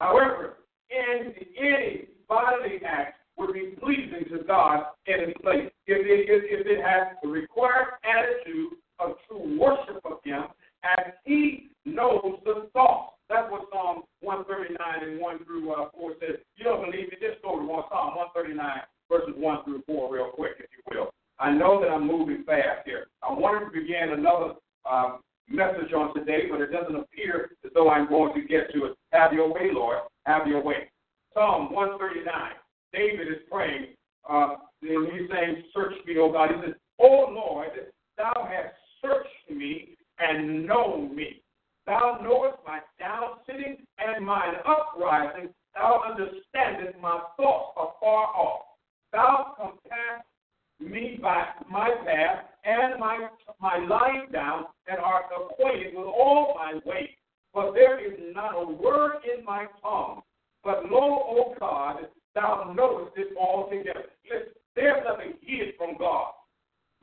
However, 0.00 0.58
in 0.90 1.32
any 1.58 2.08
bodily 2.28 2.80
act 2.86 3.18
would 3.36 3.52
be 3.52 3.74
pleasing 3.80 4.24
to 4.30 4.44
God 4.44 4.84
in 5.06 5.30
its 5.30 5.40
place 5.40 5.70
if 5.86 5.98
it, 6.06 6.30
if, 6.30 6.60
if 6.60 6.66
it 6.66 6.84
has 6.84 7.16
the 7.22 7.28
required 7.28 7.98
attitude 8.04 8.72
of 8.98 9.16
true 9.28 9.58
worship 9.58 10.00
of 10.04 10.18
Him 10.24 10.44
as 10.84 11.12
He 11.24 11.70
knows 11.84 12.40
the 12.44 12.68
thoughts. 12.72 13.14
That's 13.28 13.50
what 13.50 13.68
Psalm 13.72 14.02
139 14.20 15.08
and 15.08 15.20
1 15.20 15.44
through 15.44 15.72
uh, 15.72 15.90
4 15.98 16.12
says. 16.20 16.36
You 16.56 16.64
don't 16.64 16.84
believe 16.84 17.10
me? 17.10 17.16
Just 17.20 17.42
go 17.42 17.58
to 17.58 17.66
Psalm 17.66 18.16
139 18.16 18.80
verses 19.10 19.34
1 19.36 19.64
through 19.64 19.82
4 19.86 20.14
real 20.14 20.30
quick, 20.30 20.52
if 20.58 20.70
you 20.76 20.82
will. 20.90 21.10
I 21.38 21.52
know 21.52 21.80
that 21.80 21.90
I'm 21.90 22.06
moving 22.06 22.44
fast 22.44 22.82
here. 22.84 23.08
I 23.22 23.32
wanted 23.32 23.66
to 23.66 23.80
begin 23.80 24.10
another 24.12 24.54
uh, 24.88 25.16
message 25.48 25.92
on 25.94 26.14
today, 26.14 26.44
but 26.50 26.60
it 26.60 26.72
doesn't 26.72 26.96
appear 26.96 27.50
as 27.64 27.70
though 27.74 27.90
I'm 27.90 28.08
going 28.08 28.34
to 28.34 28.46
get 28.46 28.72
to 28.74 28.86
it. 28.86 28.96
Have 29.12 29.32
your 29.32 29.52
way, 29.52 29.70
Lord. 29.72 29.98
Have 30.24 30.46
your 30.46 30.62
way. 30.62 30.90
Psalm 31.34 31.72
139. 31.72 32.32
David 32.92 33.28
is 33.28 33.42
praying, 33.50 33.88
uh, 34.28 34.54
and 34.82 35.12
he's 35.12 35.28
saying, 35.30 35.64
Search 35.74 35.94
me, 36.06 36.16
O 36.18 36.32
God. 36.32 36.50
He 36.50 36.66
says, 36.66 36.74
O 36.98 37.26
Lord, 37.30 37.68
thou 38.16 38.48
hast 38.48 38.74
searched 39.02 39.50
me 39.50 39.96
and 40.18 40.66
known 40.66 41.14
me. 41.14 41.42
Thou 41.86 42.18
knowest 42.22 42.58
my 42.66 42.80
down 42.98 43.38
sitting 43.46 43.76
and 43.98 44.24
mine 44.24 44.54
uprising. 44.66 45.50
Thou 45.74 46.02
understandest 46.08 46.98
my 47.00 47.20
thoughts 47.36 47.76
afar 47.76 48.26
off. 48.34 48.62
Thou 49.12 49.54
compass 49.56 50.24
me 50.80 51.18
by 51.22 51.44
my 51.70 51.90
path 52.04 52.44
and 52.64 52.98
my 52.98 53.28
my 53.60 53.78
lying 53.78 54.26
down, 54.32 54.66
and 54.88 54.98
art 54.98 55.26
acquainted 55.34 55.94
with 55.94 56.06
all 56.06 56.54
my 56.56 56.74
ways. 56.84 57.08
For 57.52 57.72
there 57.72 58.04
is 58.04 58.18
not 58.34 58.54
a 58.54 58.66
word 58.66 59.22
in 59.24 59.44
my 59.44 59.66
tongue. 59.80 60.20
But 60.62 60.90
lo, 60.90 61.00
O 61.00 61.54
God, 61.58 62.08
thou 62.34 62.72
knowest 62.76 63.16
it 63.16 63.28
altogether. 63.38 64.06
Listen, 64.28 64.52
there's 64.74 65.02
nothing 65.08 65.34
hid 65.40 65.74
from 65.78 65.96
God. 65.98 66.32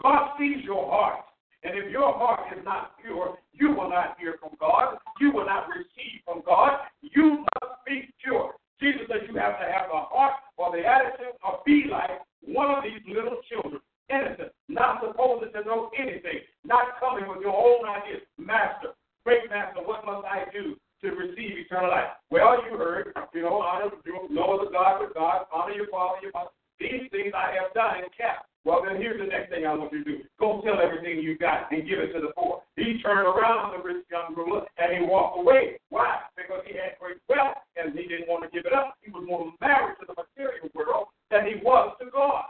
God 0.02 0.32
sees 0.38 0.64
your 0.64 0.86
heart. 0.92 1.22
And 1.64 1.78
if 1.78 1.90
your 1.92 2.14
heart 2.14 2.42
is 2.56 2.64
not 2.66 3.00
pure, 3.02 3.38
you 3.54 3.70
will 3.70 3.90
not 3.90 4.18
hear 4.20 4.36
from 4.40 4.52
God. 4.60 4.98
You 5.20 5.32
will 5.32 5.46
not 5.46 5.68
receive 5.70 6.20
from 6.26 6.44
God. 6.46 6.80
You 7.02 7.46
must 7.62 7.86
be 7.88 8.10
pure. 8.22 8.54
Jesus 8.82 9.08
says 9.08 9.24
you 9.30 9.40
have 9.40 9.58
to 9.60 9.66
have 9.66 9.88
the 9.88 10.02
heart 10.12 10.34
or 10.58 10.76
the 10.76 10.86
attitude 10.86 11.40
or 11.42 11.64
be 11.66 11.86
like 11.90 12.20
one 12.46 12.70
of 12.76 12.84
these 12.84 13.02
little 13.08 13.40
children. 13.48 13.82
Innocent, 14.12 14.52
not 14.68 15.00
supposed 15.00 15.48
to 15.54 15.62
know 15.64 15.90
anything, 15.98 16.44
not 16.66 17.00
coming 17.00 17.24
with 17.28 17.40
your 17.40 17.56
own 17.56 17.88
ideas. 17.88 18.22
Master, 18.38 18.92
great 19.26 19.50
master, 19.50 19.80
what 19.82 20.06
must 20.06 20.28
I 20.28 20.44
do 20.52 20.76
to 21.02 21.16
receive 21.16 21.58
eternal 21.58 21.90
life? 21.90 22.12
Well, 22.30 22.60
you 22.70 22.78
heard, 22.78 23.16
you 23.34 23.42
know, 23.42 23.62
honor, 23.62 23.90
no 24.30 24.60
other 24.60 24.70
God 24.70 25.00
but 25.00 25.14
God, 25.16 25.46
honor 25.54 25.74
your 25.74 25.88
father, 25.88 26.20
your 26.22 26.32
mother. 26.34 26.52
These 26.80 27.08
things 27.12 27.32
I 27.32 27.56
have 27.56 27.74
done 27.74 28.04
and 28.04 28.12
kept. 28.12 28.46
Well, 28.66 28.82
then 28.84 28.96
here's 28.96 29.20
the 29.20 29.28
next 29.28 29.52
thing 29.52 29.68
I 29.68 29.76
want 29.76 29.92
you 29.92 30.04
to 30.04 30.10
do. 30.10 30.24
Go 30.40 30.64
sell 30.64 30.80
everything 30.80 31.20
you 31.20 31.38
got 31.38 31.72
and 31.72 31.88
give 31.88 32.00
it 32.00 32.14
to 32.14 32.22
the 32.22 32.32
poor. 32.36 32.64
He 32.78 33.02
turned 33.04 33.28
around, 33.28 33.76
the 33.76 33.84
rich 33.84 34.08
young 34.10 34.34
ruler, 34.36 34.64
and 34.78 34.94
he 34.96 35.04
walked 35.04 35.40
away. 35.40 35.80
Why? 35.90 36.20
Because 36.36 36.64
he 36.66 36.76
had 36.80 36.96
great 37.00 37.20
wealth 37.28 37.60
and 37.76 37.92
he 37.92 38.08
didn't 38.08 38.28
want 38.28 38.44
to 38.44 38.50
give 38.50 38.66
it 38.66 38.74
up. 38.74 38.96
He 39.02 39.12
was 39.12 39.28
more 39.28 39.52
married 39.60 40.00
to 40.00 40.08
the 40.08 40.16
material 40.16 40.72
world 40.74 41.08
than 41.30 41.46
he 41.46 41.60
was 41.60 41.92
to 42.00 42.10
God. 42.10 42.46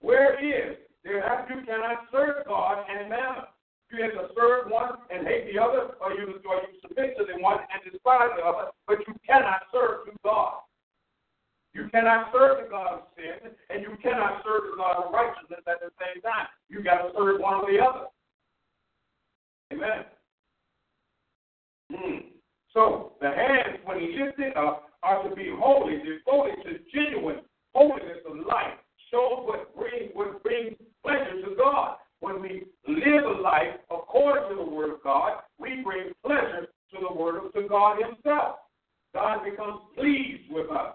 Where 0.00 0.38
is? 0.38 0.76
There 1.02 1.18
you 1.50 1.66
cannot 1.66 2.06
serve 2.12 2.46
God 2.46 2.84
and 2.88 3.10
mammon. 3.10 3.50
You 3.90 4.02
have 4.02 4.12
to 4.12 4.34
serve 4.34 4.70
one 4.70 4.92
and 5.10 5.26
hate 5.26 5.52
the 5.52 5.60
other, 5.60 5.94
or 6.00 6.12
you, 6.12 6.40
or 6.48 6.56
you 6.62 6.80
submit 6.82 7.16
to 7.18 7.24
the 7.24 7.42
one 7.42 7.58
and 7.58 7.92
despise 7.92 8.30
the 8.36 8.44
other, 8.44 8.70
but 8.86 8.98
you 9.06 9.14
cannot 9.26 9.62
serve 9.72 10.06
to 10.06 10.12
God. 10.24 10.64
You 11.74 11.88
cannot 11.90 12.30
serve 12.32 12.64
the 12.64 12.70
God 12.70 12.86
of 12.94 13.00
sin, 13.16 13.50
and 13.68 13.82
you 13.82 13.96
cannot 14.02 14.42
serve 14.44 14.70
the 14.70 14.76
God 14.76 15.04
of 15.04 15.12
righteousness 15.12 15.60
at 15.66 15.80
the 15.80 15.90
same 15.98 16.22
time. 16.22 16.46
You 16.68 16.82
got 16.82 17.02
to 17.02 17.10
serve 17.18 17.40
one 17.40 17.54
or 17.54 17.70
the 17.70 17.80
other. 17.80 18.06
Amen. 19.72 20.04
Hmm. 21.92 22.18
So 22.74 23.12
the 23.20 23.28
hands, 23.28 23.78
when 23.84 24.00
he 24.00 24.18
lifted 24.18 24.56
up, 24.56 24.90
are 25.02 25.26
to 25.28 25.34
be 25.34 25.50
holy, 25.56 25.98
devoted 25.98 26.56
to 26.64 26.78
genuine 26.92 27.40
holiness 27.74 28.18
of 28.28 28.36
life. 28.46 28.74
Shows 29.10 29.46
what 29.46 29.74
brings 29.76 30.10
what 30.14 30.42
brings 30.42 30.76
pleasure 31.02 31.40
to 31.42 31.54
God. 31.56 31.96
When 32.20 32.42
we 32.42 32.64
live 32.88 33.24
a 33.24 33.40
life 33.40 33.76
according 33.90 34.50
to 34.50 34.64
the 34.64 34.70
Word 34.70 34.90
of 34.90 35.02
God, 35.02 35.42
we 35.58 35.82
bring 35.82 36.12
pleasure 36.24 36.66
to 36.92 36.98
the 37.00 37.14
Word 37.14 37.44
of 37.44 37.52
to 37.52 37.68
God 37.68 37.98
Himself. 38.02 38.56
God 39.14 39.44
becomes 39.44 39.80
pleased 39.96 40.50
with 40.50 40.70
us 40.70 40.94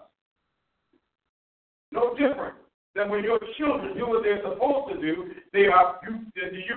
no 1.92 2.14
different 2.14 2.54
than 2.94 3.08
when 3.08 3.24
your 3.24 3.38
children 3.56 3.96
do 3.96 4.08
what 4.08 4.22
they're 4.22 4.42
supposed 4.42 4.94
to 4.94 5.00
do. 5.00 5.30
They 5.52 5.66
are 5.66 6.00
you 6.06 6.18
you 6.36 6.76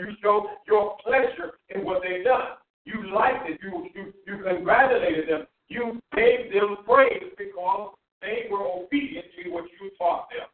you 0.00 0.16
show 0.22 0.46
your 0.66 0.96
pleasure 1.04 1.52
in 1.70 1.84
what 1.84 2.02
they've 2.02 2.24
done. 2.24 2.56
You 2.84 3.14
liked 3.14 3.48
it. 3.48 3.58
You 3.62 3.86
you 3.94 4.12
you 4.26 4.42
congratulated 4.42 5.28
them. 5.28 5.46
You 5.68 6.00
gave 6.14 6.52
them 6.52 6.78
praise 6.84 7.32
because 7.38 7.94
they 8.20 8.46
were 8.50 8.66
obedient 8.66 9.26
to 9.42 9.50
what 9.50 9.64
you 9.80 9.90
taught 9.98 10.28
them. 10.30 10.48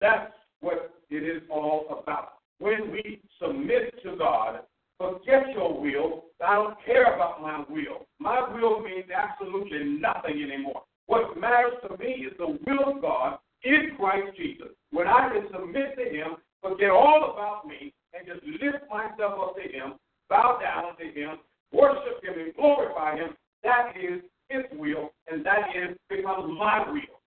That's 0.00 0.32
what 0.60 0.94
it 1.10 1.22
is 1.22 1.42
all 1.50 2.02
about. 2.02 2.34
When 2.58 2.90
we 2.90 3.20
submit 3.40 4.02
to 4.02 4.16
God, 4.16 4.60
forget 4.98 5.52
your 5.54 5.80
will. 5.80 6.24
I 6.44 6.54
don't 6.54 6.76
care 6.84 7.14
about 7.14 7.42
my 7.42 7.64
will. 7.68 8.06
My 8.18 8.48
will 8.52 8.80
means 8.80 9.06
absolutely 9.14 9.84
nothing 9.84 10.42
anymore. 10.42 10.82
What 11.06 11.38
matters 11.38 11.74
to 11.88 11.96
me 11.98 12.26
is 12.26 12.32
the 12.38 12.58
will 12.66 12.96
of 12.96 13.02
God 13.02 13.38
in 13.62 13.90
Christ 13.96 14.36
Jesus. 14.36 14.68
When 14.90 15.06
I 15.06 15.30
can 15.32 15.46
submit 15.52 15.96
to 15.96 16.04
Him, 16.04 16.36
forget 16.62 16.90
all 16.90 17.32
about 17.32 17.66
me, 17.66 17.92
and 18.12 18.26
just 18.26 18.44
lift 18.62 18.84
myself 18.90 19.34
up 19.40 19.56
to 19.56 19.62
Him, 19.62 19.94
bow 20.28 20.58
down 20.60 20.96
to 20.98 21.04
Him, 21.04 21.38
worship 21.72 22.22
Him, 22.22 22.34
and 22.38 22.54
glorify 22.54 23.16
Him, 23.16 23.30
that 23.62 23.92
is 23.96 24.22
His 24.48 24.62
will, 24.78 25.10
and 25.30 25.44
that 25.44 25.70
is 25.74 25.96
becomes 26.08 26.52
my 26.58 26.90
will. 26.90 27.20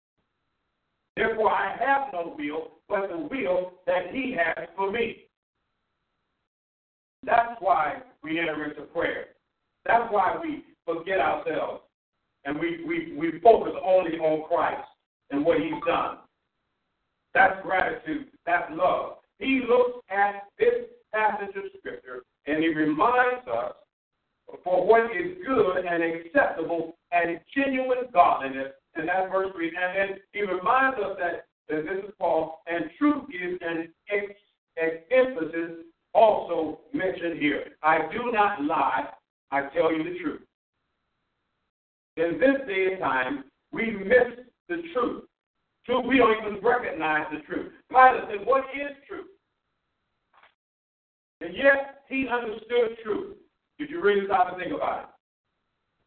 Therefore, 1.16 1.50
I 1.52 1.76
have 1.78 2.12
no 2.12 2.34
will 2.36 2.72
but 2.88 3.08
the 3.08 3.16
will 3.16 3.72
that 3.86 4.12
He 4.12 4.36
has 4.36 4.68
for 4.76 4.90
me. 4.90 5.24
That's 7.24 7.56
why 7.60 8.02
we 8.22 8.38
enter 8.38 8.64
into 8.64 8.82
prayer. 8.82 9.26
That's 9.86 10.12
why 10.12 10.36
we 10.42 10.64
forget 10.84 11.18
ourselves 11.18 11.82
and 12.44 12.58
we, 12.58 12.84
we, 12.86 13.16
we 13.16 13.40
focus 13.40 13.72
only 13.82 14.18
on 14.18 14.46
Christ 14.48 14.86
and 15.30 15.44
what 15.44 15.58
He's 15.60 15.72
done. 15.86 16.18
That's 17.32 17.60
gratitude. 17.62 18.28
That's 18.46 18.70
love. 18.72 19.16
He 19.38 19.62
looks 19.68 20.04
at 20.10 20.44
this 20.58 20.86
passage 21.12 21.56
of 21.56 21.64
Scripture 21.78 22.22
and 22.46 22.62
He 22.62 22.68
reminds 22.68 23.46
us 23.48 23.72
for 24.62 24.86
what 24.86 25.10
is 25.16 25.36
good 25.46 25.84
and 25.84 26.02
acceptable 26.02 26.96
and 27.12 27.40
genuine 27.54 28.06
godliness. 28.12 28.72
And 28.94 29.08
that 29.08 29.30
verse 29.30 29.50
3. 29.54 29.68
And 29.68 30.10
then 30.10 30.18
He 30.32 30.42
reminds 30.42 30.98
us 30.98 31.16
that, 31.18 31.46
that 31.68 31.84
this 31.84 32.04
is 32.04 32.10
Paul, 32.18 32.62
and 32.66 32.90
truth 32.98 33.24
is 33.30 33.58
an 33.60 33.88
ex, 34.10 34.32
ex 34.76 34.96
emphasis 35.10 35.84
also 36.14 36.80
mentioned 36.92 37.38
here. 37.40 37.64
I 37.82 37.98
do 38.12 38.30
not 38.32 38.62
lie, 38.62 39.08
I 39.50 39.62
tell 39.74 39.92
you 39.92 40.04
the 40.04 40.18
truth. 40.18 40.42
In 42.16 42.38
this 42.38 42.66
day 42.68 42.92
and 42.92 43.00
time, 43.00 43.44
we 43.72 43.90
miss 43.90 44.44
the 44.68 44.82
truth. 44.92 45.24
So 45.86 46.00
we 46.00 46.16
don't 46.16 46.36
even 46.38 46.64
recognize 46.64 47.26
the 47.32 47.40
truth. 47.40 47.72
Pilate 47.90 48.22
said, 48.30 48.46
What 48.46 48.64
is 48.74 48.96
truth? 49.06 49.26
And 51.44 51.56
yet 51.56 52.02
he 52.08 52.26
understood 52.28 52.96
truth. 53.02 53.36
Did 53.78 53.90
you 53.90 54.00
really 54.00 54.26
stop 54.26 54.52
and 54.52 54.62
think 54.62 54.74
about 54.74 55.00
it? 55.00 55.06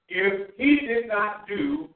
If 0.09 0.49
he 0.57 0.87
did 0.87 1.07
not 1.07 1.47
do 1.47 1.89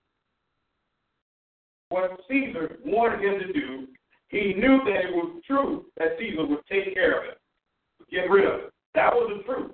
what 1.90 2.20
Caesar 2.30 2.78
wanted 2.86 3.22
him 3.22 3.40
to 3.40 3.54
do, 3.54 3.88
he 4.28 4.54
knew 4.54 4.80
that 4.86 5.06
it 5.06 5.14
was 5.14 5.42
true 5.48 5.86
that 5.98 6.18
Caesar 6.20 6.46
would 6.46 6.66
take 6.70 6.94
care 6.94 7.18
of 7.20 7.30
it 7.30 7.42
get 8.12 8.30
rid 8.30 8.46
of 8.46 8.60
it. 8.60 8.74
That 8.94 9.16
was 9.16 9.32
the 9.40 9.44
truth. 9.44 9.72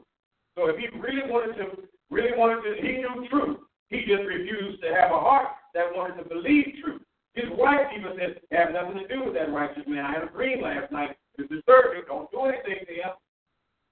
So 0.55 0.69
if 0.69 0.77
he 0.77 0.87
really 0.97 1.25
wanted 1.25 1.57
to, 1.57 1.83
really 2.09 2.37
wanted 2.37 2.61
to, 2.63 2.81
he 2.81 3.01
knew 3.01 3.27
truth. 3.29 3.57
He 3.89 4.05
just 4.05 4.23
refused 4.23 4.81
to 4.83 4.93
have 4.93 5.11
a 5.11 5.19
heart 5.19 5.49
that 5.73 5.95
wanted 5.95 6.21
to 6.21 6.29
believe 6.29 6.77
truth. 6.83 7.01
His 7.33 7.49
wife 7.51 7.85
even 7.97 8.13
said, 8.17 8.41
have 8.51 8.73
nothing 8.73 8.97
to 9.01 9.07
do 9.07 9.25
with 9.25 9.33
that 9.33 9.51
righteous 9.51 9.83
man. 9.87 10.05
I 10.05 10.13
had 10.13 10.23
a 10.23 10.31
dream 10.31 10.61
last 10.61 10.91
night. 10.91 11.17
It 11.37 11.49
disturbed 11.49 11.93
me. 11.93 12.01
Don't 12.07 12.29
do 12.31 12.45
anything 12.45 12.85
to 12.85 12.93
him. 12.93 13.13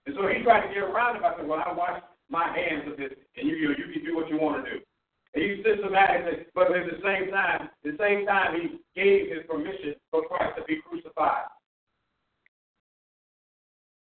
And 0.06 0.16
so 0.16 0.28
he 0.28 0.44
tried 0.44 0.68
to 0.68 0.74
get 0.74 0.84
around 0.84 1.18
it 1.18 1.22
by 1.22 1.34
saying, 1.36 1.48
well, 1.48 1.64
I 1.66 1.74
wash 1.74 2.02
my 2.30 2.46
hands 2.54 2.90
of 2.92 2.98
this, 2.98 3.14
and 3.38 3.48
you, 3.48 3.56
you, 3.56 3.70
you 3.78 3.94
can 3.94 4.06
do 4.06 4.16
what 4.16 4.30
you 4.30 4.38
want 4.38 4.64
to 4.64 4.72
do. 4.72 4.78
And 5.34 5.44
he 5.44 5.64
systematically, 5.64 6.46
but 6.54 6.74
at 6.74 6.86
the 6.86 7.02
same 7.04 7.30
time, 7.32 7.70
at 7.70 7.84
the 7.84 7.98
same 8.00 8.26
time, 8.26 8.56
he 8.56 8.80
gave 8.96 9.30
his 9.30 9.44
permission 9.50 9.96
for 10.10 10.24
Christ 10.28 10.58
to 10.58 10.64
be 10.64 10.80
crucified. 10.88 11.52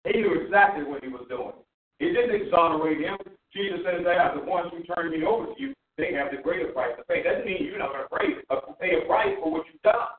He 0.05 0.21
knew 0.21 0.39
exactly 0.39 0.83
what 0.83 1.03
he 1.03 1.09
was 1.09 1.25
doing. 1.29 1.57
He 1.97 2.13
didn't 2.13 2.35
exonerate 2.35 3.01
him. 3.01 3.17
Jesus 3.51 3.79
says 3.83 4.05
that 4.05 4.35
the 4.35 4.43
ones 4.43 4.71
who 4.71 4.83
turn 4.93 5.11
me 5.11 5.25
over 5.25 5.47
to 5.47 5.55
you, 5.57 5.73
they 5.97 6.13
have 6.13 6.29
the 6.29 6.43
greater 6.43 6.71
price 6.71 6.91
to 6.97 7.03
pay. 7.05 7.23
That 7.23 7.41
doesn't 7.41 7.47
mean 7.47 7.63
you're 7.63 7.79
not 7.79 7.91
going 7.91 8.05
to 8.05 8.53
uh, 8.53 8.73
pay 8.79 9.01
a 9.01 9.07
price 9.07 9.33
for 9.41 9.51
what 9.51 9.65
you've 9.71 9.81
done 9.81 10.13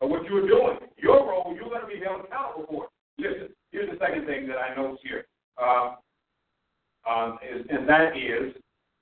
or 0.00 0.08
what 0.08 0.24
you 0.24 0.34
were 0.34 0.46
doing. 0.46 0.78
Your 0.96 1.26
role, 1.28 1.52
you're 1.54 1.68
going 1.68 1.82
to 1.82 1.86
be 1.86 2.00
held 2.00 2.24
accountable 2.24 2.66
for. 2.70 2.88
Listen, 3.18 3.52
here's 3.70 3.90
the 3.90 3.98
second 3.98 4.26
thing 4.26 4.46
that 4.48 4.58
I 4.58 4.74
notice 4.74 5.00
here, 5.02 5.26
uh, 5.60 5.94
um, 7.08 7.38
is, 7.42 7.66
and 7.70 7.88
that 7.88 8.16
is 8.16 8.54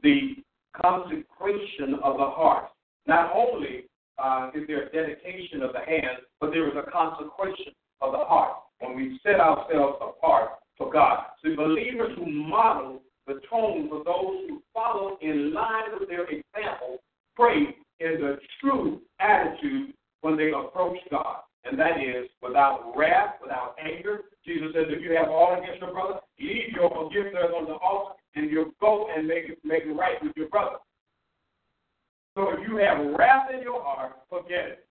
the 0.02 0.36
consecration 0.80 1.94
of 2.02 2.18
the 2.18 2.26
heart. 2.26 2.70
Not 3.06 3.32
only 3.34 3.84
uh, 4.18 4.50
is 4.54 4.66
there 4.66 4.86
a 4.86 4.92
dedication 4.92 5.62
of 5.62 5.72
the 5.72 5.80
hands, 5.80 6.20
but 6.40 6.50
there 6.50 6.68
is 6.68 6.74
a 6.76 6.90
consecration 6.90 7.72
of 8.00 8.12
the 8.12 8.18
heart 8.18 8.56
when 8.80 8.96
we 8.96 9.18
set 9.22 9.40
ourselves 9.40 9.98
apart 10.00 10.50
for 10.76 10.92
God. 10.92 11.24
So 11.42 11.54
believers 11.56 12.16
who 12.16 12.30
model 12.30 13.02
the 13.26 13.40
tone 13.50 13.88
for 13.88 14.02
those 14.04 14.48
who 14.48 14.62
follow 14.72 15.18
in 15.20 15.52
line 15.52 15.98
with 15.98 16.08
their 16.08 16.24
example 16.24 16.98
pray 17.36 17.76
in 18.00 18.20
the 18.20 18.38
true 18.60 19.00
attitude 19.20 19.92
when 20.22 20.36
they 20.36 20.50
approach 20.50 20.98
God. 21.10 21.38
And 21.64 21.78
that 21.78 22.00
is 22.00 22.28
without 22.42 22.92
wrath, 22.96 23.34
without 23.42 23.76
anger. 23.82 24.20
Jesus 24.46 24.68
says, 24.74 24.86
if 24.88 25.02
you 25.02 25.14
have 25.16 25.28
all 25.28 25.58
against 25.60 25.80
your 25.80 25.92
brother, 25.92 26.20
leave 26.40 26.72
your 26.74 26.88
forgiveness 26.90 27.52
on 27.54 27.66
the 27.66 27.74
altar 27.74 28.14
and 28.34 28.50
you 28.50 28.72
go 28.80 29.08
and 29.14 29.26
make 29.26 29.44
it, 29.48 29.58
make 29.64 29.84
it 29.84 29.92
right 29.92 30.22
with 30.22 30.32
your 30.36 30.48
brother. 30.48 30.76
So 32.34 32.50
if 32.50 32.68
you 32.68 32.76
have 32.76 32.98
wrath 33.18 33.50
in 33.52 33.62
your 33.62 33.82
heart, 33.82 34.12
forget 34.30 34.66
it. 34.66 34.86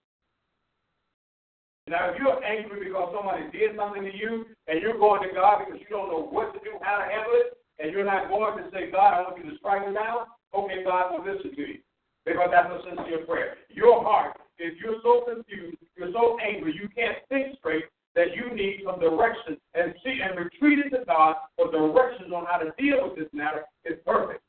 Now, 1.88 2.10
if 2.10 2.18
you're 2.18 2.44
angry 2.58 2.84
because 2.84 3.14
somebody 3.14 3.46
did 3.54 3.76
something 3.78 4.02
to 4.02 4.14
you 4.14 4.46
and 4.66 4.82
you're 4.82 4.98
going 4.98 5.22
to 5.22 5.34
God 5.34 5.62
because 5.64 5.80
you 5.80 5.86
don't 5.88 6.10
know 6.10 6.26
what 6.26 6.52
to 6.54 6.58
do, 6.60 6.74
how 6.82 6.98
to 6.98 7.06
handle 7.06 7.38
it, 7.38 7.58
and 7.78 7.92
you're 7.92 8.04
not 8.04 8.28
going 8.28 8.58
to 8.58 8.70
say, 8.70 8.90
God, 8.90 9.14
I 9.14 9.22
want 9.22 9.38
you 9.38 9.50
to 9.50 9.56
strike 9.58 9.86
me 9.86 9.94
down, 9.94 10.26
okay, 10.54 10.82
God 10.82 11.14
will 11.14 11.24
listen 11.24 11.54
to 11.54 11.62
you. 11.62 11.78
Because 12.26 12.50
that's 12.50 12.68
a 12.68 12.80
sincere 12.84 13.24
prayer. 13.24 13.56
Your 13.70 14.02
heart, 14.02 14.36
if 14.58 14.74
you're 14.82 15.00
so 15.02 15.24
confused, 15.24 15.78
you're 15.96 16.12
so 16.12 16.36
angry, 16.44 16.74
you 16.74 16.88
can't 16.92 17.16
think 17.30 17.56
straight, 17.58 17.84
that 18.14 18.34
you 18.34 18.54
need 18.54 18.82
some 18.84 18.98
direction 18.98 19.56
and 19.74 19.94
see 20.02 20.20
and 20.20 20.36
retreating 20.36 20.90
to 20.90 21.04
God 21.06 21.36
for 21.56 21.70
directions 21.70 22.32
on 22.34 22.44
how 22.50 22.58
to 22.58 22.72
deal 22.76 23.08
with 23.08 23.16
this 23.16 23.28
matter 23.32 23.62
is 23.84 23.94
perfect. 24.04 24.42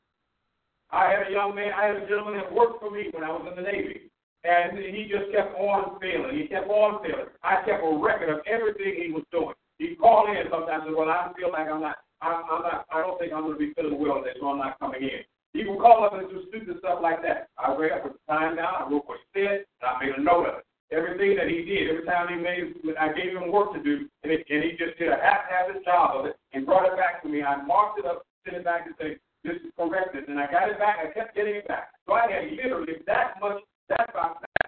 I 0.90 1.08
had 1.08 1.28
a 1.28 1.30
young 1.30 1.54
man, 1.54 1.70
I 1.72 1.86
had 1.86 1.96
a 1.96 2.08
gentleman 2.08 2.34
that 2.34 2.52
worked 2.52 2.80
for 2.80 2.90
me 2.90 3.08
when 3.12 3.22
I 3.22 3.30
was 3.30 3.46
in 3.48 3.62
the 3.62 3.70
Navy. 3.70 4.09
And 4.44 4.78
he 4.78 5.04
just 5.04 5.28
kept 5.32 5.52
on 5.60 6.00
failing. 6.00 6.38
He 6.38 6.48
kept 6.48 6.68
on 6.68 7.02
failing. 7.04 7.28
I 7.44 7.60
kept 7.66 7.84
a 7.84 7.92
record 8.00 8.32
of 8.32 8.40
everything 8.48 8.96
he 8.96 9.12
was 9.12 9.24
doing. 9.30 9.52
He'd 9.76 10.00
call 10.00 10.28
in 10.28 10.48
sometimes 10.48 10.88
and 10.88 10.92
say, 10.92 10.96
Well, 10.96 11.12
I 11.12 11.28
feel 11.36 11.52
like 11.52 11.68
I'm 11.68 11.80
not, 11.84 12.00
I'm, 12.20 12.44
I'm 12.48 12.62
not, 12.64 12.88
I 12.92 13.00
don't 13.04 13.20
think 13.20 13.32
I'm 13.32 13.44
going 13.44 13.56
to 13.56 13.60
be 13.60 13.72
feeling 13.76 14.00
well 14.00 14.24
today, 14.24 14.36
so 14.40 14.48
I'm 14.48 14.58
not 14.58 14.80
coming 14.80 15.02
in. 15.04 15.24
He 15.52 15.66
would 15.66 15.80
call 15.80 16.04
up 16.04 16.14
and 16.14 16.28
do 16.30 16.46
stupid 16.48 16.78
stuff 16.78 17.00
like 17.02 17.20
that. 17.22 17.48
I 17.58 17.74
read, 17.74 17.92
I 17.92 17.98
put 18.00 18.16
the 18.16 18.24
time 18.32 18.56
down, 18.56 18.74
I 18.76 18.88
wrote 18.88 19.04
what 19.04 19.18
he 19.34 19.44
said, 19.44 19.66
and 19.80 19.84
I 19.84 19.92
made 20.00 20.14
a 20.14 20.22
note 20.22 20.46
of 20.46 20.54
it. 20.62 20.66
Everything 20.92 21.36
that 21.36 21.48
he 21.48 21.62
did, 21.64 21.90
every 21.90 22.06
time 22.06 22.28
he 22.28 22.36
made, 22.40 22.76
I 22.98 23.12
gave 23.12 23.36
him 23.36 23.52
work 23.52 23.72
to 23.74 23.82
do, 23.82 24.08
and, 24.22 24.32
it, 24.32 24.46
and 24.48 24.64
he 24.64 24.72
just 24.74 24.98
did 24.98 25.08
a 25.08 25.18
haphazard 25.18 25.84
job 25.84 26.18
of 26.18 26.26
it 26.26 26.36
and 26.52 26.66
brought 26.66 26.86
it 26.86 26.96
back 26.96 27.22
to 27.22 27.28
me. 27.28 27.42
I 27.42 27.62
marked 27.62 28.00
it 28.00 28.06
up, 28.06 28.26
sent 28.44 28.56
it 28.56 28.64
back, 28.64 28.86
and 28.86 28.94
say, 28.98 29.16
"This 29.44 29.62
is 29.62 29.70
corrected," 29.78 30.26
and 30.26 30.38
I 30.38 30.50
got 30.50 30.68
it 30.68 30.78
back. 30.78 30.98
I 30.98 31.14
kept 31.14 31.36
getting 31.36 31.54
it 31.62 31.68
back, 31.68 31.94
so 32.06 32.14
I 32.14 32.26
had 32.26 32.50
literally 32.58 32.98
that 33.06 33.38
much 33.40 33.62
that 33.90 34.10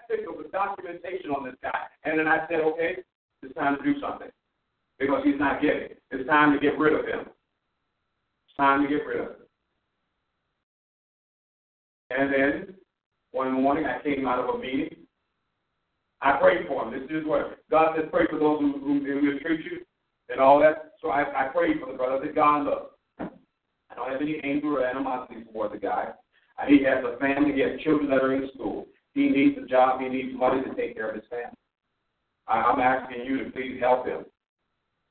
thick 0.08 0.20
of 0.28 0.44
a 0.44 0.48
documentation 0.50 1.30
on 1.30 1.44
this 1.44 1.54
guy. 1.62 1.86
And 2.04 2.18
then 2.18 2.28
I 2.28 2.46
said, 2.48 2.60
okay, 2.60 2.96
it's 3.42 3.54
time 3.54 3.78
to 3.78 3.82
do 3.82 4.00
something 4.00 4.28
because 4.98 5.22
he's 5.24 5.38
not 5.38 5.62
getting. 5.62 5.96
It's 6.10 6.28
time 6.28 6.52
to 6.52 6.60
get 6.60 6.78
rid 6.78 6.92
of 6.92 7.06
him. 7.06 7.26
It's 8.46 8.56
time 8.56 8.82
to 8.82 8.88
get 8.88 9.06
rid 9.06 9.20
of 9.20 9.26
him. 9.28 9.36
And 12.10 12.32
then 12.32 12.74
one 13.32 13.52
morning 13.52 13.86
I 13.86 14.02
came 14.02 14.26
out 14.26 14.38
of 14.38 14.54
a 14.54 14.58
meeting. 14.58 14.96
I 16.20 16.32
prayed 16.38 16.66
for 16.68 16.84
him. 16.84 16.92
This 16.92 17.10
is 17.10 17.26
what 17.26 17.58
God 17.70 17.96
says: 17.96 18.04
pray 18.12 18.26
for 18.30 18.38
those 18.38 18.60
who, 18.60 18.72
who, 18.78 19.04
who 19.04 19.32
mistreat 19.32 19.64
you 19.64 19.80
and 20.28 20.40
all 20.40 20.60
that. 20.60 20.92
So 21.00 21.08
I, 21.08 21.46
I 21.46 21.48
prayed 21.48 21.80
for 21.80 21.90
the 21.90 21.98
brother. 21.98 22.22
I 22.22 22.26
said, 22.26 22.34
God, 22.34 22.64
look, 22.64 22.98
I 23.18 23.94
don't 23.96 24.12
have 24.12 24.20
any 24.20 24.40
anger 24.44 24.80
or 24.80 24.86
animosity 24.86 25.42
towards 25.44 25.72
the 25.72 25.80
guy. 25.80 26.10
He 26.68 26.84
has 26.84 27.02
a 27.04 27.18
family. 27.18 27.54
He 27.54 27.60
has 27.60 27.80
children 27.80 28.10
that 28.10 28.22
are 28.22 28.34
in 28.34 28.48
school. 28.54 28.81
Needs 29.32 29.58
a 29.58 29.66
job. 29.66 30.00
He 30.00 30.08
needs 30.08 30.38
money 30.38 30.62
to 30.62 30.74
take 30.74 30.94
care 30.94 31.08
of 31.08 31.16
his 31.16 31.24
family. 31.30 31.56
I'm 32.46 32.80
asking 32.80 33.24
you 33.24 33.44
to 33.44 33.50
please 33.50 33.78
help 33.80 34.06
him. 34.06 34.24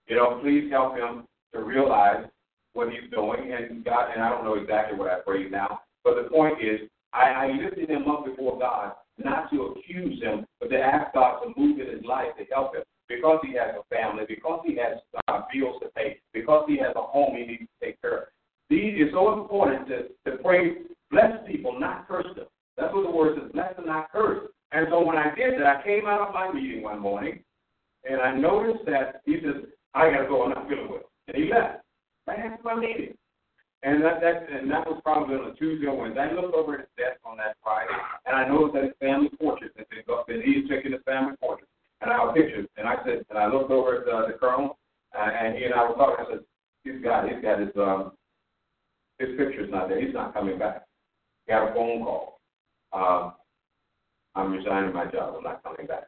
You 0.07 0.17
know, 0.17 0.39
please 0.41 0.69
help 0.69 0.95
him 0.95 1.23
to 1.53 1.63
realize 1.63 2.25
what 2.73 2.89
he's 2.89 3.09
doing. 3.11 3.51
And 3.53 3.83
God, 3.83 4.11
and 4.13 4.23
I 4.23 4.29
don't 4.29 4.43
know 4.43 4.55
exactly 4.55 4.97
what 4.97 5.09
I 5.09 5.19
prayed 5.19 5.51
now, 5.51 5.81
but 6.03 6.15
the 6.21 6.29
point 6.29 6.57
is, 6.61 6.81
I, 7.13 7.29
I 7.29 7.47
lifted 7.51 7.89
him 7.89 8.07
up 8.09 8.25
before 8.25 8.59
God, 8.59 8.93
not 9.17 9.49
to 9.51 9.75
accuse 9.75 10.21
him, 10.21 10.45
but 10.59 10.69
to 10.69 10.77
ask 10.79 11.13
God 11.13 11.41
to 11.41 11.53
move 11.59 11.79
in 11.79 11.87
his 11.87 12.05
life 12.05 12.29
to 12.37 12.45
help 12.53 12.75
him 12.75 12.83
because 13.07 13.39
he 13.43 13.53
has 13.53 13.75
a 13.75 13.83
family, 13.93 14.23
because 14.27 14.61
he 14.65 14.77
has 14.77 14.99
uh, 15.27 15.41
bills 15.53 15.81
to 15.81 15.89
pay, 15.89 16.19
because 16.33 16.65
he 16.67 16.77
has 16.77 16.93
a 16.95 17.01
home 17.01 17.35
he 17.35 17.45
needs 17.45 17.63
to 17.63 17.85
take 17.85 18.01
care 18.01 18.17
of. 18.17 18.23
These 18.69 19.01
is 19.01 19.11
so 19.11 19.41
important 19.41 19.87
to, 19.89 20.03
to 20.29 20.37
pray, 20.41 20.75
bless 21.11 21.31
people, 21.45 21.77
not 21.77 22.07
curse 22.07 22.27
them. 22.35 22.45
That's 22.77 22.93
what 22.93 23.03
the 23.03 23.11
word 23.11 23.37
says, 23.37 23.51
blessed 23.51 23.77
and 23.79 23.87
not 23.87 24.11
cursed. 24.11 24.51
And 24.71 24.87
so 24.89 25.05
when 25.05 25.17
I 25.17 25.35
did 25.35 25.50
that, 25.61 25.77
I 25.77 25.83
came 25.83 26.05
out 26.05 26.27
of 26.27 26.33
my 26.33 26.51
meeting 26.51 26.83
one 26.83 26.99
morning, 26.99 27.43
and 28.09 28.21
I 28.21 28.35
noticed 28.35 28.85
that 28.85 29.21
he 29.25 29.37
says, 29.43 29.63
I 29.93 30.09
got 30.09 30.23
to 30.23 30.27
go, 30.27 30.43
I'm 30.43 30.51
not 30.51 30.67
feeling 30.67 30.89
well. 30.89 31.11
And 31.27 31.37
he 31.37 31.49
left 31.49 31.83
right 32.27 32.39
after 32.39 32.63
my 32.63 32.75
meeting. 32.75 33.13
And 33.83 34.03
that, 34.03 34.21
that 34.21 34.47
and 34.51 34.69
that 34.69 34.85
was 34.85 35.01
probably 35.03 35.35
on 35.35 35.51
a 35.51 35.55
Tuesday 35.55 35.87
or 35.87 35.97
Wednesday. 35.97 36.21
I 36.21 36.33
looked 36.33 36.53
over 36.53 36.75
at 36.75 36.81
his 36.81 36.89
desk 36.97 37.19
on 37.25 37.37
that 37.37 37.57
Friday, 37.63 37.93
and 38.25 38.35
I 38.35 38.47
noticed 38.47 38.73
that 38.75 38.83
his 38.83 38.93
family 38.99 39.29
portrait 39.39 39.71
had 39.75 39.89
been 39.89 40.03
up, 40.13 40.29
and 40.29 40.43
he's 40.43 40.69
checking 40.69 40.91
his 40.91 41.01
family 41.05 41.35
portrait. 41.39 41.67
And 42.01 42.11
I 42.11 42.33
pictures, 42.33 42.67
and 42.77 42.87
I 42.87 42.95
said, 43.05 43.25
and 43.29 43.37
I 43.37 43.47
looked 43.47 43.71
over 43.71 44.01
at 44.01 44.07
uh, 44.07 44.27
the 44.27 44.33
colonel, 44.33 44.77
uh, 45.17 45.21
and 45.21 45.57
he 45.57 45.65
and 45.65 45.73
I 45.73 45.89
were 45.89 45.95
talking. 45.95 46.25
I 46.25 46.31
said, 46.31 46.43
he's 46.83 47.03
got, 47.03 47.29
he's 47.29 47.41
got 47.41 47.59
his, 47.59 47.69
um, 47.75 48.11
his 49.17 49.29
picture's 49.37 49.71
not 49.71 49.89
there. 49.89 50.01
He's 50.01 50.13
not 50.13 50.33
coming 50.33 50.57
back. 50.57 50.85
He 51.45 51.53
got 51.53 51.69
a 51.69 51.73
phone 51.73 52.03
call. 52.03 52.39
Um, 52.93 53.33
I'm 54.41 54.51
resigning 54.51 54.93
my 54.93 55.05
job. 55.05 55.35
I'm 55.37 55.43
not 55.43 55.63
coming 55.63 55.87
back. 55.87 56.07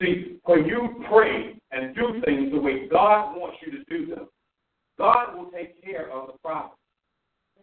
See, 0.00 0.38
when 0.44 0.64
you 0.64 1.04
pray 1.10 1.56
and 1.72 1.94
do 1.94 2.20
things 2.24 2.52
the 2.52 2.60
way 2.60 2.88
God 2.88 3.36
wants 3.36 3.58
you 3.64 3.72
to 3.72 3.84
do 3.84 4.14
them, 4.14 4.28
God 4.98 5.36
will 5.36 5.50
take 5.50 5.82
care 5.82 6.10
of 6.10 6.28
the 6.28 6.38
problem. 6.44 6.72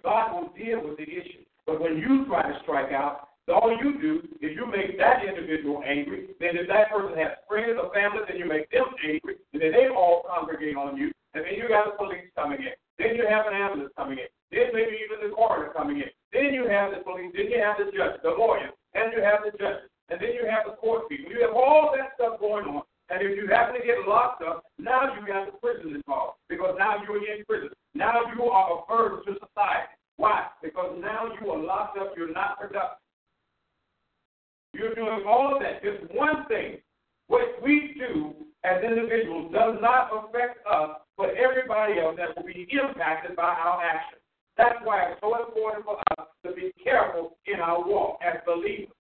God 0.04 0.34
will 0.34 0.54
deal 0.58 0.88
with 0.88 0.98
the 0.98 1.04
issue. 1.04 1.46
But 1.66 1.82
when 1.82 1.98
you 1.98 2.26
try 2.28 2.44
to 2.44 2.60
strike 2.64 2.92
out, 2.92 3.30
all 3.48 3.76
you 3.82 4.02
do 4.02 4.22
is 4.42 4.52
you 4.56 4.66
make 4.66 4.98
that 4.98 5.24
individual 5.26 5.82
angry. 5.86 6.28
Then 6.40 6.58
if 6.58 6.68
that 6.68 6.92
person 6.92 7.18
has 7.18 7.40
friends 7.48 7.80
or 7.82 7.94
family, 7.94 8.20
then 8.28 8.38
you 8.38 8.48
make 8.48 8.70
them 8.72 8.86
angry. 9.04 9.36
And 9.54 9.62
then 9.62 9.72
they 9.72 9.88
all 9.88 10.24
congregate 10.28 10.76
on 10.76 10.98
you. 10.98 11.12
And 11.34 11.46
then 11.46 11.54
you 11.56 11.68
got 11.70 11.86
the 11.86 11.98
police 11.98 12.28
coming 12.36 12.60
in. 12.60 12.76
Then 13.00 13.16
you 13.16 13.26
have 13.28 13.48
an 13.48 13.54
ambulance 13.54 13.94
coming 13.96 14.20
in. 14.20 14.28
Then 14.52 14.72
maybe 14.74 14.96
even 15.04 15.28
the 15.28 15.36
coroner 15.36 15.74
coming 15.76 15.98
in. 15.98 16.12
Then 16.32 16.54
you 16.54 16.68
have 16.68 16.92
the 16.92 17.04
police. 17.04 17.32
Then 17.36 17.52
you 17.52 17.60
have 17.60 17.78
the 17.78 17.92
judge, 17.92 18.22
the 18.24 18.32
lawyer. 18.32 18.72
And 18.94 19.12
you 19.12 19.22
have 19.24 19.44
the 19.44 19.52
judge. 19.58 19.84
And 20.10 20.22
then 20.22 20.32
you 20.34 20.48
have 20.48 20.66
the 20.66 20.80
court 20.80 21.10
people. 21.10 21.32
You 21.32 21.42
have 21.44 21.56
all 21.56 21.92
that 21.96 22.16
stuff 22.16 22.40
going 22.40 22.66
on. 22.66 22.84
And 23.10 23.22
if 23.22 23.38
you 23.38 23.48
happen 23.48 23.80
to 23.80 23.86
get 23.86 24.08
locked 24.08 24.44
up, 24.44 24.66
now 24.78 25.08
you 25.16 25.26
got 25.26 25.48
the 25.48 25.58
prison 25.60 25.96
involved 25.96 26.40
because 26.50 26.76
now 26.78 26.96
you're 27.04 27.24
in 27.24 27.46
prison. 27.46 27.70
Now 27.96 28.20
you 28.36 28.44
are 28.44 28.80
a 28.80 28.86
burden 28.88 29.24
to 29.26 29.40
society. 29.40 29.96
Why? 30.18 30.48
Because 30.62 30.98
now 31.00 31.32
you 31.40 31.52
are 31.52 31.58
locked 31.58 31.98
up. 31.98 32.14
You're 32.18 32.34
not 32.34 32.60
productive. 32.60 33.00
You're 34.74 34.96
doing 34.96 35.24
all 35.28 35.56
of 35.56 35.62
that. 35.62 35.84
Just 35.84 36.14
one 36.14 36.46
thing. 36.48 36.78
What 37.28 37.62
we 37.64 37.96
do 37.98 38.34
as 38.64 38.84
individuals 38.84 39.52
does 39.54 39.78
not 39.82 40.10
affect 40.12 40.66
us, 40.68 41.00
but 41.18 41.32
everybody 41.36 42.00
else 42.00 42.16
that 42.18 42.36
will 42.36 42.46
be 42.46 42.68
impacted 42.72 43.36
by 43.36 43.56
our 43.56 43.82
actions. 43.84 44.22
That's 44.58 44.78
why 44.84 45.12
it's 45.12 45.22
so 45.22 45.38
important 45.38 45.86
for 45.86 45.98
us 46.18 46.28
to 46.46 46.52
be 46.54 46.74
careful 46.84 47.38
in 47.46 47.60
our 47.60 47.88
walk 47.88 48.20
as 48.26 48.42
believers. 48.46 48.94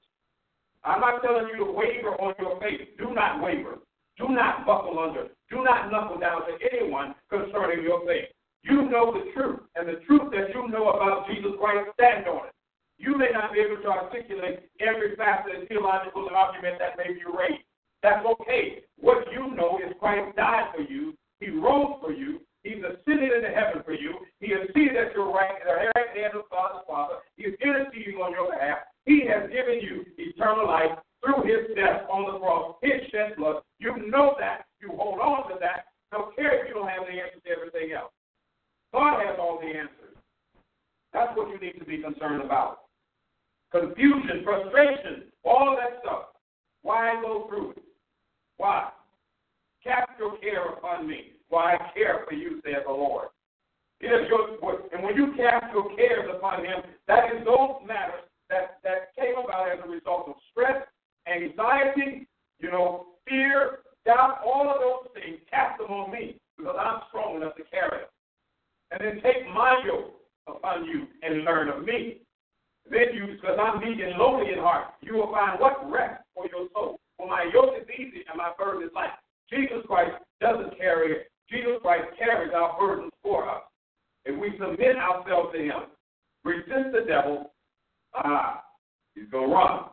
I'm 0.84 1.02
not 1.02 1.22
telling 1.22 1.48
you 1.50 1.66
to 1.66 1.72
waver 1.72 2.14
on 2.22 2.34
your 2.40 2.60
faith. 2.62 2.96
Do 2.98 3.14
not 3.14 3.42
waver. 3.44 3.80
Do 4.18 4.30
not 4.30 4.66
buckle 4.66 5.00
under. 5.00 5.28
Do 5.50 5.64
not 5.64 5.92
knuckle 5.92 6.20
down 6.20 6.42
to 6.46 6.54
anyone 6.72 7.16
concerning 7.30 7.84
your 7.84 8.06
faith. 8.06 8.30
You 8.64 8.90
know 8.90 9.14
the 9.14 9.32
truth, 9.34 9.60
and 9.76 9.88
the 9.88 10.02
truth 10.06 10.32
that 10.32 10.54
you 10.54 10.68
know 10.70 10.90
about 10.90 11.28
Jesus 11.28 11.52
Christ, 11.60 11.90
stand 11.94 12.28
on 12.28 12.48
it. 12.48 12.54
You 12.98 13.18
may 13.18 13.30
not 13.32 13.54
be 13.54 13.60
able 13.60 13.82
to 13.82 13.90
articulate 13.90 14.70
every 14.80 15.16
facet 15.16 15.56
and 15.56 15.68
theological 15.68 16.30
argument 16.34 16.78
that 16.80 16.98
may 16.98 17.14
be 17.14 17.22
raised. 17.26 17.64
That's 18.04 18.26
okay. 18.26 18.84
What 19.00 19.32
you 19.32 19.56
know 19.56 19.80
is 19.80 19.94
Christ 20.00 20.36
died 20.36 20.74
for 20.76 20.82
you. 20.82 21.14
He 21.40 21.50
rose 21.50 21.98
for 22.02 22.12
you. 22.12 22.42
He's 22.64 22.84
ascended 22.84 23.32
into 23.32 23.50
heaven 23.50 23.84
for 23.86 23.94
you. 23.94 24.14
He 24.40 24.48
is 24.48 24.68
seated 24.74 24.98
at 24.98 25.14
your 25.14 25.32
right, 25.32 25.56
right 25.66 26.12
hand 26.16 26.34
of 26.36 26.50
God's 26.52 26.84
Father. 26.88 27.16
He 27.36 27.44
is 27.46 27.56
interceding 27.62 28.16
on 28.16 28.32
your 28.32 28.52
behalf. 28.52 28.80
He 29.06 29.24
has 29.28 29.50
given 29.50 29.80
you 29.82 30.04
eternal 30.18 30.68
life 30.68 31.00
through 31.24 31.44
his 31.44 31.76
death 31.76 32.04
on 32.12 32.34
the 32.34 32.40
cross, 32.40 32.76
his 32.82 33.08
shed 33.12 33.38
blood. 33.38 33.64
You 33.80 33.96
know 34.10 34.36
that. 34.40 34.66
You 34.82 34.90
hold 34.90 35.20
on 35.20 35.50
to 35.50 35.56
that. 35.62 35.86
Don't 36.12 36.36
care 36.36 36.62
if 36.62 36.68
you 36.68 36.76
don't 36.76 36.88
have 36.88 37.06
the 37.08 37.14
answers 37.14 37.42
to 37.46 37.52
everything 37.52 37.96
else. 37.96 38.12
God 38.94 39.20
has 39.26 39.38
all 39.40 39.60
the 39.60 39.68
answers. 39.68 40.16
That's 41.14 41.36
what 41.36 41.50
you 41.50 41.60
need 41.60 41.80
to 41.80 41.86
be 41.86 41.98
concerned 42.02 42.42
about. 42.44 42.80
Confusion, 43.72 44.44
frustration, 44.44 45.24
all 45.44 45.76
that 45.78 46.00
stuff. 46.02 46.26
Why 46.84 47.20
go 47.22 47.48
through 47.50 47.72
it? 47.72 47.84
Why? 48.58 48.90
Cast 49.84 50.12
your 50.20 50.38
care 50.38 50.66
upon 50.68 51.08
me, 51.08 51.34
for 51.50 51.64
I 51.64 51.78
care 51.94 52.26
for 52.28 52.34
you, 52.34 52.62
says 52.64 52.84
the 52.86 52.92
Lord. 52.92 53.28
It 54.00 54.08
is 54.08 54.30
your, 54.30 54.58
and 54.94 55.04
when 55.04 55.16
you 55.16 55.34
cast 55.36 55.74
your 55.74 55.96
cares 55.96 56.30
upon 56.36 56.64
him, 56.64 56.82
that 57.08 57.34
is 57.34 57.46
those 57.46 57.82
matters 57.88 58.28
that, 58.50 58.78
that 58.84 59.16
came 59.16 59.34
about 59.44 59.72
as 59.72 59.80
a 59.84 59.90
result 59.90 60.28
of 60.28 60.36
stress, 60.52 60.86
anxiety, 61.26 62.28
you 62.60 62.70
know, 62.72 63.08
fear, 63.28 63.80
doubt, 64.06 64.40
all 64.46 64.70
of 64.70 64.78
those 64.80 65.12
things, 65.14 65.40
cast 65.50 65.80
them 65.80 65.92
on 65.92 66.12
me 66.12 66.40
because 66.58 66.76
I'm 66.80 67.02
strong 67.10 67.38
enough 67.38 67.56
to 67.56 67.64
carry 67.72 68.06
them. 68.06 68.14
And 68.92 69.02
then 69.02 69.24
take 69.24 69.46
my 69.54 69.82
yoke 69.86 70.14
upon 70.48 70.86
you 70.86 71.08
and 71.22 71.44
learn 71.44 71.70
of 71.70 71.84
me. 71.84 72.22
Then 72.90 73.14
you, 73.14 73.36
because 73.36 73.60
I'm 73.60 73.80
meek 73.80 74.00
and 74.00 74.18
lowly 74.18 74.54
in 74.54 74.60
heart, 74.60 74.94
you 75.02 75.16
will 75.16 75.32
find 75.32 75.60
what 75.60 75.92
rest 75.92 76.24
for 76.34 76.46
your 76.48 76.70
soul. 76.74 77.00
For 77.18 77.28
my 77.28 77.50
yoke 77.54 77.76
is 77.82 77.88
easy 77.94 78.24
and 78.30 78.38
my 78.38 78.52
burden 78.58 78.84
is 78.84 78.94
light. 78.96 79.12
Jesus 79.50 79.84
Christ 79.88 80.16
doesn't 80.40 80.78
carry 80.78 81.12
it. 81.12 81.32
Jesus 81.50 81.80
Christ 81.82 82.06
carries 82.18 82.52
our 82.54 82.78
burdens 82.80 83.12
for 83.24 83.50
us. 83.50 83.62
If 84.26 84.40
we 84.40 84.52
submit 84.60 84.98
ourselves 84.98 85.54
to 85.54 85.64
Him, 85.64 85.88
resist 86.44 86.92
the 86.94 87.06
devil, 87.08 87.54
ah, 88.14 88.64
he's 89.16 89.30
going 89.32 89.50
to 89.50 89.56
run. 89.56 89.84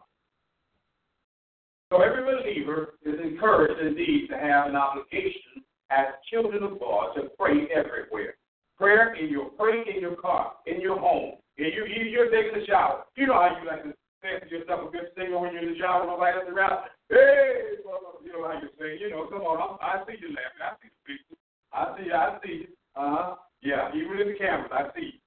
So 1.91 2.03
every 2.03 2.25
believer 2.25 2.95
is 3.05 3.15
encouraged 3.23 3.81
indeed 3.81 4.29
to 4.31 4.39
have 4.39 4.67
an 4.67 4.77
obligation 4.77 5.63
as 5.91 6.07
children 6.31 6.63
of 6.63 6.81
God 6.81 7.15
to 7.15 7.31
pray 7.39 7.69
everywhere. 7.75 8.35
Prayer 8.77 9.15
in 9.15 9.31
your 9.31 9.51
pray 9.51 9.85
in 9.95 10.01
your 10.01 10.17
car, 10.17 10.55
in 10.67 10.81
your 10.81 10.99
home, 10.99 11.35
and 11.59 11.73
you, 11.73 11.87
you 11.87 12.11
you're 12.11 12.31
taking 12.31 12.61
a 12.61 12.67
shower. 12.67 13.05
You 13.15 13.29
know 13.29 13.35
how 13.35 13.57
you 13.63 13.69
like 13.69 13.85
to 13.85 13.95
say 14.21 14.41
to 14.43 14.51
yourself 14.51 14.89
a 14.89 14.91
good 14.91 15.15
singer 15.17 15.39
when 15.39 15.53
you're 15.53 15.63
in 15.63 15.75
the 15.75 15.79
shower, 15.79 16.05
nobody 16.05 16.35
else 16.35 16.51
around. 16.51 16.91
Hey, 17.09 17.79
you 17.79 18.33
know 18.33 18.49
how 18.49 18.59
you 18.61 18.69
say. 18.81 18.99
You 18.99 19.11
know, 19.11 19.27
come 19.31 19.43
on, 19.43 19.79
I, 19.81 20.03
I 20.03 20.05
see 20.07 20.19
you 20.19 20.35
laughing. 20.35 20.59
I 20.59 20.75
see 20.83 20.91
you 20.91 20.99
speaking. 21.05 21.44
I 21.75 21.97
see 21.99 22.07
you. 22.07 22.15
I 22.15 22.39
see 22.45 22.53
you. 22.53 22.67
Uh 22.97 23.11
huh. 23.11 23.35
Yeah, 23.63 23.91
even 23.95 24.21
in 24.21 24.29
the 24.29 24.39
cameras, 24.39 24.71
I 24.73 24.85
see 24.95 25.19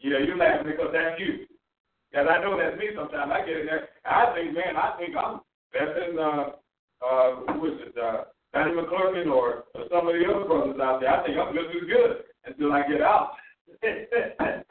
you. 0.00 0.10
Yeah, 0.10 0.18
you're 0.18 0.36
laughing 0.36 0.66
because 0.70 0.90
that's 0.92 1.18
you. 1.20 1.46
Because 2.10 2.26
I 2.30 2.42
know 2.42 2.58
that's 2.58 2.78
me 2.78 2.90
sometimes. 2.94 3.32
I 3.32 3.46
get 3.46 3.60
in 3.60 3.66
there. 3.66 3.88
I 4.04 4.34
think, 4.34 4.54
man, 4.54 4.76
I 4.76 4.96
think 4.98 5.16
I'm 5.16 5.40
better 5.72 5.94
than, 5.94 6.18
uh, 6.18 6.44
uh, 7.00 7.52
who 7.54 7.66
is 7.66 7.80
it, 7.88 7.98
uh, 7.98 8.24
Donnie 8.52 8.74
McClurkin 8.74 9.26
or, 9.26 9.64
or 9.74 9.84
some 9.90 10.06
of 10.06 10.14
the 10.14 10.24
other 10.28 10.44
brothers 10.44 10.78
out 10.80 11.00
there. 11.00 11.10
I 11.10 11.24
think 11.26 11.38
I'm 11.38 11.54
just 11.54 11.74
as 11.74 11.88
good 11.88 12.24
until 12.46 12.72
I 12.72 12.86
get 12.86 13.00
out. 13.00 13.30
and 13.82 14.64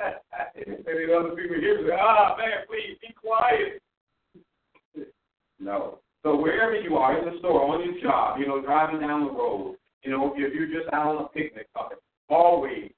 then 0.86 1.10
other 1.18 1.36
people 1.36 1.58
hear 1.60 1.82
me 1.82 1.90
say, 1.90 1.98
ah, 2.00 2.36
man, 2.38 2.68
please 2.68 2.98
be 3.02 3.14
quiet. 3.14 3.82
no. 5.60 6.00
So 6.24 6.38
wherever 6.38 6.76
you 6.76 6.96
are, 6.96 7.18
in 7.18 7.26
the 7.34 7.40
store, 7.40 7.64
on 7.74 7.84
your 7.84 8.02
job, 8.02 8.40
you 8.40 8.48
know, 8.48 8.62
driving 8.62 9.02
down 9.02 9.26
the 9.26 9.32
road, 9.32 9.76
you 10.04 10.12
know, 10.12 10.34
if 10.36 10.54
you're 10.54 10.68
just 10.68 10.94
out 10.94 11.16
on 11.16 11.24
a 11.24 11.28
picnic, 11.30 11.68
uh, 11.76 11.90
always 12.30 12.92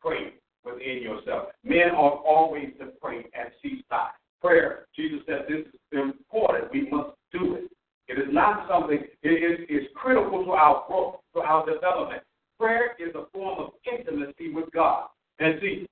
pray 0.00 0.34
within 0.64 1.02
yourself. 1.02 1.48
Men 1.64 1.90
are 1.90 2.12
always 2.12 2.68
to 2.78 2.86
pray 3.00 3.26
at 3.34 3.52
seaside. 3.62 4.12
Prayer, 4.40 4.86
Jesus 4.94 5.20
said 5.26 5.46
this 5.48 5.66
is 5.66 5.72
important. 5.92 6.72
We 6.72 6.88
must 6.90 7.10
do 7.32 7.54
it. 7.54 7.70
It 8.08 8.18
is 8.18 8.32
not 8.32 8.68
something, 8.68 8.98
it 9.22 9.28
is 9.28 9.66
it's 9.68 9.92
critical 9.94 10.44
to 10.44 10.50
our 10.50 10.84
growth, 10.86 11.16
to 11.34 11.40
our 11.40 11.64
development. 11.64 12.22
Prayer 12.58 12.96
is 12.98 13.14
a 13.14 13.26
form 13.32 13.58
of 13.58 13.70
intimacy 13.90 14.52
with 14.52 14.70
God. 14.72 15.06
And 15.38 15.58
see, 15.60 15.86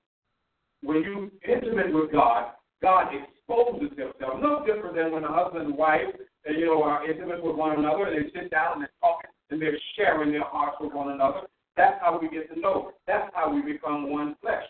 when 0.83 0.97
you 0.97 1.31
intimate 1.47 1.93
with 1.93 2.11
God, 2.11 2.51
God 2.81 3.07
exposes 3.13 3.97
himself. 3.97 4.41
No 4.41 4.65
different 4.65 4.95
than 4.95 5.11
when 5.11 5.23
a 5.23 5.31
husband 5.31 5.67
and 5.67 5.77
wife, 5.77 6.07
you 6.45 6.65
know, 6.65 6.83
are 6.83 7.09
intimate 7.09 7.43
with 7.43 7.55
one 7.55 7.77
another 7.77 8.05
and 8.05 8.25
they 8.25 8.39
sit 8.39 8.51
down 8.51 8.81
and 8.81 8.87
talking 8.99 9.20
and 9.51 9.61
they're 9.61 9.77
sharing 9.95 10.31
their 10.31 10.43
hearts 10.43 10.77
with 10.79 10.93
one 10.93 11.11
another. 11.11 11.41
That's 11.77 11.99
how 12.01 12.19
we 12.19 12.29
get 12.29 12.53
to 12.53 12.59
know. 12.59 12.91
That's 13.07 13.29
how 13.33 13.53
we 13.53 13.61
become 13.61 14.11
one 14.11 14.35
flesh. 14.41 14.63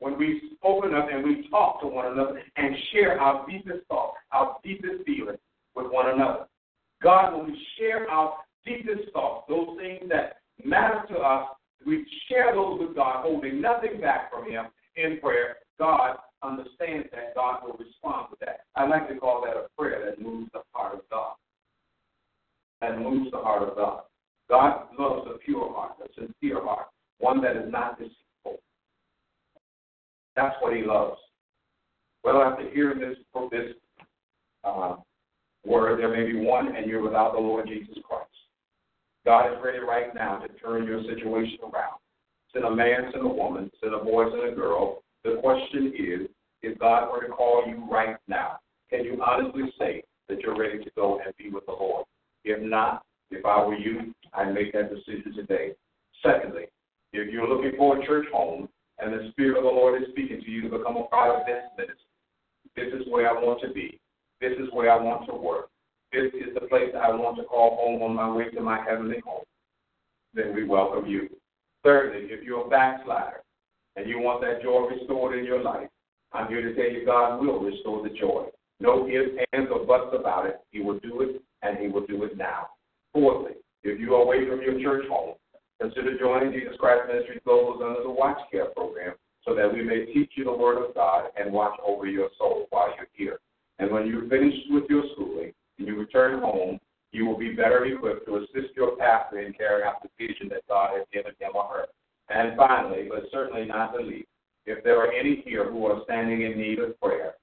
When 0.00 0.16
we 0.16 0.40
open 0.62 0.94
up 0.94 1.08
and 1.12 1.24
we 1.24 1.48
talk 1.50 1.80
to 1.80 1.86
one 1.88 2.12
another 2.12 2.40
and 2.56 2.74
share 2.92 3.20
our 3.20 3.46
deepest 3.48 3.86
thoughts, 3.88 4.16
our 4.32 4.56
deepest 4.64 5.04
feelings 5.04 5.38
with 5.74 5.86
one 5.90 6.10
another. 6.10 6.46
God, 7.02 7.36
when 7.36 7.46
we 7.46 7.66
share 7.78 8.08
our 8.08 8.34
deepest 8.64 9.12
thoughts, 9.12 9.46
those 9.48 9.76
things 9.78 10.08
that 10.08 10.38
matter 10.64 11.04
to 11.08 11.18
us, 11.18 11.48
we 11.86 12.04
share 12.28 12.54
those 12.54 12.80
with 12.80 12.96
God, 12.96 13.22
holding 13.22 13.60
nothing 13.60 14.00
back 14.00 14.30
from 14.32 14.50
Him 14.50 14.66
in 14.96 15.18
prayer. 15.20 15.56
God 15.78 16.16
understands 16.42 17.08
that. 17.12 17.34
God 17.34 17.60
will 17.64 17.76
respond 17.78 18.28
to 18.30 18.36
that. 18.44 18.60
I 18.76 18.86
like 18.86 19.08
to 19.08 19.16
call 19.16 19.42
that 19.44 19.56
a 19.56 19.66
prayer 19.76 20.04
that 20.06 20.20
moves 20.20 20.50
the 20.52 20.60
heart 20.72 20.94
of 20.94 21.00
God. 21.10 21.34
That 22.80 22.98
moves 22.98 23.30
the 23.30 23.38
heart 23.38 23.68
of 23.68 23.76
God. 23.76 24.02
God 24.48 24.86
loves 24.98 25.28
a 25.34 25.38
pure 25.38 25.72
heart, 25.72 25.92
a 26.02 26.08
sincere 26.14 26.62
heart, 26.62 26.86
one 27.18 27.40
that 27.42 27.56
is 27.56 27.70
not 27.70 27.98
deceitful. 27.98 28.60
That's 30.36 30.56
what 30.60 30.74
He 30.74 30.82
loves. 30.82 31.18
Well, 32.24 32.42
after 32.42 32.68
hearing 32.70 33.00
this, 33.00 33.16
this 33.50 33.74
uh, 34.64 34.96
word, 35.64 36.00
there 36.00 36.10
may 36.10 36.30
be 36.30 36.38
one, 36.38 36.74
and 36.74 36.86
you're 36.86 37.02
without 37.02 37.32
the 37.32 37.40
Lord 37.40 37.68
Jesus 37.68 37.96
Christ. 38.08 38.28
God 39.24 39.52
is 39.52 39.58
ready 39.62 39.78
right 39.78 40.14
now 40.14 40.38
to 40.38 40.48
turn 40.54 40.86
your 40.86 41.02
situation 41.02 41.58
around. 41.62 41.98
Send 42.52 42.64
a 42.64 42.74
man, 42.74 43.10
send 43.12 43.24
a 43.24 43.28
woman, 43.28 43.70
send 43.80 43.94
a 43.94 43.98
boy, 43.98 44.30
send 44.30 44.52
a 44.52 44.54
girl. 44.54 45.02
The 45.24 45.36
question 45.42 45.92
is, 45.98 46.28
if 46.62 46.78
God 46.78 47.10
were 47.12 47.26
to 47.26 47.32
call 47.32 47.64
you 47.66 47.86
right 47.90 48.16
now, 48.26 48.58
can 48.90 49.04
you 49.04 49.22
honestly 49.22 49.64
say 49.78 50.02
that 50.28 50.40
you're 50.40 50.58
ready 50.58 50.82
to 50.82 50.90
go 50.96 51.20
and 51.24 51.34
be 51.36 51.50
with 51.50 51.66
the 51.66 51.72
Lord? 51.72 52.06
If 52.44 52.62
not, 52.62 53.02
if 53.30 53.44
I 53.44 53.64
were 53.64 53.76
you, 53.76 54.14
I'd 54.34 54.54
make 54.54 54.72
that 54.72 54.90
decision 54.94 55.34
today. 55.34 55.72
Secondly, 56.22 56.64
if 57.12 57.32
you're 57.32 57.48
looking 57.48 57.76
for 57.76 57.98
a 57.98 58.06
church 58.06 58.26
home 58.32 58.68
and 58.98 59.12
the 59.12 59.30
Spirit 59.30 59.58
of 59.58 59.64
the 59.64 59.70
Lord 59.70 60.02
is 60.02 60.08
speaking 60.10 60.40
to 60.40 60.50
you 60.50 60.62
to 60.62 60.78
become 60.78 60.96
a 60.96 61.04
part 61.04 61.40
of 61.40 61.46
this 61.46 61.62
ministry, 61.76 61.96
this 62.76 62.92
is 63.00 63.10
where 63.10 63.28
I 63.28 63.32
want 63.32 63.60
to 63.62 63.72
be. 63.72 64.00
This 64.40 64.52
is 64.52 64.68
where 64.72 64.90
I 64.90 65.02
want 65.02 65.26
to 65.28 65.34
work. 65.34 65.68
This 66.12 66.32
is 66.34 66.54
the 66.54 66.66
place 66.68 66.90
I 66.94 67.10
want 67.10 67.36
to 67.38 67.44
call 67.44 67.76
home 67.76 68.02
on 68.02 68.14
my 68.14 68.30
way 68.34 68.50
to 68.50 68.60
my 68.60 68.82
heavenly 68.82 69.20
home. 69.24 69.44
Then 70.34 70.54
we 70.54 70.64
welcome 70.64 71.06
you. 71.06 71.28
Thirdly, 71.84 72.28
if 72.30 72.44
you're 72.44 72.66
a 72.66 72.68
backslider 72.68 73.42
and 73.96 74.08
you 74.08 74.20
want 74.20 74.40
that 74.42 74.62
joy 74.62 74.88
restored 74.88 75.38
in 75.38 75.44
your 75.44 75.62
life, 75.62 75.88
I'm 76.32 76.48
here 76.48 76.62
to 76.62 76.74
tell 76.74 76.90
you 76.90 77.04
God 77.04 77.40
will 77.40 77.60
restore 77.60 78.02
the 78.02 78.14
joy. 78.14 78.46
No 78.80 79.08
ifs, 79.08 79.36
ands, 79.52 79.70
or 79.72 79.84
buts 79.84 80.14
about 80.18 80.46
it. 80.46 80.60
He 80.70 80.80
will 80.80 80.98
do 81.00 81.22
it, 81.22 81.42
and 81.62 81.78
He 81.78 81.88
will 81.88 82.06
do 82.06 82.22
it 82.24 82.36
now. 82.36 82.68
Fourthly, 83.12 83.52
if 83.82 83.98
you 84.00 84.14
are 84.14 84.22
away 84.22 84.48
from 84.48 84.60
your 84.60 84.80
church 84.80 85.08
home, 85.08 85.34
consider 85.80 86.18
joining 86.18 86.52
Jesus 86.52 86.76
Christ 86.78 87.02
Ministry 87.08 87.40
Global 87.44 87.82
under 87.82 88.02
the 88.02 88.10
Watch 88.10 88.38
Care 88.50 88.66
program 88.66 89.14
so 89.44 89.54
that 89.54 89.72
we 89.72 89.82
may 89.82 90.06
teach 90.06 90.30
you 90.36 90.44
the 90.44 90.52
Word 90.52 90.84
of 90.84 90.94
God 90.94 91.30
and 91.38 91.52
watch 91.52 91.78
over 91.86 92.06
your 92.06 92.28
soul 92.38 92.66
while 92.70 92.92
you're 92.96 93.08
here. 93.14 93.38
And 93.78 93.90
when 93.90 94.06
you're 94.06 94.28
finished 94.28 94.66
with 94.70 94.84
your 94.90 95.04
schooling 95.14 95.52
and 95.78 95.86
you 95.86 95.96
return 95.96 96.40
home, 96.40 96.78
you 97.12 97.24
will 97.24 97.38
be 97.38 97.54
better 97.54 97.86
equipped 97.86 98.26
to 98.26 98.36
assist 98.36 98.76
your 98.76 98.96
pastor 98.96 99.40
in 99.40 99.52
carrying 99.54 99.86
out 99.86 100.02
the 100.02 100.08
vision 100.18 100.48
that 100.50 100.66
God 100.68 100.90
has 100.96 101.06
given 101.12 101.32
him 101.38 101.52
or 101.54 101.64
her. 101.68 101.86
And 102.28 102.56
finally, 102.56 103.08
but 103.08 103.24
certainly 103.32 103.64
not 103.64 103.94
the 103.96 104.02
least, 104.02 104.28
if 104.66 104.84
there 104.84 104.98
are 104.98 105.10
any 105.10 105.42
here 105.46 105.70
who 105.70 105.86
are 105.86 106.02
standing 106.04 106.42
in 106.42 106.58
need 106.58 106.78
of 106.78 107.00
prayer, 107.00 107.34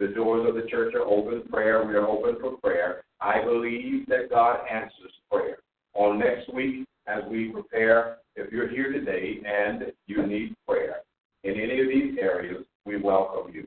the 0.00 0.08
doors 0.08 0.48
of 0.48 0.54
the 0.54 0.68
church 0.68 0.94
are 0.94 1.02
open 1.02 1.42
prayer. 1.50 1.86
We 1.86 1.94
are 1.94 2.08
open 2.08 2.36
for 2.40 2.56
prayer. 2.56 3.04
I 3.20 3.44
believe 3.44 4.06
that 4.06 4.30
God 4.30 4.60
answers 4.68 5.12
prayer. 5.30 5.58
On 5.92 6.18
next 6.18 6.52
week, 6.54 6.86
as 7.06 7.22
we 7.30 7.50
prepare, 7.50 8.16
if 8.34 8.50
you're 8.50 8.68
here 8.68 8.90
today 8.92 9.40
and 9.44 9.92
you 10.06 10.26
need 10.26 10.54
prayer 10.66 10.96
in 11.44 11.52
any 11.52 11.80
of 11.80 11.88
these 11.88 12.16
areas, 12.18 12.64
we 12.86 12.96
welcome 12.96 13.52
you. 13.52 13.66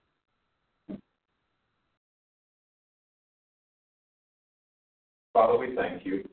Father, 5.33 5.57
we 5.57 5.75
thank 5.75 6.03
you 6.03 6.27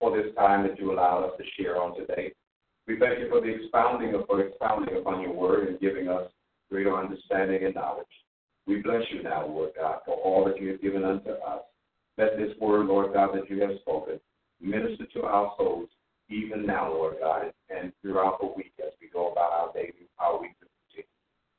for 0.00 0.16
this 0.16 0.34
time 0.34 0.66
that 0.66 0.78
you 0.78 0.92
allowed 0.92 1.24
us 1.24 1.32
to 1.38 1.44
share 1.56 1.80
on 1.80 1.96
today. 1.96 2.32
We 2.88 2.98
thank 2.98 3.20
you 3.20 3.28
for 3.28 3.40
the 3.40 3.48
expounding 3.48 4.14
of 4.14 4.26
for 4.26 4.40
expounding 4.40 4.96
upon 4.96 5.20
your 5.20 5.32
word 5.32 5.68
and 5.68 5.78
giving 5.78 6.08
us 6.08 6.30
greater 6.68 6.96
understanding 6.96 7.64
and 7.64 7.74
knowledge. 7.74 8.06
We 8.70 8.76
bless 8.82 9.02
you 9.12 9.24
now, 9.24 9.48
Lord 9.48 9.70
God, 9.76 9.98
for 10.06 10.14
all 10.14 10.44
that 10.44 10.62
you 10.62 10.68
have 10.68 10.80
given 10.80 11.04
unto 11.04 11.30
us. 11.30 11.62
Let 12.16 12.36
this 12.36 12.56
word, 12.60 12.86
Lord 12.86 13.12
God, 13.12 13.30
that 13.34 13.50
you 13.50 13.60
have 13.62 13.72
spoken, 13.80 14.20
minister 14.60 15.06
to 15.06 15.22
our 15.24 15.52
souls, 15.58 15.88
even 16.28 16.66
now, 16.66 16.92
Lord 16.92 17.16
God, 17.20 17.52
and 17.68 17.92
throughout 18.00 18.38
the 18.40 18.46
week 18.46 18.72
as 18.78 18.92
we 19.00 19.08
go 19.12 19.32
about 19.32 19.50
our 19.50 19.72
daily, 19.72 20.06
our 20.20 20.40
week 20.40 20.52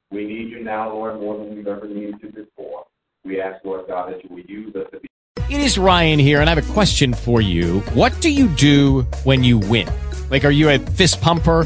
We 0.09 0.25
need 0.25 0.51
you 0.51 0.63
now, 0.63 0.93
Lord, 0.93 1.19
more 1.19 1.37
than 1.37 1.53
we've 1.53 1.67
ever 1.67 1.85
needed 1.85 2.15
you 2.21 2.31
before. 2.31 2.85
We 3.25 3.41
ask, 3.41 3.63
Lord 3.65 3.87
God, 3.89 4.13
that 4.13 4.23
you 4.23 4.33
will 4.33 4.45
use 4.45 4.73
us 4.77 4.87
to 4.93 5.01
be. 5.01 5.07
It 5.53 5.59
is 5.59 5.77
Ryan 5.77 6.17
here, 6.17 6.39
and 6.39 6.49
I 6.49 6.55
have 6.55 6.69
a 6.69 6.73
question 6.73 7.13
for 7.13 7.41
you. 7.41 7.81
What 7.93 8.21
do 8.21 8.29
you 8.29 8.47
do 8.47 9.01
when 9.25 9.43
you 9.43 9.57
win? 9.57 9.89
Like, 10.29 10.45
are 10.45 10.49
you 10.49 10.69
a 10.69 10.79
fist 10.79 11.19
pumper? 11.19 11.65